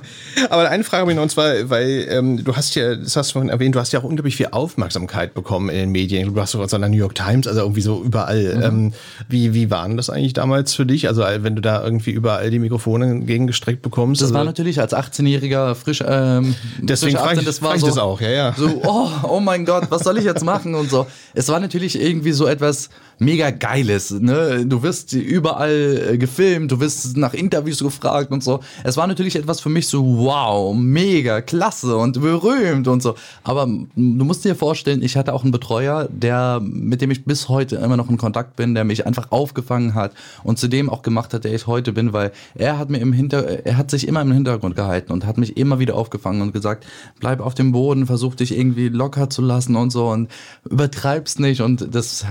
aber 0.50 0.68
eine 0.68 0.84
Frage 0.84 1.02
habe 1.02 1.12
ich 1.12 1.16
noch, 1.16 1.22
und 1.22 1.30
zwar, 1.30 1.70
weil 1.70 2.06
ähm, 2.10 2.44
du 2.44 2.54
hast 2.54 2.74
ja, 2.74 2.94
das 2.94 3.16
hast 3.16 3.30
du 3.30 3.32
vorhin 3.34 3.50
erwähnt, 3.50 3.74
du 3.74 3.80
hast 3.80 3.92
ja 3.92 4.00
auch 4.00 4.04
unglaublich 4.04 4.36
viel 4.36 4.48
Aufmerksamkeit 4.50 5.34
bekommen 5.34 5.68
in 5.68 5.76
den 5.76 5.90
Medien. 5.90 6.34
Du 6.34 6.40
hast 6.40 6.52
sogar 6.52 6.68
so 6.68 6.76
in 6.76 6.82
der 6.82 6.90
New 6.90 6.96
York 6.96 7.14
Times, 7.14 7.46
also 7.46 7.60
irgendwie 7.60 7.80
so 7.80 8.02
überall. 8.02 8.35
Mhm. 8.36 8.62
Ähm, 8.62 8.92
wie, 9.28 9.54
wie 9.54 9.70
waren 9.70 9.96
das 9.96 10.10
eigentlich 10.10 10.32
damals 10.32 10.74
für 10.74 10.86
dich? 10.86 11.08
Also 11.08 11.22
wenn 11.22 11.56
du 11.56 11.62
da 11.62 11.82
irgendwie 11.82 12.10
überall 12.10 12.50
die 12.50 12.58
Mikrofone 12.58 13.06
entgegengestreckt 13.06 13.82
bekommst? 13.82 14.20
Das 14.20 14.28
also, 14.28 14.38
war 14.38 14.44
natürlich 14.44 14.80
als 14.80 14.94
18-Jähriger 14.94 15.74
frisch, 15.74 16.02
ähm, 16.06 16.54
deswegen 16.80 17.16
frage 17.16 17.40
ich, 17.40 17.46
das 17.46 17.62
war 17.62 17.78
so, 17.78 17.86
das 17.86 17.98
auch, 17.98 18.20
ja, 18.20 18.30
ja. 18.30 18.54
So, 18.56 18.82
oh, 18.84 19.10
oh 19.24 19.40
mein 19.40 19.64
Gott, 19.64 19.84
was 19.90 20.02
soll 20.02 20.18
ich 20.18 20.24
jetzt 20.24 20.44
machen 20.44 20.74
und 20.74 20.90
so. 20.90 21.06
Es 21.34 21.48
war 21.48 21.60
natürlich 21.60 22.00
irgendwie 22.00 22.32
so 22.32 22.46
etwas, 22.46 22.90
mega 23.18 23.50
geiles. 23.50 24.10
Ne? 24.10 24.66
Du 24.66 24.82
wirst 24.82 25.12
überall 25.12 26.10
äh, 26.12 26.18
gefilmt, 26.18 26.72
du 26.72 26.80
wirst 26.80 27.16
nach 27.16 27.34
Interviews 27.34 27.78
gefragt 27.78 28.30
und 28.30 28.42
so. 28.42 28.60
Es 28.84 28.96
war 28.96 29.06
natürlich 29.06 29.36
etwas 29.36 29.60
für 29.60 29.68
mich 29.68 29.88
so, 29.88 30.04
wow, 30.04 30.74
mega, 30.74 31.40
klasse 31.40 31.96
und 31.96 32.20
berühmt 32.20 32.88
und 32.88 33.02
so. 33.02 33.14
Aber 33.42 33.66
du 33.66 34.24
musst 34.24 34.44
dir 34.44 34.54
vorstellen, 34.54 35.02
ich 35.02 35.16
hatte 35.16 35.32
auch 35.32 35.42
einen 35.42 35.52
Betreuer, 35.52 36.08
der, 36.10 36.60
mit 36.62 37.00
dem 37.00 37.10
ich 37.10 37.24
bis 37.24 37.48
heute 37.48 37.76
immer 37.76 37.96
noch 37.96 38.10
in 38.10 38.18
Kontakt 38.18 38.56
bin, 38.56 38.74
der 38.74 38.84
mich 38.84 39.06
einfach 39.06 39.30
aufgefangen 39.30 39.94
hat 39.94 40.12
und 40.44 40.58
zu 40.58 40.68
dem 40.68 40.90
auch 40.90 41.02
gemacht 41.02 41.32
hat, 41.32 41.44
der 41.44 41.54
ich 41.54 41.66
heute 41.66 41.92
bin, 41.92 42.12
weil 42.12 42.32
er 42.54 42.78
hat 42.78 42.90
mir 42.90 42.98
im 42.98 43.12
Hinter, 43.12 43.64
er 43.64 43.76
hat 43.76 43.90
sich 43.90 44.06
immer 44.06 44.20
im 44.20 44.32
Hintergrund 44.32 44.76
gehalten 44.76 45.12
und 45.12 45.26
hat 45.26 45.38
mich 45.38 45.56
immer 45.56 45.78
wieder 45.78 45.94
aufgefangen 45.94 46.42
und 46.42 46.52
gesagt, 46.52 46.86
bleib 47.20 47.40
auf 47.40 47.54
dem 47.54 47.72
Boden, 47.72 48.06
versuch 48.06 48.34
dich 48.34 48.56
irgendwie 48.56 48.88
locker 48.88 49.30
zu 49.30 49.42
lassen 49.42 49.76
und 49.76 49.90
so 49.90 50.08
und 50.08 50.30
übertreib's 50.68 51.38
nicht 51.38 51.60
und 51.62 51.94
das, 51.94 52.26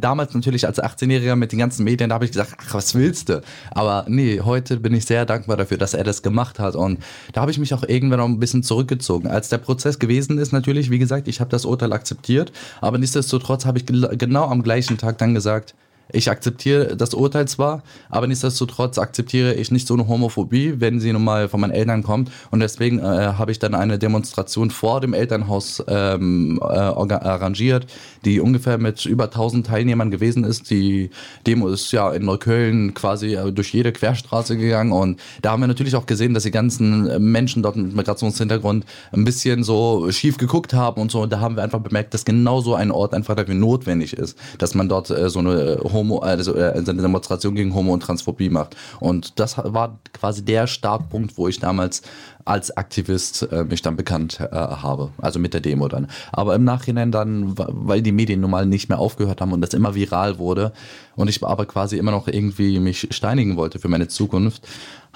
damals 0.00 0.34
natürlich 0.34 0.66
als 0.66 0.82
18-Jähriger 0.82 1.36
mit 1.36 1.52
den 1.52 1.58
ganzen 1.58 1.84
Medien, 1.84 2.10
da 2.10 2.14
habe 2.14 2.24
ich 2.24 2.32
gesagt, 2.32 2.54
ach, 2.58 2.74
was 2.74 2.94
willst 2.94 3.28
du? 3.28 3.42
Aber 3.70 4.04
nee, 4.08 4.40
heute 4.40 4.78
bin 4.78 4.94
ich 4.94 5.04
sehr 5.04 5.26
dankbar 5.26 5.56
dafür, 5.56 5.78
dass 5.78 5.94
er 5.94 6.04
das 6.04 6.22
gemacht 6.22 6.58
hat. 6.58 6.76
Und 6.76 6.98
da 7.32 7.40
habe 7.40 7.50
ich 7.50 7.58
mich 7.58 7.74
auch 7.74 7.82
irgendwann 7.82 8.18
noch 8.18 8.26
ein 8.26 8.38
bisschen 8.38 8.62
zurückgezogen. 8.62 9.28
Als 9.28 9.48
der 9.48 9.58
Prozess 9.58 9.98
gewesen 9.98 10.38
ist, 10.38 10.52
natürlich, 10.52 10.90
wie 10.90 10.98
gesagt, 10.98 11.28
ich 11.28 11.40
habe 11.40 11.50
das 11.50 11.64
Urteil 11.64 11.92
akzeptiert, 11.92 12.52
aber 12.80 12.98
nichtsdestotrotz 12.98 13.66
habe 13.66 13.78
ich 13.78 13.86
genau 13.86 14.46
am 14.46 14.62
gleichen 14.62 14.98
Tag 14.98 15.18
dann 15.18 15.34
gesagt, 15.34 15.74
ich 16.12 16.30
akzeptiere 16.30 16.96
das 16.96 17.14
Urteil 17.14 17.48
zwar, 17.48 17.82
aber 18.08 18.26
nichtsdestotrotz 18.26 18.98
akzeptiere 18.98 19.54
ich 19.54 19.72
nicht 19.72 19.88
so 19.88 19.94
eine 19.94 20.06
Homophobie, 20.06 20.74
wenn 20.78 21.00
sie 21.00 21.12
nun 21.12 21.24
mal 21.24 21.48
von 21.48 21.60
meinen 21.60 21.72
Eltern 21.72 22.02
kommt. 22.04 22.30
Und 22.50 22.60
deswegen 22.60 23.00
äh, 23.00 23.02
habe 23.02 23.50
ich 23.50 23.58
dann 23.58 23.74
eine 23.74 23.98
Demonstration 23.98 24.70
vor 24.70 25.00
dem 25.00 25.14
Elternhaus 25.14 25.82
ähm, 25.88 26.60
äh, 26.62 26.64
arrangiert, 26.64 27.86
die 28.24 28.40
ungefähr 28.40 28.78
mit 28.78 29.04
über 29.04 29.24
1000 29.24 29.66
Teilnehmern 29.66 30.10
gewesen 30.12 30.44
ist. 30.44 30.70
Die 30.70 31.10
Demo 31.46 31.68
ist 31.68 31.90
ja 31.90 32.12
in 32.12 32.24
Neukölln 32.24 32.94
quasi 32.94 33.34
äh, 33.34 33.52
durch 33.52 33.74
jede 33.74 33.90
Querstraße 33.90 34.56
gegangen. 34.56 34.92
Und 34.92 35.20
da 35.42 35.50
haben 35.50 35.60
wir 35.60 35.66
natürlich 35.66 35.96
auch 35.96 36.06
gesehen, 36.06 36.34
dass 36.34 36.44
die 36.44 36.52
ganzen 36.52 37.32
Menschen 37.32 37.64
dort 37.64 37.76
mit 37.76 37.96
Migrationshintergrund 37.96 38.84
ein 39.12 39.24
bisschen 39.24 39.64
so 39.64 40.10
schief 40.12 40.36
geguckt 40.36 40.72
haben 40.72 41.00
und 41.00 41.10
so. 41.10 41.22
Und 41.22 41.32
da 41.32 41.40
haben 41.40 41.56
wir 41.56 41.64
einfach 41.64 41.80
bemerkt, 41.80 42.14
dass 42.14 42.24
genau 42.24 42.60
so 42.60 42.76
ein 42.76 42.92
Ort 42.92 43.12
einfach 43.12 43.34
dafür 43.34 43.54
notwendig 43.54 44.12
ist, 44.12 44.38
dass 44.58 44.74
man 44.74 44.88
dort 44.88 45.10
äh, 45.10 45.28
so 45.28 45.40
eine 45.40 45.78
Homo, 45.96 46.18
also 46.18 46.54
äh, 46.54 46.72
eine 46.72 46.84
Demonstration 46.84 47.54
gegen 47.54 47.74
Homo 47.74 47.92
und 47.92 48.00
Transphobie 48.00 48.50
macht. 48.50 48.76
Und 49.00 49.40
das 49.40 49.56
war 49.58 49.98
quasi 50.12 50.44
der 50.44 50.66
Startpunkt, 50.66 51.36
wo 51.36 51.48
ich 51.48 51.58
damals 51.58 52.02
als 52.44 52.76
Aktivist 52.76 53.48
äh, 53.50 53.64
mich 53.64 53.82
dann 53.82 53.96
bekannt 53.96 54.38
äh, 54.40 54.54
habe, 54.54 55.10
also 55.18 55.40
mit 55.40 55.52
der 55.52 55.60
Demo 55.60 55.88
dann. 55.88 56.06
Aber 56.32 56.54
im 56.54 56.62
Nachhinein 56.62 57.10
dann, 57.10 57.54
weil 57.56 58.02
die 58.02 58.12
Medien 58.12 58.40
nun 58.40 58.52
mal 58.52 58.66
nicht 58.66 58.88
mehr 58.88 59.00
aufgehört 59.00 59.40
haben 59.40 59.52
und 59.52 59.60
das 59.60 59.74
immer 59.74 59.96
viral 59.96 60.38
wurde 60.38 60.72
und 61.16 61.28
ich 61.28 61.44
aber 61.44 61.66
quasi 61.66 61.98
immer 61.98 62.12
noch 62.12 62.28
irgendwie 62.28 62.78
mich 62.78 63.08
steinigen 63.10 63.56
wollte 63.56 63.80
für 63.80 63.88
meine 63.88 64.06
Zukunft, 64.06 64.62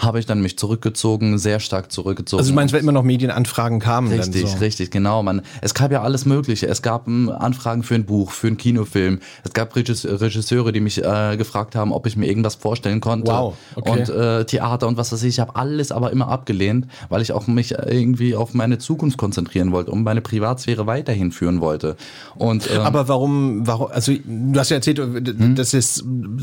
habe 0.01 0.19
ich 0.19 0.27
dann 0.27 0.41
mich 0.41 0.59
zurückgezogen, 0.59 1.39
sehr 1.39 1.61
stark 1.61 1.93
zurückgezogen. 1.93 2.41
Also 2.41 2.51
du 2.51 2.55
meinst, 2.55 2.73
wenn 2.73 2.81
immer 2.81 2.93
noch 2.93 3.03
Medienanfragen 3.03 3.81
kamen? 3.81 4.11
Richtig, 4.11 4.49
so. 4.49 4.59
richtig, 4.59 4.91
genau. 4.91 5.23
Man, 5.23 5.43
es 5.61 5.75
gab 5.75 5.93
ja 5.93 6.03
alles 6.03 6.25
Mögliche. 6.25 6.67
Es 6.67 6.83
gab 6.83 7.07
ähm, 7.07 7.29
Anfragen 7.29 7.83
für 7.83 7.95
ein 7.95 8.07
Buch, 8.07 8.33
für 8.33 8.47
einen 8.47 8.57
Kinofilm. 8.57 9.21
Es 9.45 9.53
gab 9.53 9.77
Regisseure, 9.77 10.73
die 10.73 10.81
mich 10.81 11.05
äh, 11.05 11.37
gefragt 11.37 11.77
haben, 11.77 11.93
ob 11.93 12.07
ich 12.07 12.17
mir 12.17 12.27
irgendwas 12.27 12.55
vorstellen 12.55 13.01
konnte. 13.01 13.31
Wow, 13.31 13.55
okay. 13.77 13.91
Und 13.91 14.09
äh, 14.09 14.45
Theater 14.47 14.89
und 14.89 14.97
was 14.97 15.13
weiß 15.13 15.23
ich. 15.23 15.29
Ich 15.31 15.41
habe 15.41 15.57
alles 15.57 15.93
aber 15.93 16.11
immer 16.11 16.29
abgelehnt, 16.29 16.87
weil 17.11 17.21
ich 17.21 17.33
auch 17.33 17.47
mich 17.47 17.73
irgendwie 17.73 18.35
auf 18.35 18.55
meine 18.55 18.79
Zukunft 18.79 19.19
konzentrieren 19.19 19.71
wollte 19.73 19.91
und 19.91 20.03
meine 20.03 20.23
Privatsphäre 20.23 20.87
weiterhin 20.87 21.31
führen 21.31 21.61
wollte. 21.61 21.97
Und, 22.37 22.71
ähm, 22.71 22.81
aber 22.81 23.09
warum, 23.09 23.67
warum, 23.67 23.89
also 23.91 24.13
du 24.13 24.59
hast 24.59 24.71
ja 24.71 24.77
erzählt, 24.77 24.99
hm? 24.99 25.55
dass 25.55 25.75
es 25.75 26.03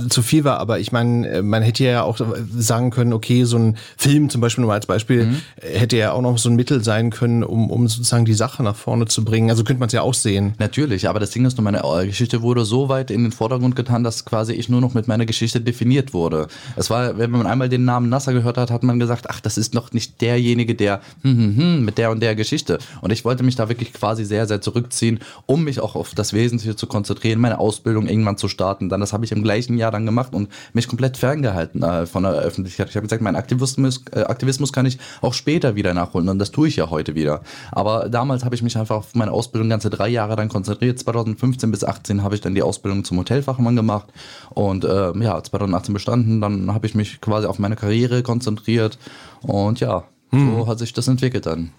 zu 0.09 0.21
viel 0.21 0.43
war, 0.43 0.59
aber 0.59 0.79
ich 0.79 0.91
meine, 0.91 1.41
man 1.41 1.63
hätte 1.63 1.83
ja 1.83 2.03
auch 2.03 2.19
sagen 2.55 2.91
können, 2.91 3.13
okay, 3.13 3.46
so 3.47 3.57
ein 3.57 3.77
Film 3.97 4.29
zum 4.29 4.41
Beispiel 4.41 4.63
nur 4.63 4.73
als 4.73 4.85
Beispiel 4.85 5.25
mhm. 5.25 5.41
hätte 5.61 5.97
ja 5.97 6.11
auch 6.11 6.21
noch 6.21 6.37
so 6.37 6.49
ein 6.49 6.55
Mittel 6.55 6.83
sein 6.83 7.09
können, 7.09 7.43
um, 7.43 7.69
um 7.69 7.87
sozusagen 7.87 8.25
die 8.25 8.33
Sache 8.33 8.63
nach 8.63 8.75
vorne 8.75 9.05
zu 9.05 9.23
bringen. 9.23 9.49
Also 9.49 9.63
könnte 9.63 9.79
man 9.79 9.87
es 9.87 9.93
ja 9.93 10.01
auch 10.01 10.13
sehen. 10.13 10.53
Natürlich, 10.59 11.09
aber 11.09 11.19
das 11.19 11.31
Ding 11.31 11.45
ist 11.45 11.57
nur, 11.57 11.63
meine 11.63 11.81
äh, 11.83 12.05
Geschichte 12.05 12.41
wurde 12.41 12.65
so 12.65 12.89
weit 12.89 13.11
in 13.11 13.23
den 13.23 13.31
Vordergrund 13.31 13.75
getan, 13.75 14.03
dass 14.03 14.25
quasi 14.25 14.53
ich 14.53 14.69
nur 14.69 14.81
noch 14.81 14.93
mit 14.93 15.07
meiner 15.07 15.25
Geschichte 15.25 15.61
definiert 15.61 16.13
wurde. 16.13 16.47
Es 16.75 16.89
war, 16.89 17.17
wenn 17.17 17.31
man 17.31 17.47
einmal 17.47 17.69
den 17.69 17.85
Namen 17.85 18.09
Nasser 18.09 18.33
gehört 18.33 18.57
hat, 18.57 18.71
hat 18.71 18.83
man 18.83 18.99
gesagt, 18.99 19.29
ach, 19.29 19.39
das 19.39 19.57
ist 19.57 19.73
noch 19.73 19.93
nicht 19.93 20.21
derjenige, 20.21 20.75
der 20.75 21.01
hm, 21.23 21.37
hm, 21.37 21.57
hm, 21.57 21.85
mit 21.85 21.97
der 21.97 22.11
und 22.11 22.19
der 22.19 22.35
Geschichte. 22.35 22.79
Und 23.01 23.11
ich 23.11 23.25
wollte 23.25 23.43
mich 23.43 23.55
da 23.55 23.69
wirklich 23.69 23.93
quasi 23.93 24.25
sehr, 24.25 24.45
sehr 24.47 24.61
zurückziehen, 24.61 25.19
um 25.45 25.63
mich 25.63 25.79
auch 25.79 25.95
auf 25.95 26.13
das 26.13 26.33
Wesentliche 26.33 26.75
zu 26.75 26.87
konzentrieren, 26.87 27.39
meine 27.39 27.59
Ausbildung 27.59 28.07
irgendwann 28.07 28.37
zu 28.37 28.47
starten. 28.47 28.89
Dann, 28.89 28.99
das 28.99 29.13
habe 29.13 29.25
ich 29.25 29.31
im 29.31 29.43
gleichen 29.43 29.77
Jahr 29.77 29.91
dann 29.91 30.05
gemacht 30.05 30.33
und 30.33 30.49
mich 30.73 30.87
komplett 30.87 31.17
ferngehalten 31.17 31.83
äh, 31.83 32.05
von 32.05 32.23
der 32.23 32.33
Öffentlichkeit. 32.33 32.89
Ich 32.89 32.95
habe 32.95 33.05
gesagt, 33.05 33.21
mein 33.21 33.35
Aktivismus, 33.37 34.03
äh, 34.11 34.21
Aktivismus 34.21 34.73
kann 34.73 34.85
ich 34.85 34.97
auch 35.21 35.33
später 35.33 35.75
wieder 35.75 35.93
nachholen 35.93 36.29
und 36.29 36.39
das 36.39 36.51
tue 36.51 36.67
ich 36.67 36.75
ja 36.75 36.89
heute 36.89 37.15
wieder. 37.15 37.41
Aber 37.71 38.09
damals 38.09 38.43
habe 38.43 38.55
ich 38.55 38.63
mich 38.63 38.77
einfach 38.77 38.95
auf 38.95 39.15
meine 39.15 39.31
Ausbildung 39.31 39.69
ganze 39.69 39.89
drei 39.89 40.09
Jahre 40.09 40.35
dann 40.35 40.49
konzentriert. 40.49 40.99
2015 40.99 41.71
bis 41.71 41.83
18 41.83 42.23
habe 42.23 42.35
ich 42.35 42.41
dann 42.41 42.55
die 42.55 42.63
Ausbildung 42.63 43.03
zum 43.03 43.17
Hotelfachmann 43.19 43.75
gemacht 43.75 44.07
und 44.49 44.83
äh, 44.83 45.17
ja, 45.19 45.41
2018 45.41 45.93
bestanden. 45.93 46.41
Dann 46.41 46.73
habe 46.73 46.87
ich 46.87 46.95
mich 46.95 47.21
quasi 47.21 47.47
auf 47.47 47.59
meine 47.59 47.75
Karriere 47.75 48.23
konzentriert 48.23 48.97
und 49.41 49.79
ja, 49.79 50.03
hm. 50.31 50.55
so 50.55 50.67
hat 50.67 50.79
sich 50.79 50.93
das 50.93 51.07
entwickelt 51.07 51.45
dann. 51.45 51.71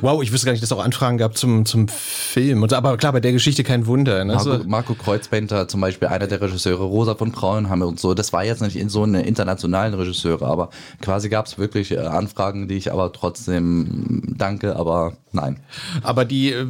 Wow, 0.00 0.22
ich 0.22 0.32
wüsste 0.32 0.46
gar 0.46 0.52
nicht, 0.52 0.62
dass 0.62 0.70
es 0.70 0.76
auch 0.76 0.84
Anfragen 0.84 1.18
gab 1.18 1.36
zum, 1.36 1.64
zum 1.64 1.88
Film. 1.88 2.64
aber 2.64 2.96
klar, 2.96 3.12
bei 3.12 3.20
der 3.20 3.32
Geschichte 3.32 3.64
kein 3.64 3.86
Wunder. 3.86 4.24
Ne? 4.24 4.34
Marco, 4.34 4.64
Marco 4.66 4.94
Kreuzbender, 4.94 5.68
zum 5.68 5.80
Beispiel 5.80 6.08
einer 6.08 6.26
der 6.26 6.40
Regisseure, 6.40 6.84
Rosa 6.84 7.14
von 7.14 7.32
Braunhammer 7.32 7.86
und 7.86 7.98
so. 7.98 8.14
Das 8.14 8.32
war 8.32 8.44
jetzt 8.44 8.60
nicht 8.60 8.76
in 8.76 8.88
so 8.88 9.04
eine 9.04 9.22
internationalen 9.22 9.94
Regisseure, 9.94 10.46
aber 10.46 10.70
quasi 11.00 11.28
gab 11.28 11.46
es 11.46 11.58
wirklich 11.58 11.92
äh, 11.92 11.98
Anfragen, 11.98 12.68
die 12.68 12.76
ich 12.76 12.92
aber 12.92 13.12
trotzdem 13.12 14.34
danke, 14.36 14.76
aber 14.76 15.14
nein. 15.32 15.60
Aber 16.02 16.24
die 16.24 16.52
äh, 16.52 16.66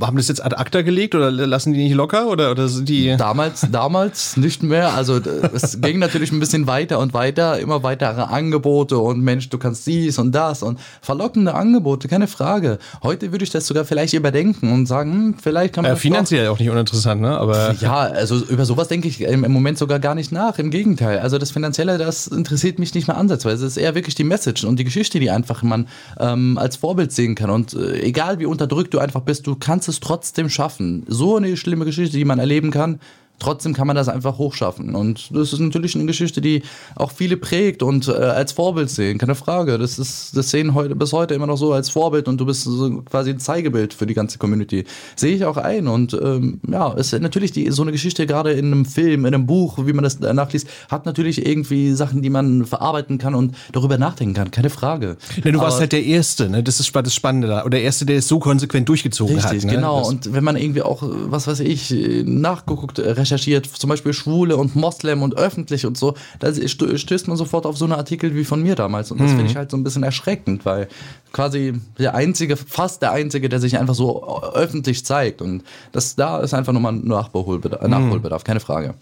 haben 0.00 0.16
das 0.16 0.28
jetzt 0.28 0.44
ad 0.44 0.56
acta 0.56 0.82
gelegt 0.82 1.14
oder 1.14 1.30
lassen 1.30 1.72
die 1.72 1.84
nicht 1.84 1.94
locker 1.94 2.28
oder, 2.28 2.50
oder 2.50 2.68
sind 2.68 2.88
die? 2.88 3.16
Damals, 3.16 3.66
damals 3.70 4.36
nicht 4.36 4.62
mehr. 4.62 4.94
Also 4.94 5.20
es 5.52 5.80
ging 5.82 5.98
natürlich 5.98 6.32
ein 6.32 6.40
bisschen 6.40 6.66
weiter 6.66 6.98
und 7.00 7.12
weiter, 7.12 7.58
immer 7.58 7.82
weitere 7.82 8.22
Angebote 8.22 8.98
und 8.98 9.20
Mensch, 9.20 9.50
du 9.50 9.58
kannst 9.58 9.86
dies 9.86 10.18
und 10.18 10.32
das 10.32 10.62
und 10.62 10.78
verlockende 11.02 11.54
Angebote, 11.54 12.08
keine 12.08 12.26
Frage. 12.26 12.45
Frage. 12.46 12.78
Heute 13.02 13.32
würde 13.32 13.42
ich 13.42 13.50
das 13.50 13.66
sogar 13.66 13.84
vielleicht 13.84 14.14
überdenken 14.14 14.72
und 14.72 14.86
sagen, 14.86 15.12
hm, 15.12 15.34
vielleicht 15.42 15.74
kann 15.74 15.82
man. 15.82 15.94
Äh, 15.94 15.96
finanziell 15.96 16.46
auch 16.46 16.60
nicht 16.60 16.70
uninteressant, 16.70 17.20
ne? 17.20 17.36
Aber 17.36 17.74
ja, 17.80 17.96
also 17.96 18.36
über 18.36 18.64
sowas 18.64 18.86
denke 18.86 19.08
ich 19.08 19.20
im, 19.20 19.40
Moment 19.50 19.78
sogar 19.78 19.98
gar 19.98 20.14
nicht 20.14 20.30
nach. 20.30 20.60
Im 20.60 20.70
Gegenteil. 20.70 21.18
Also 21.18 21.38
das 21.38 21.50
Finanzielle, 21.50 21.98
das 21.98 22.28
interessiert 22.28 22.78
mich 22.78 22.94
nicht 22.94 23.08
mehr 23.08 23.16
ansatzweise. 23.16 23.66
Es 23.66 23.72
ist 23.72 23.82
eher 23.82 23.96
wirklich 23.96 24.14
die 24.14 24.22
Message 24.22 24.62
und 24.62 24.78
die 24.78 24.84
Geschichte, 24.84 25.18
die 25.18 25.28
einfach 25.28 25.64
man 25.64 25.88
ähm, 26.20 26.56
als 26.56 26.76
Vorbild 26.76 27.10
sehen 27.10 27.34
kann. 27.34 27.50
Und 27.50 27.74
äh, 27.74 28.00
egal 28.02 28.38
wie 28.38 28.46
unterdrückt 28.46 28.94
du 28.94 29.00
einfach 29.00 29.22
bist, 29.22 29.48
du 29.48 29.56
kannst 29.56 29.88
es 29.88 29.98
trotzdem 29.98 30.48
schaffen. 30.48 31.04
So 31.08 31.36
eine 31.36 31.56
schlimme 31.56 31.84
Geschichte, 31.84 32.16
die 32.16 32.24
man 32.24 32.38
erleben 32.38 32.70
kann, 32.70 33.00
Trotzdem 33.38 33.74
kann 33.74 33.86
man 33.86 33.96
das 33.96 34.08
einfach 34.08 34.38
hochschaffen. 34.38 34.94
Und 34.94 35.34
das 35.34 35.52
ist 35.52 35.60
natürlich 35.60 35.94
eine 35.94 36.06
Geschichte, 36.06 36.40
die 36.40 36.62
auch 36.94 37.10
viele 37.10 37.36
prägt 37.36 37.82
und 37.82 38.08
äh, 38.08 38.12
als 38.12 38.52
Vorbild 38.52 38.88
sehen, 38.90 39.18
keine 39.18 39.34
Frage. 39.34 39.78
Das 39.78 39.98
ist, 39.98 40.36
das 40.36 40.50
sehen 40.50 40.74
heute 40.74 40.96
bis 40.96 41.12
heute 41.12 41.34
immer 41.34 41.46
noch 41.46 41.58
so 41.58 41.72
als 41.72 41.90
Vorbild 41.90 42.28
und 42.28 42.40
du 42.40 42.46
bist 42.46 42.64
so 42.64 43.02
quasi 43.02 43.30
ein 43.30 43.38
Zeigebild 43.38 43.92
für 43.94 44.06
die 44.06 44.14
ganze 44.14 44.38
Community. 44.38 44.84
Sehe 45.16 45.34
ich 45.36 45.44
auch 45.44 45.58
ein. 45.58 45.86
Und 45.86 46.14
ähm, 46.14 46.60
ja, 46.66 46.94
es 46.94 47.12
ist 47.12 47.20
natürlich 47.20 47.52
die, 47.52 47.70
so 47.70 47.82
eine 47.82 47.92
Geschichte, 47.92 48.26
gerade 48.26 48.52
in 48.52 48.66
einem 48.66 48.84
Film, 48.84 49.26
in 49.26 49.34
einem 49.34 49.46
Buch, 49.46 49.78
wie 49.86 49.92
man 49.92 50.02
das 50.04 50.18
nachliest, 50.18 50.68
hat 50.90 51.04
natürlich 51.06 51.46
irgendwie 51.46 51.92
Sachen, 51.92 52.22
die 52.22 52.30
man 52.30 52.64
verarbeiten 52.64 53.18
kann 53.18 53.34
und 53.34 53.54
darüber 53.72 53.98
nachdenken 53.98 54.34
kann. 54.34 54.50
Keine 54.50 54.70
Frage. 54.70 55.16
Ja, 55.44 55.50
du 55.50 55.58
warst 55.58 55.80
halt 55.80 55.92
der 55.92 56.04
Erste, 56.04 56.48
ne? 56.48 56.62
Das 56.62 56.80
ist 56.80 56.94
das 56.94 57.14
Spannende 57.14 57.48
da. 57.48 57.60
Oder 57.60 57.70
der 57.70 57.82
Erste, 57.82 58.06
der 58.06 58.16
es 58.16 58.28
so 58.28 58.38
konsequent 58.38 58.88
durchgezogen 58.88 59.36
Richtig, 59.36 59.62
hat. 59.62 59.64
Ne? 59.64 59.74
genau. 59.76 59.98
Das- 59.98 60.08
und 60.08 60.32
wenn 60.32 60.44
man 60.44 60.56
irgendwie 60.56 60.82
auch, 60.82 61.02
was 61.02 61.46
weiß 61.46 61.60
ich, 61.60 61.94
nachgeguckt, 62.24 62.98
äh, 62.98 63.10
recherchiert, 63.26 63.66
zum 63.66 63.90
Beispiel 63.90 64.12
Schwule 64.12 64.56
und 64.56 64.76
Moslem 64.76 65.22
und 65.22 65.36
öffentlich 65.36 65.84
und 65.86 65.98
so, 65.98 66.14
da 66.38 66.48
stö- 66.48 66.96
stößt 66.96 67.28
man 67.28 67.36
sofort 67.36 67.66
auf 67.66 67.76
so 67.76 67.84
eine 67.84 67.96
Artikel 67.98 68.34
wie 68.34 68.44
von 68.44 68.62
mir 68.62 68.74
damals. 68.76 69.10
Und 69.10 69.20
das 69.20 69.32
Mhm. 69.32 69.36
finde 69.36 69.50
ich 69.50 69.56
halt 69.56 69.70
so 69.70 69.76
ein 69.76 69.84
bisschen 69.84 70.02
erschreckend, 70.04 70.64
weil 70.64 70.88
quasi 71.36 71.74
der 71.98 72.14
einzige, 72.14 72.56
fast 72.56 73.02
der 73.02 73.12
einzige, 73.12 73.50
der 73.50 73.60
sich 73.60 73.78
einfach 73.78 73.94
so 73.94 74.42
öffentlich 74.54 75.04
zeigt. 75.04 75.42
Und 75.42 75.62
das 75.92 76.16
da 76.16 76.40
ist 76.40 76.54
einfach 76.54 76.72
nochmal 76.72 76.94
ein 76.94 77.06
Nachholbedarf, 77.06 77.82
Mhm. 77.82 77.90
Nachholbedarf 77.90 78.42
keine 78.42 78.60
Frage. 78.60 78.94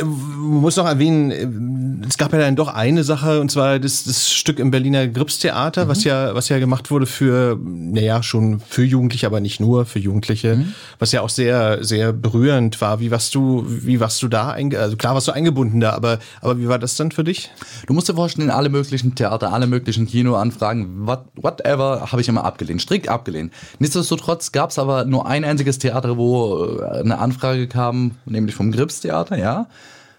Man 0.00 0.60
muss 0.60 0.76
noch 0.76 0.86
erwähnen, 0.86 1.30
äh, 1.30 2.06
es 2.08 2.16
gab 2.16 2.32
ja 2.32 2.38
dann 2.38 2.56
doch 2.56 2.68
eine 2.68 3.04
Sache, 3.04 3.40
und 3.40 3.50
zwar 3.50 3.78
das, 3.78 4.04
das 4.04 4.30
Stück 4.32 4.58
im 4.58 4.70
Berliner 4.70 5.06
Gripstheater, 5.06 5.86
was 5.88 6.04
ja, 6.04 6.34
was 6.34 6.48
ja 6.48 6.58
gemacht 6.58 6.90
wurde 6.90 7.04
für, 7.06 7.58
naja, 7.62 8.22
schon 8.22 8.60
für 8.60 8.82
Jugendliche, 8.84 9.26
aber 9.26 9.40
nicht 9.40 9.60
nur 9.60 9.84
für 9.84 9.98
Jugendliche, 9.98 10.64
was 10.98 11.12
ja 11.12 11.20
auch 11.20 11.28
sehr, 11.28 11.84
sehr 11.84 12.14
berührend 12.14 12.80
war. 12.80 13.00
Wie 13.00 13.10
warst 13.10 13.34
du, 13.34 13.64
wie 13.66 14.00
warst 14.00 14.22
du 14.22 14.28
da 14.28 14.56
also 14.76 14.96
klar 14.96 15.14
warst 15.14 15.28
du 15.28 15.32
eingebunden 15.32 15.80
da, 15.80 15.92
aber, 15.92 16.20
aber 16.40 16.58
wie 16.58 16.68
war 16.68 16.78
das 16.78 16.96
dann 16.96 17.10
für 17.10 17.24
dich? 17.24 17.50
Du 17.86 17.92
musst 17.92 18.08
dir 18.08 18.14
vorstellen, 18.14 18.50
alle 18.50 18.70
möglichen 18.70 19.14
Theater, 19.14 19.52
alle 19.52 19.66
möglichen 19.66 20.06
Kinoanfragen, 20.06 21.06
what, 21.06 21.26
whatever, 21.66 22.12
habe 22.12 22.20
ich 22.20 22.28
immer 22.28 22.44
abgelehnt, 22.44 22.82
strikt 22.82 23.08
abgelehnt. 23.08 23.52
Nichtsdestotrotz 23.78 24.52
gab 24.52 24.70
es 24.70 24.78
aber 24.78 25.04
nur 25.04 25.26
ein 25.26 25.44
einziges 25.44 25.78
Theater, 25.78 26.16
wo 26.16 26.64
äh, 26.64 27.00
eine 27.00 27.18
Anfrage 27.18 27.66
kam, 27.66 28.12
nämlich 28.24 28.54
vom 28.54 28.72
Grips-Theater, 28.72 29.36
ja. 29.36 29.66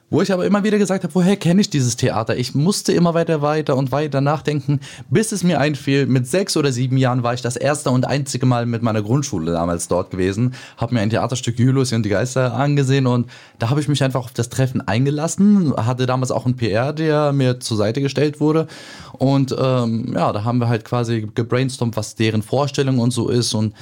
Wo 0.09 0.21
ich 0.21 0.31
aber 0.31 0.45
immer 0.45 0.63
wieder 0.63 0.77
gesagt 0.77 1.03
habe, 1.03 1.13
woher 1.15 1.35
kenne 1.35 1.59
ich 1.59 1.69
dieses 1.69 1.97
Theater? 1.97 2.37
Ich 2.37 2.55
musste 2.55 2.93
immer 2.93 3.13
weiter, 3.13 3.41
weiter 3.41 3.75
und 3.75 3.91
weiter 3.91 4.21
nachdenken, 4.21 4.79
bis 5.09 5.33
es 5.33 5.43
mir 5.43 5.59
einfiel, 5.59 6.05
mit 6.05 6.25
sechs 6.27 6.55
oder 6.55 6.71
sieben 6.71 6.95
Jahren 6.95 7.23
war 7.23 7.33
ich 7.33 7.41
das 7.41 7.57
erste 7.57 7.91
und 7.91 8.07
einzige 8.07 8.45
Mal 8.45 8.65
mit 8.65 8.81
meiner 8.81 9.01
Grundschule 9.01 9.51
damals 9.51 9.89
dort 9.89 10.09
gewesen, 10.11 10.53
habe 10.77 10.93
mir 10.93 11.01
ein 11.01 11.09
Theaterstück 11.09 11.59
Julius 11.59 11.91
und 11.91 12.03
die 12.03 12.09
Geister 12.09 12.53
angesehen 12.53 13.05
und 13.05 13.29
da 13.59 13.69
habe 13.69 13.81
ich 13.81 13.89
mich 13.89 14.01
einfach 14.01 14.23
auf 14.23 14.31
das 14.31 14.47
Treffen 14.47 14.79
eingelassen, 14.87 15.73
hatte 15.75 16.05
damals 16.05 16.31
auch 16.31 16.45
einen 16.45 16.55
PR, 16.55 16.93
der 16.93 17.33
mir 17.33 17.59
zur 17.59 17.75
Seite 17.75 18.01
gestellt 18.01 18.39
wurde 18.39 18.67
und 19.11 19.53
ähm, 19.59 20.13
ja, 20.15 20.31
da 20.31 20.45
haben 20.45 20.59
wir 20.59 20.69
halt 20.69 20.85
quasi 20.85 21.27
gebrainstormt, 21.35 21.97
was 21.97 22.15
deren 22.15 22.43
Vorstellung 22.43 22.99
und 22.99 23.11
so 23.11 23.27
ist 23.27 23.53
und 23.53 23.73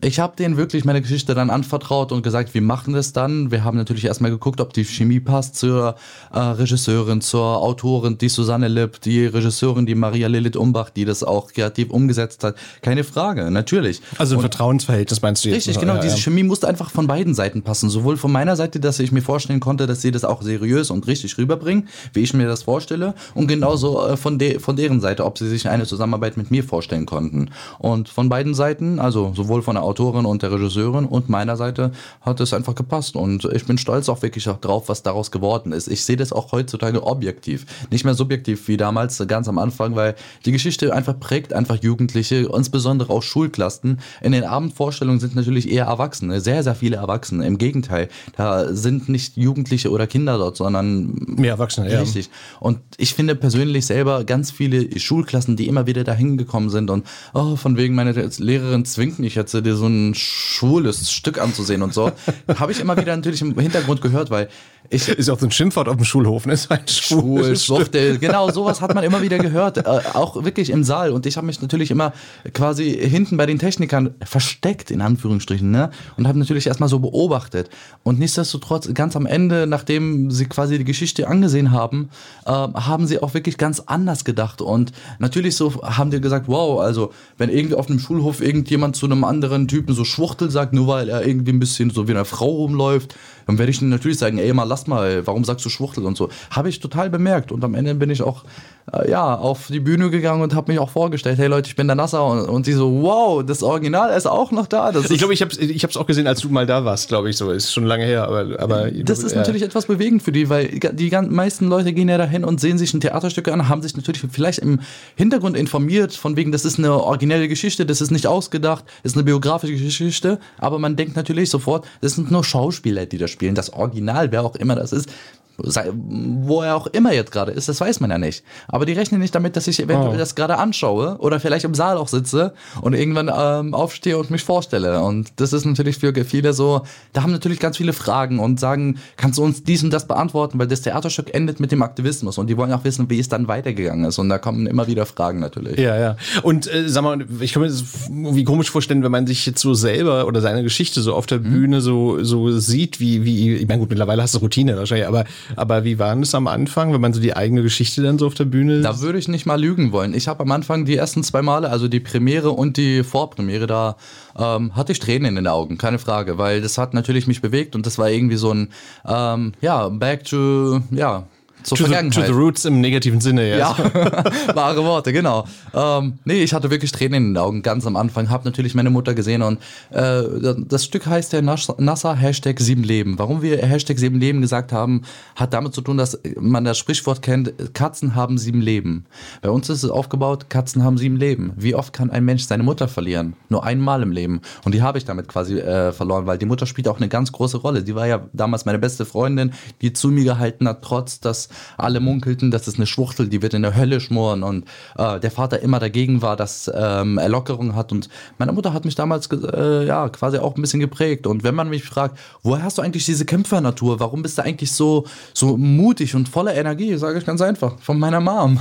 ich 0.00 0.18
habe 0.18 0.34
denen 0.34 0.56
wirklich 0.56 0.84
meine 0.84 1.00
Geschichte 1.00 1.34
dann 1.34 1.50
anvertraut 1.50 2.10
und 2.10 2.22
gesagt, 2.22 2.52
wir 2.52 2.62
machen 2.62 2.94
das 2.94 3.12
dann. 3.12 3.52
Wir 3.52 3.62
haben 3.62 3.78
natürlich 3.78 4.04
erstmal 4.04 4.32
geguckt, 4.32 4.60
ob 4.60 4.72
die 4.72 4.84
Chemie 4.84 5.20
passt 5.20 5.54
zur 5.54 5.94
äh, 6.32 6.38
Regisseurin, 6.38 7.20
zur 7.20 7.62
Autorin, 7.62 8.18
die 8.18 8.28
Susanne 8.28 8.66
Lipp, 8.66 9.00
die 9.02 9.24
Regisseurin, 9.26 9.86
die 9.86 9.94
Maria 9.94 10.26
Lilith 10.26 10.56
Umbach, 10.56 10.90
die 10.90 11.04
das 11.04 11.22
auch 11.22 11.52
kreativ 11.52 11.90
umgesetzt 11.90 12.42
hat. 12.42 12.56
Keine 12.82 13.04
Frage, 13.04 13.52
natürlich. 13.52 14.02
Also 14.18 14.34
ein 14.34 14.40
Vertrauensverhältnis 14.40 15.22
meinst 15.22 15.44
du 15.44 15.50
jetzt? 15.50 15.58
Richtig, 15.58 15.78
genau. 15.78 15.94
Ja, 15.94 16.00
Diese 16.00 16.16
ja. 16.16 16.22
Chemie 16.22 16.42
musste 16.42 16.66
einfach 16.66 16.90
von 16.90 17.06
beiden 17.06 17.34
Seiten 17.34 17.62
passen. 17.62 17.88
Sowohl 17.88 18.16
von 18.16 18.32
meiner 18.32 18.56
Seite, 18.56 18.80
dass 18.80 18.98
ich 18.98 19.12
mir 19.12 19.22
vorstellen 19.22 19.60
konnte, 19.60 19.86
dass 19.86 20.02
sie 20.02 20.10
das 20.10 20.24
auch 20.24 20.42
seriös 20.42 20.90
und 20.90 21.06
richtig 21.06 21.38
rüberbringen, 21.38 21.88
wie 22.12 22.20
ich 22.20 22.34
mir 22.34 22.48
das 22.48 22.64
vorstelle. 22.64 23.14
Und 23.34 23.46
genauso 23.46 24.04
äh, 24.04 24.16
von, 24.16 24.40
de 24.40 24.58
von 24.58 24.74
deren 24.74 25.00
Seite, 25.00 25.24
ob 25.24 25.38
sie 25.38 25.48
sich 25.48 25.68
eine 25.68 25.86
Zusammenarbeit 25.86 26.36
mit 26.36 26.50
mir 26.50 26.64
vorstellen 26.64 27.06
konnten. 27.06 27.50
Und 27.78 28.08
von 28.08 28.28
beiden 28.28 28.54
Seiten, 28.54 28.98
also 28.98 29.32
sowohl 29.36 29.62
von 29.62 29.76
der 29.76 29.83
Autorin 29.84 30.26
und 30.26 30.42
der 30.42 30.52
Regisseurin 30.52 31.04
und 31.04 31.28
meiner 31.28 31.56
Seite, 31.56 31.92
hat 32.20 32.40
es 32.40 32.52
einfach 32.52 32.74
gepasst. 32.74 33.16
Und 33.16 33.44
ich 33.44 33.66
bin 33.66 33.78
stolz 33.78 34.08
auch 34.08 34.22
wirklich 34.22 34.48
auch 34.48 34.58
drauf, 34.58 34.88
was 34.88 35.02
daraus 35.02 35.30
geworden 35.30 35.72
ist. 35.72 35.88
Ich 35.88 36.04
sehe 36.04 36.16
das 36.16 36.32
auch 36.32 36.52
heutzutage 36.52 37.02
objektiv. 37.02 37.66
Nicht 37.90 38.04
mehr 38.04 38.14
subjektiv 38.14 38.66
wie 38.68 38.76
damals, 38.76 39.22
ganz 39.28 39.48
am 39.48 39.58
Anfang, 39.58 39.96
weil 39.96 40.14
die 40.44 40.52
Geschichte 40.52 40.94
einfach 40.94 41.18
prägt 41.18 41.52
einfach 41.52 41.82
Jugendliche, 41.82 42.48
insbesondere 42.54 43.12
auch 43.12 43.22
Schulklassen. 43.22 44.00
In 44.20 44.32
den 44.32 44.44
Abendvorstellungen 44.44 45.20
sind 45.20 45.34
natürlich 45.34 45.70
eher 45.70 45.86
Erwachsene, 45.86 46.40
sehr, 46.40 46.62
sehr 46.62 46.74
viele 46.74 46.96
Erwachsene. 46.96 47.46
Im 47.46 47.58
Gegenteil, 47.58 48.08
da 48.36 48.74
sind 48.74 49.08
nicht 49.08 49.36
Jugendliche 49.36 49.90
oder 49.90 50.06
Kinder 50.06 50.38
dort, 50.38 50.56
sondern 50.56 51.14
Mehr 51.26 51.52
Erwachsene, 51.52 51.92
ja. 51.92 52.00
Richtig. 52.00 52.30
Und 52.60 52.78
ich 52.96 53.14
finde 53.14 53.34
persönlich 53.34 53.86
selber 53.86 54.24
ganz 54.24 54.50
viele 54.50 54.98
Schulklassen, 54.98 55.56
die 55.56 55.66
immer 55.66 55.86
wieder 55.86 56.04
dahin 56.04 56.36
gekommen 56.36 56.70
sind 56.70 56.90
und 56.90 57.06
oh, 57.32 57.56
von 57.56 57.76
wegen 57.76 57.94
meine 57.94 58.12
Lehrerin 58.12 58.84
zwingt 58.84 59.18
mich 59.18 59.34
jetzt 59.34 59.54
dir 59.74 59.78
so 59.78 59.86
ein 59.86 60.14
schwules 60.14 61.10
Stück 61.10 61.40
anzusehen 61.40 61.82
und 61.82 61.92
so, 61.92 62.10
habe 62.58 62.72
ich 62.72 62.80
immer 62.80 62.96
wieder 62.96 63.14
natürlich 63.14 63.42
im 63.42 63.58
Hintergrund 63.58 64.00
gehört, 64.00 64.30
weil 64.30 64.48
ich 64.90 65.08
Ist 65.08 65.30
auch 65.30 65.38
so 65.38 65.46
ein 65.46 65.50
Schimpfwort 65.50 65.88
auf 65.88 65.96
dem 65.96 66.04
Schulhof, 66.04 66.44
ne? 66.44 66.52
Ist 66.52 66.70
ein 66.70 66.86
Schwul, 66.86 67.56
Stück. 67.56 67.90
Genau, 67.92 68.50
sowas 68.50 68.82
hat 68.82 68.94
man 68.94 69.02
immer 69.02 69.22
wieder 69.22 69.38
gehört, 69.48 69.78
äh, 69.78 70.00
auch 70.12 70.44
wirklich 70.44 70.68
im 70.68 70.84
Saal. 70.84 71.10
Und 71.10 71.24
ich 71.24 71.36
habe 71.36 71.46
mich 71.46 71.62
natürlich 71.62 71.90
immer 71.90 72.12
quasi 72.52 72.90
hinten 72.92 73.38
bei 73.38 73.46
den 73.46 73.58
Technikern 73.58 74.14
versteckt, 74.22 74.90
in 74.90 75.00
Anführungsstrichen, 75.00 75.70
ne? 75.70 75.90
Und 76.18 76.28
habe 76.28 76.38
natürlich 76.38 76.66
erstmal 76.66 76.90
so 76.90 76.98
beobachtet. 76.98 77.70
Und 78.02 78.18
nichtsdestotrotz, 78.18 78.92
ganz 78.92 79.16
am 79.16 79.24
Ende, 79.24 79.66
nachdem 79.66 80.30
sie 80.30 80.44
quasi 80.44 80.76
die 80.76 80.84
Geschichte 80.84 81.28
angesehen 81.28 81.70
haben, 81.70 82.10
äh, 82.44 82.50
haben 82.50 83.06
sie 83.06 83.22
auch 83.22 83.32
wirklich 83.32 83.56
ganz 83.56 83.80
anders 83.80 84.24
gedacht. 84.24 84.60
Und 84.60 84.92
natürlich 85.18 85.56
so 85.56 85.82
haben 85.82 86.10
die 86.10 86.20
gesagt, 86.20 86.46
wow, 86.46 86.80
also 86.80 87.12
wenn 87.38 87.48
irgendwie 87.48 87.74
auf 87.74 87.88
einem 87.88 87.98
Schulhof 87.98 88.42
irgendjemand 88.42 88.96
zu 88.96 89.06
einem 89.06 89.24
anderen 89.24 89.63
Typen 89.68 89.94
so 89.94 90.04
Schwuchtel 90.04 90.50
sagt, 90.50 90.72
nur 90.72 90.86
weil 90.86 91.08
er 91.08 91.26
irgendwie 91.26 91.52
ein 91.52 91.60
bisschen 91.60 91.90
so 91.90 92.08
wie 92.08 92.12
eine 92.12 92.24
Frau 92.24 92.48
rumläuft, 92.50 93.14
dann 93.46 93.58
werde 93.58 93.70
ich 93.70 93.80
natürlich 93.82 94.18
sagen, 94.18 94.38
ey, 94.38 94.52
mal 94.52 94.64
lass 94.64 94.86
mal, 94.86 95.26
warum 95.26 95.44
sagst 95.44 95.64
du 95.64 95.68
Schwuchtel 95.68 96.04
und 96.04 96.16
so. 96.16 96.28
Habe 96.50 96.68
ich 96.68 96.80
total 96.80 97.10
bemerkt. 97.10 97.52
Und 97.52 97.64
am 97.64 97.74
Ende 97.74 97.94
bin 97.94 98.10
ich 98.10 98.22
auch, 98.22 98.44
äh, 98.92 99.10
ja, 99.10 99.34
auf 99.34 99.68
die 99.68 99.80
Bühne 99.80 100.10
gegangen 100.10 100.42
und 100.42 100.54
habe 100.54 100.70
mich 100.70 100.78
auch 100.78 100.90
vorgestellt, 100.90 101.38
hey 101.38 101.46
Leute, 101.46 101.68
ich 101.68 101.76
bin 101.76 101.86
der 101.86 101.96
Nasser. 101.96 102.24
Und, 102.24 102.48
und 102.48 102.66
die 102.66 102.72
so, 102.72 103.02
wow, 103.02 103.44
das 103.44 103.62
Original 103.62 104.14
ist 104.16 104.26
auch 104.26 104.50
noch 104.50 104.66
da. 104.66 104.92
Das 104.92 105.10
Ich 105.10 105.18
glaube, 105.18 105.32
ich 105.32 105.40
habe 105.40 105.54
ich 105.54 105.82
hab's 105.84 105.96
auch 105.96 106.06
gesehen, 106.06 106.26
als 106.26 106.40
du 106.40 106.48
mal 106.50 106.66
da 106.66 106.84
warst, 106.84 107.08
glaube 107.08 107.30
ich 107.30 107.36
so. 107.36 107.50
Ist 107.50 107.72
schon 107.72 107.84
lange 107.84 108.04
her, 108.04 108.24
aber. 108.24 108.60
aber 108.60 108.90
das 108.90 109.22
ist 109.22 109.32
ja. 109.32 109.38
natürlich 109.38 109.62
etwas 109.62 109.86
bewegend 109.86 110.22
für 110.22 110.32
die, 110.32 110.48
weil 110.48 110.68
die 110.68 111.10
meisten 111.10 111.68
Leute 111.68 111.92
gehen 111.92 112.08
ja 112.08 112.18
dahin 112.18 112.44
und 112.44 112.60
sehen 112.60 112.76
sich 112.76 112.92
ein 112.92 113.00
Theaterstück 113.00 113.48
an, 113.48 113.68
haben 113.68 113.82
sich 113.82 113.96
natürlich 113.96 114.22
vielleicht 114.30 114.58
im 114.58 114.80
Hintergrund 115.16 115.56
informiert, 115.56 116.14
von 116.14 116.36
wegen, 116.36 116.52
das 116.52 116.64
ist 116.64 116.78
eine 116.78 116.92
originelle 116.92 117.48
Geschichte, 117.48 117.86
das 117.86 118.00
ist 118.00 118.10
nicht 118.10 118.26
ausgedacht, 118.26 118.84
das 119.02 119.12
ist 119.12 119.16
eine 119.16 119.24
biografische 119.24 119.74
Geschichte, 119.74 120.38
aber 120.58 120.78
man 120.78 120.96
denkt 120.96 121.16
natürlich 121.16 121.50
sofort, 121.50 121.86
das 122.00 122.14
sind 122.14 122.30
nur 122.30 122.44
Schauspieler, 122.44 123.06
die 123.06 123.18
das 123.18 123.30
spielen. 123.30 123.54
Das 123.54 123.72
Original, 123.72 124.30
wer 124.30 124.42
auch 124.44 124.56
immer 124.56 124.74
das 124.74 124.92
ist, 124.92 125.08
sei, 125.58 125.90
wo 125.94 126.62
er 126.62 126.76
auch 126.76 126.86
immer 126.88 127.12
jetzt 127.12 127.30
gerade 127.32 127.52
ist, 127.52 127.68
das 127.68 127.80
weiß 127.80 128.00
man 128.00 128.10
ja 128.10 128.18
nicht. 128.18 128.42
Aber 128.68 128.86
die 128.86 128.92
rechnen 128.92 129.20
nicht 129.20 129.34
damit, 129.34 129.56
dass 129.56 129.66
ich 129.66 129.80
eventuell 129.80 130.14
Oh. 130.14 130.18
das 130.18 130.34
gerade 130.34 130.58
anschaue 130.58 131.16
oder 131.18 131.38
vielleicht 131.40 131.64
im 131.64 131.74
Saal 131.74 131.96
auch 131.96 132.08
sitze 132.08 132.54
und 132.80 132.94
irgendwann 132.94 133.30
ähm, 133.34 133.74
aufstehe 133.74 134.18
und 134.18 134.30
mich 134.30 134.42
vorstelle. 134.42 135.00
Und 135.02 135.32
das 135.36 135.52
ist 135.52 135.64
natürlich 135.64 135.98
für 135.98 136.12
viele 136.24 136.52
so, 136.52 136.82
da 137.12 137.22
haben 137.22 137.32
natürlich 137.32 137.60
ganz 137.60 137.76
viele 137.76 137.92
Fragen 137.92 138.38
und 138.40 138.58
sagen, 138.60 138.98
kannst 139.16 139.38
du 139.38 139.44
uns 139.44 139.62
dies 139.62 139.82
und 139.84 139.92
das 139.92 140.06
beantworten, 140.06 140.58
weil 140.58 140.66
das 140.66 140.82
Theaterstück 140.82 141.32
endet 141.34 141.60
mit 141.60 141.70
dem 141.72 141.82
Aktivismus 141.82 142.38
und 142.38 142.48
die 142.48 142.56
wollen 142.56 142.72
auch 142.72 142.84
wissen, 142.84 143.08
wie 143.10 143.18
es 143.20 143.28
dann 143.28 143.48
weitergegangen 143.48 144.04
ist. 144.06 144.18
Und 144.18 144.28
da 144.28 144.38
kommen 144.38 144.66
immer 144.66 144.86
wieder 144.86 145.06
Fragen 145.06 145.40
natürlich. 145.40 145.78
Ja, 145.78 145.96
ja. 145.98 146.16
Und 146.42 146.66
äh, 146.72 146.88
sag 146.88 147.02
mal, 147.04 147.24
ich 147.40 147.52
kann 147.52 147.62
mir 147.62 147.68
das 147.68 147.84
irgendwie 148.08 148.44
komisch 148.44 148.70
vorstellen, 148.70 149.02
wenn 149.02 149.12
man 149.12 149.26
sich 149.26 149.46
jetzt 149.46 149.60
so 149.60 149.74
selber 149.74 150.26
oder 150.26 150.40
seine 150.40 150.62
Geschichte 150.62 151.00
so 151.00 151.14
auf 151.14 151.26
der 151.26 151.38
Mhm. 151.38 151.50
Bühne 151.50 151.80
so, 151.80 152.22
so 152.24 152.50
sieht, 152.58 153.00
wie, 153.00 153.24
wie, 153.24 153.54
ich 153.56 153.68
meine, 153.68 153.80
gut, 153.80 153.90
mittlerweile 153.90 154.22
hast 154.22 154.34
du 154.34 154.38
Routine 154.38 154.76
wahrscheinlich, 154.76 155.06
aber, 155.06 155.24
aber 155.56 155.84
wie 155.84 155.98
war 155.98 156.14
das 156.16 156.34
am 156.34 156.46
Anfang, 156.46 156.92
wenn 156.92 157.00
man 157.00 157.12
so 157.12 157.20
die 157.20 157.36
eigene 157.36 157.62
Geschichte 157.62 158.02
dann 158.02 158.18
so 158.18 158.26
auf 158.26 158.34
der 158.34 158.44
Bühne 158.44 158.80
Da 158.80 159.00
würde 159.00 159.18
ich 159.18 159.28
nicht 159.28 159.46
mal 159.46 159.60
lügen 159.60 159.92
wollen. 159.92 160.14
Ich 160.14 160.28
habe 160.28 160.42
am 160.42 160.50
Anfang 160.52 160.84
die 160.84 160.96
ersten 160.96 161.22
zwei 161.22 161.42
Male, 161.42 161.70
also 161.70 161.88
die 161.88 162.00
Premiere 162.00 162.50
und 162.50 162.76
die 162.76 163.02
Vorpremiere, 163.02 163.66
da 163.66 163.96
ähm, 164.38 164.74
hatte 164.76 164.92
ich 164.92 164.98
Tränen 164.98 165.28
in 165.28 165.34
den 165.36 165.46
Augen, 165.46 165.78
keine 165.78 165.98
Frage, 165.98 166.38
weil 166.38 166.60
das 166.60 166.78
hat 166.78 166.94
natürlich 166.94 167.26
mich 167.26 167.40
bewegt 167.40 167.74
und 167.74 167.86
das 167.86 167.98
war 167.98 168.10
irgendwie 168.10 168.36
so 168.36 168.52
ein, 168.52 168.68
ähm, 169.06 169.52
ja, 169.60 169.88
back 169.88 170.24
to, 170.24 170.80
ja, 170.90 171.24
zur 171.64 171.78
to, 171.78 171.84
the, 171.84 171.90
Vergangenheit. 171.90 172.26
to 172.26 172.32
the 172.32 172.38
roots 172.38 172.64
im 172.64 172.80
negativen 172.80 173.20
Sinne, 173.20 173.48
ja. 173.48 173.56
Ja, 173.56 173.76
wahre 174.54 174.84
Worte, 174.84 175.12
genau. 175.12 175.46
Ähm, 175.72 176.18
nee, 176.24 176.42
ich 176.42 176.52
hatte 176.52 176.70
wirklich 176.70 176.92
Tränen 176.92 177.14
in 177.14 177.34
den 177.34 177.38
Augen 177.38 177.62
ganz 177.62 177.86
am 177.86 177.96
Anfang, 177.96 178.30
habe 178.30 178.44
natürlich 178.44 178.74
meine 178.74 178.90
Mutter 178.90 179.14
gesehen 179.14 179.42
und 179.42 179.58
äh, 179.90 180.22
das 180.68 180.84
Stück 180.84 181.06
heißt 181.06 181.32
ja 181.32 181.42
NASA 181.42 182.14
Hashtag 182.14 182.60
sieben 182.60 182.84
Leben. 182.84 183.18
Warum 183.18 183.42
wir 183.42 183.58
Hashtag 183.58 183.98
sieben 183.98 184.20
Leben 184.20 184.40
gesagt 184.40 184.72
haben, 184.72 185.02
hat 185.36 185.54
damit 185.54 185.74
zu 185.74 185.80
tun, 185.80 185.96
dass 185.96 186.18
man 186.38 186.64
das 186.64 186.78
Sprichwort 186.78 187.22
kennt, 187.22 187.52
Katzen 187.74 188.14
haben 188.14 188.38
sieben 188.38 188.60
Leben. 188.60 189.06
Bei 189.42 189.50
uns 189.50 189.68
ist 189.68 189.82
es 189.82 189.90
aufgebaut, 189.90 190.50
Katzen 190.50 190.84
haben 190.84 190.98
sieben 190.98 191.16
Leben. 191.16 191.52
Wie 191.56 191.74
oft 191.74 191.92
kann 191.92 192.10
ein 192.10 192.24
Mensch 192.24 192.44
seine 192.44 192.62
Mutter 192.62 192.88
verlieren? 192.88 193.34
Nur 193.48 193.64
einmal 193.64 194.02
im 194.02 194.12
Leben. 194.12 194.40
Und 194.64 194.74
die 194.74 194.82
habe 194.82 194.98
ich 194.98 195.04
damit 195.04 195.28
quasi 195.28 195.58
äh, 195.58 195.92
verloren, 195.92 196.26
weil 196.26 196.38
die 196.38 196.46
Mutter 196.46 196.66
spielt 196.66 196.88
auch 196.88 196.98
eine 196.98 197.08
ganz 197.08 197.32
große 197.32 197.58
Rolle. 197.58 197.82
Die 197.82 197.94
war 197.94 198.06
ja 198.06 198.26
damals 198.32 198.64
meine 198.64 198.78
beste 198.78 199.04
Freundin, 199.04 199.52
die 199.80 199.92
zu 199.92 200.08
mir 200.08 200.24
gehalten 200.24 200.68
hat, 200.68 200.82
trotz 200.82 201.20
dass 201.20 201.48
alle 201.76 202.00
munkelten, 202.00 202.50
das 202.50 202.68
ist 202.68 202.76
eine 202.76 202.86
Schwuchtel, 202.86 203.28
die 203.28 203.42
wird 203.42 203.54
in 203.54 203.62
der 203.62 203.76
Hölle 203.76 204.00
schmoren 204.00 204.42
und 204.42 204.64
äh, 204.96 205.20
der 205.20 205.30
Vater 205.30 205.60
immer 205.60 205.80
dagegen 205.80 206.22
war, 206.22 206.36
dass 206.36 206.70
ähm, 206.74 207.18
er 207.18 207.28
Lockerung 207.28 207.74
hat 207.74 207.92
und 207.92 208.08
meine 208.38 208.52
Mutter 208.52 208.72
hat 208.72 208.84
mich 208.84 208.94
damals 208.94 209.28
äh, 209.30 209.86
ja 209.86 210.08
quasi 210.08 210.38
auch 210.38 210.56
ein 210.56 210.60
bisschen 210.60 210.80
geprägt 210.80 211.26
und 211.26 211.44
wenn 211.44 211.54
man 211.54 211.68
mich 211.68 211.84
fragt, 211.84 212.18
woher 212.42 212.62
hast 212.62 212.78
du 212.78 212.82
eigentlich 212.82 213.06
diese 213.06 213.24
Kämpfernatur, 213.24 214.00
warum 214.00 214.22
bist 214.22 214.38
du 214.38 214.42
eigentlich 214.42 214.72
so 214.72 215.04
so 215.32 215.56
mutig 215.56 216.14
und 216.14 216.28
voller 216.28 216.54
Energie, 216.54 216.96
sage 216.96 217.18
ich 217.18 217.26
ganz 217.26 217.40
einfach, 217.40 217.78
von 217.80 217.98
meiner 217.98 218.20
Mom. 218.20 218.60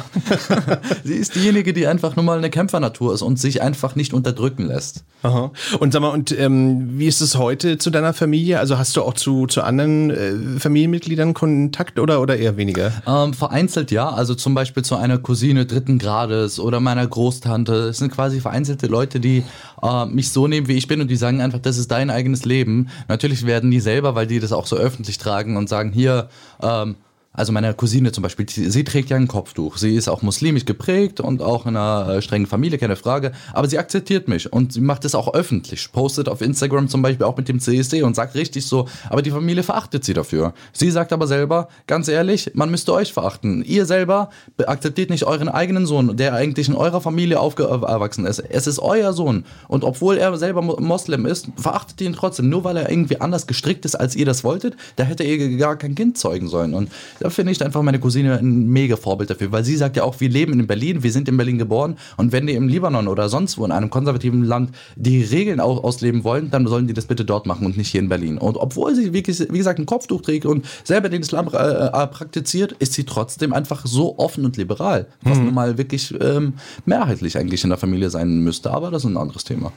Sie 1.03 1.13
ist 1.13 1.35
diejenige, 1.35 1.73
die 1.73 1.87
einfach 1.87 2.15
nur 2.15 2.25
mal 2.25 2.37
eine 2.37 2.49
Kämpfernatur 2.49 3.13
ist 3.13 3.21
und 3.21 3.39
sich 3.39 3.61
einfach 3.61 3.95
nicht 3.95 4.13
unterdrücken 4.13 4.67
lässt. 4.67 5.03
Aha. 5.23 5.51
Und 5.79 5.93
sag 5.93 6.01
mal, 6.01 6.09
und 6.09 6.37
ähm, 6.37 6.99
wie 6.99 7.07
ist 7.07 7.21
es 7.21 7.37
heute 7.37 7.77
zu 7.77 7.89
deiner 7.89 8.13
Familie? 8.13 8.59
Also 8.59 8.77
hast 8.77 8.95
du 8.97 9.03
auch 9.03 9.13
zu, 9.13 9.47
zu 9.47 9.61
anderen 9.61 10.11
äh, 10.11 10.59
Familienmitgliedern 10.59 11.33
Kontakt 11.33 11.99
oder, 11.99 12.21
oder 12.21 12.37
eher 12.37 12.57
weniger? 12.57 12.82
Ähm, 13.07 13.33
vereinzelt 13.33 13.91
ja, 13.91 14.09
also 14.09 14.35
zum 14.35 14.53
Beispiel 14.53 14.83
zu 14.83 14.95
einer 14.95 15.17
Cousine 15.17 15.65
dritten 15.65 15.99
Grades 15.99 16.59
oder 16.59 16.79
meiner 16.79 17.05
Großtante. 17.05 17.73
Es 17.89 17.97
sind 17.97 18.11
quasi 18.11 18.39
vereinzelte 18.39 18.87
Leute, 18.87 19.19
die 19.19 19.43
äh, 19.81 20.05
mich 20.05 20.31
so 20.31 20.47
nehmen, 20.47 20.67
wie 20.67 20.77
ich 20.77 20.87
bin 20.87 21.01
und 21.01 21.09
die 21.09 21.15
sagen 21.15 21.41
einfach, 21.41 21.59
das 21.59 21.77
ist 21.77 21.91
dein 21.91 22.09
eigenes 22.09 22.45
Leben. 22.45 22.89
Natürlich 23.07 23.45
werden 23.45 23.71
die 23.71 23.79
selber, 23.79 24.15
weil 24.15 24.27
die 24.27 24.39
das 24.39 24.51
auch 24.51 24.65
so 24.65 24.75
öffentlich 24.75 25.17
tragen 25.17 25.57
und 25.57 25.69
sagen, 25.69 25.91
hier, 25.91 26.29
ähm, 26.61 26.95
also 27.35 27.51
meine 27.51 27.73
Cousine 27.73 28.11
zum 28.11 28.21
Beispiel, 28.21 28.47
sie 28.47 28.83
trägt 28.83 29.09
ja 29.09 29.17
ein 29.17 29.27
Kopftuch. 29.27 29.77
Sie 29.77 29.95
ist 29.95 30.07
auch 30.07 30.21
muslimisch 30.21 30.65
geprägt 30.65 31.19
und 31.19 31.41
auch 31.41 31.65
in 31.65 31.75
einer 31.75 32.07
äh, 32.09 32.21
strengen 32.21 32.45
Familie, 32.45 32.77
keine 32.77 32.95
Frage. 32.95 33.31
Aber 33.53 33.67
sie 33.67 33.79
akzeptiert 33.79 34.27
mich 34.27 34.53
und 34.53 34.73
sie 34.73 34.81
macht 34.81 35.03
es 35.03 35.15
auch 35.15 35.33
öffentlich. 35.33 35.91
Postet 35.91 36.29
auf 36.29 36.41
Instagram 36.41 36.89
zum 36.89 37.01
Beispiel 37.01 37.25
auch 37.25 37.35
mit 37.35 37.49
dem 37.49 37.59
CSD 37.59 38.03
und 38.03 38.15
sagt 38.15 38.35
richtig 38.35 38.67
so, 38.67 38.87
aber 39.09 39.23
die 39.23 39.31
Familie 39.31 39.63
verachtet 39.63 40.05
sie 40.05 40.13
dafür. 40.13 40.53
Sie 40.73 40.91
sagt 40.91 41.11
aber 41.11 41.25
selber, 41.25 41.69
ganz 41.87 42.07
ehrlich, 42.07 42.51
man 42.53 42.69
müsste 42.69 42.93
euch 42.93 43.11
verachten. 43.11 43.63
Ihr 43.63 43.87
selber 43.87 44.29
akzeptiert 44.67 45.09
nicht 45.09 45.23
euren 45.23 45.49
eigenen 45.49 45.87
Sohn, 45.87 46.15
der 46.15 46.35
eigentlich 46.35 46.69
in 46.69 46.75
eurer 46.75 47.01
Familie 47.01 47.39
aufgewachsen 47.39 48.27
ist. 48.27 48.39
Es 48.39 48.67
ist 48.67 48.77
euer 48.77 49.11
Sohn. 49.11 49.45
Und 49.67 49.83
obwohl 49.83 50.19
er 50.19 50.37
selber 50.37 50.61
Moslem 50.61 51.25
ist, 51.25 51.47
verachtet 51.57 51.99
ihr 51.99 52.07
ihn 52.07 52.13
trotzdem. 52.13 52.49
Nur 52.49 52.63
weil 52.63 52.77
er 52.77 52.91
irgendwie 52.91 53.19
anders 53.21 53.47
gestrickt 53.47 53.85
ist, 53.85 53.95
als 53.95 54.15
ihr 54.15 54.27
das 54.27 54.43
wolltet, 54.43 54.75
da 54.97 55.03
hätte 55.03 55.23
ihr 55.23 55.57
gar 55.57 55.77
kein 55.77 55.95
Kind 55.95 56.19
zeugen 56.19 56.47
sollen. 56.47 56.75
Und 56.75 56.91
da 57.23 57.29
finde 57.29 57.53
ich 57.53 57.63
einfach 57.63 57.81
meine 57.81 57.99
Cousine 57.99 58.37
ein 58.37 58.67
mega 58.67 58.97
Vorbild 58.97 59.29
dafür, 59.29 59.51
weil 59.53 59.63
sie 59.63 59.77
sagt 59.77 59.95
ja 59.95 60.03
auch, 60.03 60.19
wir 60.19 60.27
leben 60.27 60.59
in 60.59 60.67
Berlin, 60.67 61.03
wir 61.03 61.11
sind 61.11 61.29
in 61.29 61.37
Berlin 61.37 61.57
geboren 61.57 61.95
und 62.17 62.33
wenn 62.33 62.47
die 62.47 62.53
im 62.53 62.67
Libanon 62.67 63.07
oder 63.07 63.29
sonst 63.29 63.57
wo 63.57 63.63
in 63.63 63.71
einem 63.71 63.89
konservativen 63.89 64.43
Land 64.43 64.71
die 64.97 65.23
Regeln 65.23 65.61
auch 65.61 65.85
ausleben 65.85 66.25
wollen, 66.25 66.51
dann 66.51 66.67
sollen 66.67 66.85
die 66.87 66.93
das 66.93 67.05
bitte 67.05 67.23
dort 67.23 67.45
machen 67.45 67.65
und 67.65 67.77
nicht 67.77 67.87
hier 67.87 68.01
in 68.01 68.09
Berlin. 68.09 68.37
Und 68.37 68.57
obwohl 68.57 68.93
sie, 68.93 69.13
wie, 69.13 69.25
wie 69.25 69.57
gesagt, 69.57 69.79
ein 69.79 69.85
Kopftuch 69.85 70.21
trägt 70.21 70.45
und 70.45 70.65
selber 70.83 71.07
den 71.07 71.21
Islam 71.21 71.47
äh, 71.53 71.57
äh, 71.57 72.07
praktiziert, 72.07 72.73
ist 72.73 72.91
sie 72.91 73.05
trotzdem 73.05 73.53
einfach 73.53 73.85
so 73.85 74.19
offen 74.19 74.43
und 74.43 74.57
liberal, 74.57 75.07
was 75.21 75.37
mhm. 75.37 75.45
nun 75.45 75.53
mal 75.53 75.77
wirklich 75.77 76.13
ähm, 76.19 76.55
mehrheitlich 76.85 77.37
eigentlich 77.37 77.63
in 77.63 77.69
der 77.69 77.79
Familie 77.79 78.09
sein 78.09 78.39
müsste. 78.39 78.71
Aber 78.71 78.91
das 78.91 79.05
ist 79.05 79.09
ein 79.09 79.17
anderes 79.17 79.45
Thema. 79.45 79.71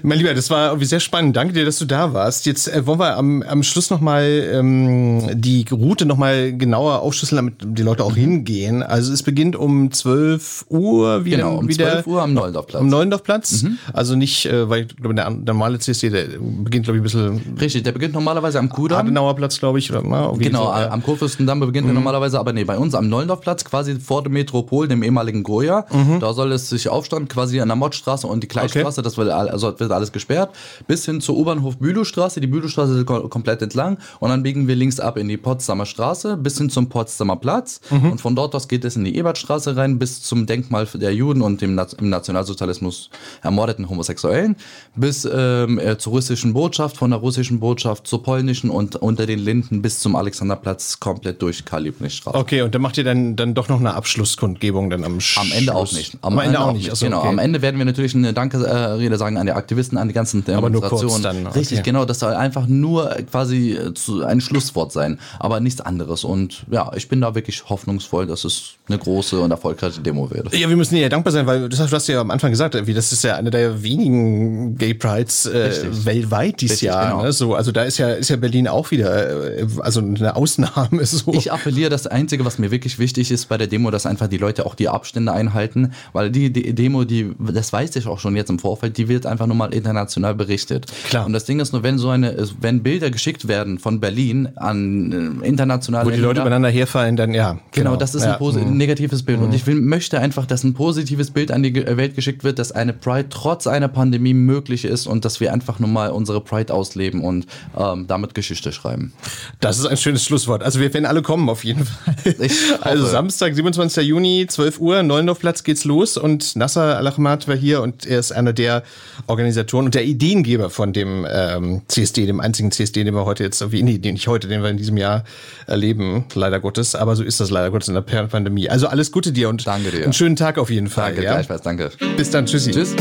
mein 0.03 0.17
Lieber, 0.17 0.33
das 0.33 0.49
war 0.49 0.69
irgendwie 0.69 0.85
sehr 0.85 0.99
spannend. 1.01 1.35
Danke 1.35 1.53
dir, 1.53 1.65
dass 1.65 1.79
du 1.79 1.85
da 1.85 2.13
warst. 2.13 2.45
Jetzt 2.45 2.67
äh, 2.69 2.85
wollen 2.85 2.99
wir 2.99 3.17
am, 3.17 3.41
am 3.41 3.61
Schluss 3.63 3.89
nochmal 3.89 4.49
ähm, 4.53 5.29
die 5.33 5.48
Route 5.71 6.05
nochmal 6.05 6.53
genauer 6.53 7.01
aufschlüsseln, 7.01 7.37
damit 7.37 7.77
die 7.77 7.83
Leute 7.83 8.03
auch 8.03 8.11
mhm. 8.11 8.21
hingehen. 8.21 8.83
Also 8.83 9.13
es 9.13 9.23
beginnt 9.23 9.55
um 9.55 9.91
12 9.91 10.65
Uhr 10.69 11.25
wieder. 11.25 11.37
Genau, 11.37 11.57
um 11.57 11.67
wieder 11.67 11.91
12 12.03 12.07
Uhr 12.07 12.21
am 12.21 12.33
Neulendorfplatz. 12.33 12.81
Am 12.81 12.87
Neulendorfplatz. 12.87 13.63
Mhm. 13.63 13.77
Also 13.93 14.15
nicht, 14.15 14.45
äh, 14.45 14.69
weil 14.69 14.85
ich 14.85 14.95
glaube, 14.95 15.15
der, 15.15 15.29
der 15.29 15.53
normale 15.53 15.79
CSD, 15.79 16.09
der 16.09 16.25
beginnt, 16.39 16.85
glaube 16.85 16.97
ich, 16.97 17.01
ein 17.01 17.03
bisschen. 17.03 17.57
Richtig, 17.59 17.83
der 17.83 17.91
beginnt 17.91 18.13
normalerweise 18.13 18.59
am 18.59 18.69
Kudamm. 18.69 18.99
Adenauer 18.99 19.35
Platz, 19.35 19.59
glaube 19.59 19.79
ich. 19.79 19.91
Oder, 19.91 20.03
na, 20.03 20.31
genau, 20.37 20.65
so, 20.65 20.71
ja. 20.71 20.91
am 20.91 21.03
Kurfürstendamm 21.03 21.59
beginnt 21.59 21.85
mhm. 21.85 21.91
er 21.91 21.95
normalerweise, 21.95 22.39
aber 22.39 22.53
nee, 22.53 22.63
bei 22.63 22.77
uns 22.77 22.95
am 22.95 23.09
Neulendorfplatz, 23.09 23.65
quasi 23.65 23.99
vor 23.99 24.23
dem 24.23 24.33
Metropol, 24.33 24.87
dem 24.87 25.03
ehemaligen 25.03 25.43
Goya. 25.43 25.85
Mhm. 25.91 26.19
Da 26.19 26.33
soll 26.33 26.51
es 26.51 26.69
sich 26.69 26.89
aufstellen, 26.89 27.27
quasi 27.27 27.59
an 27.59 27.67
der 27.67 27.75
Mottstraße 27.75 28.27
und 28.27 28.43
die 28.43 28.47
Kleinstraße, 28.47 29.01
okay. 29.01 29.03
das 29.03 29.17
wird, 29.17 29.29
also 29.29 29.79
wird 29.79 29.91
alles 29.91 30.11
gesperrt, 30.11 30.55
bis 30.87 31.05
hin 31.05 31.21
zur 31.21 31.37
U-Bahnhof 31.37 31.77
Bülowstraße. 31.77 32.39
Die 32.39 32.47
Bülowstraße 32.47 32.99
ist 32.99 33.05
komplett 33.05 33.61
entlang 33.61 33.97
und 34.19 34.29
dann 34.29 34.43
biegen 34.43 34.67
wir 34.67 34.75
links 34.75 34.99
ab 34.99 35.17
in 35.17 35.27
die 35.27 35.37
Potsdamer 35.41 35.85
Straße 35.85 36.37
bis 36.37 36.57
hin 36.57 36.69
zum 36.69 36.89
Potsdamer 36.89 37.37
Platz. 37.37 37.81
Mhm. 37.89 38.11
Und 38.11 38.21
von 38.21 38.35
dort 38.35 38.55
aus 38.55 38.67
geht 38.67 38.85
es 38.85 38.95
in 38.95 39.05
die 39.05 39.15
Ebertstraße 39.15 39.75
rein 39.75 39.99
bis 39.99 40.21
zum 40.21 40.45
Denkmal 40.45 40.87
der 40.93 41.13
Juden 41.13 41.41
und 41.41 41.61
dem 41.61 41.79
im 41.97 42.09
Nationalsozialismus 42.09 43.09
ermordeten 43.41 43.89
Homosexuellen, 43.89 44.55
bis 44.95 45.27
ähm, 45.31 45.79
äh, 45.79 45.97
zur 45.97 46.13
russischen 46.13 46.53
Botschaft, 46.53 46.97
von 46.97 47.11
der 47.11 47.19
russischen 47.19 47.59
Botschaft 47.59 48.07
zur 48.07 48.23
polnischen 48.23 48.69
und 48.69 48.95
unter 48.95 49.25
den 49.25 49.39
Linden 49.39 49.81
bis 49.81 49.99
zum 49.99 50.15
Alexanderplatz 50.15 50.99
komplett 50.99 51.41
durch 51.41 51.65
karl 51.65 51.91
straße 52.09 52.37
Okay, 52.37 52.61
und 52.61 52.75
dann 52.75 52.81
macht 52.81 52.97
ihr 52.97 53.03
dann, 53.03 53.35
dann 53.35 53.53
doch 53.53 53.69
noch 53.69 53.79
eine 53.79 53.93
Abschlusskundgebung 53.93 54.89
dann 54.89 55.03
am 55.03 55.19
Schluss? 55.19 55.51
Am 55.51 55.57
Ende 55.57 55.75
auch 55.75 55.91
nicht. 55.91 56.17
Am, 56.21 56.33
am 56.33 56.39
Ende, 56.39 56.57
Ende, 56.57 56.59
auch 56.59 56.73
nicht. 56.73 56.91
Achso, 56.91 57.05
genau, 57.05 57.19
okay. 57.19 57.27
am 57.29 57.39
Ende 57.39 57.61
werden 57.61 57.77
wir 57.77 57.85
natürlich 57.85 58.15
eine 58.15 58.33
Danke-Rede 58.33 59.17
sagen 59.17 59.37
an 59.37 59.45
die 59.45 59.53
Aktivisten, 59.53 59.97
an 59.97 60.07
die 60.07 60.13
ganzen 60.13 60.43
Demonstrationen. 60.43 61.23
Dann, 61.23 61.47
okay. 61.47 61.59
Richtig, 61.59 61.83
genau. 61.83 62.05
Das 62.05 62.19
soll 62.19 62.33
einfach 62.33 62.67
nur 62.67 63.09
quasi 63.31 63.77
zu, 63.93 64.23
ein 64.23 64.41
Schlusswort 64.41 64.91
sein, 64.91 65.19
aber 65.39 65.59
nichts 65.59 65.81
anderes. 65.81 66.23
Und 66.23 66.65
ja, 66.71 66.91
ich 66.95 67.07
bin 67.07 67.21
da 67.21 67.35
wirklich 67.35 67.69
hoffnungsvoll, 67.69 68.25
dass 68.25 68.43
es 68.43 68.75
eine 68.87 68.97
große 68.97 69.39
und 69.39 69.51
erfolgreiche 69.51 70.01
Demo 70.01 70.29
wird. 70.31 70.53
Ja, 70.55 70.69
wir 70.69 70.77
müssen 70.77 70.95
ja 70.95 71.09
dankbar 71.09 71.31
sein, 71.31 71.45
weil 71.45 71.69
das 71.69 71.79
hast 71.91 72.07
du 72.07 72.13
ja 72.13 72.21
am 72.21 72.31
Anfang 72.31 72.51
gesagt, 72.51 72.75
das 72.75 73.11
ist 73.11 73.23
ja 73.23 73.35
eine 73.35 73.51
der 73.51 73.83
wenigen 73.83 74.77
Gay 74.77 74.93
Prides 74.93 75.45
äh, 75.45 75.71
weltweit 76.05 76.61
dieses 76.61 76.77
Richtig, 76.77 76.87
Jahr. 76.87 77.11
Genau. 77.11 77.23
Ne? 77.23 77.33
So, 77.33 77.55
also 77.55 77.71
da 77.71 77.83
ist 77.83 77.97
ja 77.97 78.09
ist 78.09 78.29
ja 78.29 78.35
Berlin 78.35 78.67
auch 78.67 78.91
wieder 78.91 79.57
äh, 79.57 79.67
also 79.79 79.99
eine 79.99 80.35
Ausnahme. 80.35 80.99
So. 81.09 81.33
Ich 81.33 81.51
appelliere, 81.51 81.89
das 81.89 82.05
Einzige, 82.07 82.45
was 82.45 82.59
mir 82.59 82.71
wirklich 82.71 82.99
wichtig 82.99 83.31
ist 83.31 83.49
bei 83.49 83.57
der 83.57 83.67
Demo, 83.67 83.89
dass 83.89 84.05
einfach 84.05 84.27
die 84.27 84.37
Leute 84.37 84.65
auch 84.65 84.75
die 84.75 84.89
Abstände 84.89 85.31
einhalten, 85.31 85.93
weil 86.13 86.29
die, 86.29 86.53
die 86.53 86.73
Demo, 86.75 87.03
die 87.03 87.33
das 87.39 87.73
weiß 87.73 87.95
ich 87.95 88.05
auch 88.05 88.19
schon 88.19 88.35
jetzt 88.35 88.49
im 88.49 88.59
Vorfeld, 88.59 88.97
die 88.97 89.07
wird 89.07 89.25
einfach 89.25 89.47
nur 89.47 89.55
mal 89.55 89.73
international 89.73 90.35
berichtet. 90.35 90.85
Klar. 91.09 91.25
Und 91.25 91.33
das 91.33 91.45
Ding 91.45 91.59
ist 91.59 91.73
nur, 91.73 91.83
wenn 91.83 91.97
so 91.97 92.09
eine, 92.09 92.47
wenn 92.61 92.83
Bilder 92.83 93.09
geschickt 93.09 93.47
werden 93.47 93.79
von 93.79 93.99
Berlin 93.99 94.49
an 94.55 95.11
äh, 95.11 95.15
internationale 95.43 96.05
Wo 96.05 96.09
die 96.09 96.17
Leute 96.17 96.41
übereinander 96.41 96.69
herfallen, 96.69 97.15
dann 97.15 97.33
ja. 97.33 97.51
Genau, 97.51 97.61
genau 97.71 97.95
das 97.95 98.15
ist 98.15 98.23
ja. 98.23 98.37
ein, 98.37 98.57
ein, 98.57 98.71
mhm. 98.71 98.77
negatives 98.77 99.23
Bild. 99.23 99.39
Mhm. 99.39 99.45
Und 99.45 99.53
ich 99.53 99.65
will, 99.67 99.75
möchte 99.75 100.19
einfach, 100.19 100.45
dass 100.45 100.63
ein 100.63 100.73
positives 100.73 101.31
Bild 101.31 101.51
an 101.51 101.63
die 101.63 101.75
Welt 101.75 102.15
geschickt 102.15 102.43
wird, 102.43 102.59
dass 102.59 102.71
eine 102.71 102.93
Pride 102.93 103.29
trotz 103.29 103.67
einer 103.67 103.87
Pandemie 103.87 104.33
möglich 104.33 104.85
ist 104.85 105.07
und 105.07 105.25
dass 105.25 105.39
wir 105.39 105.53
einfach 105.53 105.79
nur 105.79 105.89
mal 105.89 106.11
unsere 106.11 106.41
Pride 106.41 106.73
ausleben 106.73 107.23
und 107.23 107.47
ähm, 107.77 108.05
damit 108.07 108.33
Geschichte 108.33 108.71
schreiben. 108.71 109.13
Das 109.59 109.79
ist 109.79 109.85
ein 109.85 109.97
schönes 109.97 110.23
Schlusswort. 110.23 110.63
Also 110.63 110.79
wir 110.79 110.93
werden 110.93 111.05
alle 111.05 111.21
kommen 111.21 111.49
auf 111.49 111.63
jeden 111.63 111.85
Fall. 111.85 112.15
also 112.81 113.05
Samstag, 113.05 113.55
27. 113.55 114.05
Juni, 114.05 114.45
12 114.47 114.79
Uhr, 114.79 115.03
Neulendorfplatz 115.03 115.63
geht's 115.63 115.85
los 115.85 116.17
und 116.17 116.55
Nasser 116.55 116.97
Al-Ahmad 116.97 117.47
war 117.47 117.55
hier 117.55 117.81
und 117.81 118.05
er 118.05 118.19
ist 118.19 118.31
einer 118.31 118.53
der 118.53 118.83
Organisatoren 119.27 119.85
und 119.85 119.95
der 119.95 120.05
Ideengeber 120.05 120.69
von 120.69 120.93
dem 120.93 121.25
ähm, 121.29 121.81
CSD, 121.87 122.25
dem 122.25 122.39
einzigen 122.39 122.71
CSD, 122.71 123.03
den 123.03 123.13
wir 123.13 123.25
heute 123.25 123.43
jetzt, 123.43 123.71
wie 123.71 123.83
nee, 123.83 123.97
den 123.97 124.13
nicht 124.13 124.27
heute, 124.27 124.47
den 124.47 124.61
wir 124.61 124.69
in 124.69 124.77
diesem 124.77 124.97
Jahr 124.99 125.23
erleben, 125.65 126.25
leider 126.35 126.59
Gottes. 126.59 126.93
Aber 126.93 127.15
so 127.15 127.23
ist 127.23 127.39
das 127.39 127.49
leider 127.49 127.71
Gottes 127.71 127.87
in 127.87 127.95
der 127.95 128.01
Pandemie. 128.01 128.69
Also 128.69 128.87
alles 128.87 129.11
Gute 129.11 129.31
dir 129.31 129.49
und 129.49 129.65
danke 129.65 129.89
dir. 129.91 130.03
einen 130.03 130.13
schönen 130.13 130.35
Tag 130.35 130.57
auf 130.59 130.69
jeden 130.69 130.87
Fall. 130.87 131.13
Danke, 131.13 131.23
ja? 131.23 131.33
gleichfalls, 131.33 131.61
danke. 131.61 131.91
Bis 132.15 132.29
dann, 132.29 132.45
tschüssi. 132.45 132.71
Tschüss. 132.71 132.95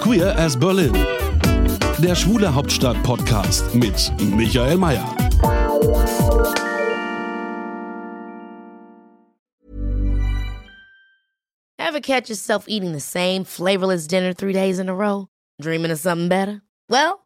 Queer 0.00 0.36
as 0.38 0.58
Berlin. 0.58 0.92
Der 1.98 2.14
Schwule 2.14 2.54
Hauptstadt 2.54 3.02
Podcast 3.02 3.74
mit 3.74 4.12
Michael 4.20 4.76
Mayer. 4.76 5.04
Ever 11.78 12.00
catch 12.00 12.28
yourself 12.28 12.66
eating 12.68 12.92
the 12.92 13.00
same 13.00 13.44
flavorless 13.44 14.06
dinner 14.06 14.32
three 14.32 14.52
days 14.52 14.78
in 14.78 14.88
a 14.88 14.94
row? 14.94 15.28
Dreaming 15.60 15.90
of 15.90 15.98
something 15.98 16.28
better? 16.28 16.62
Well, 16.88 17.25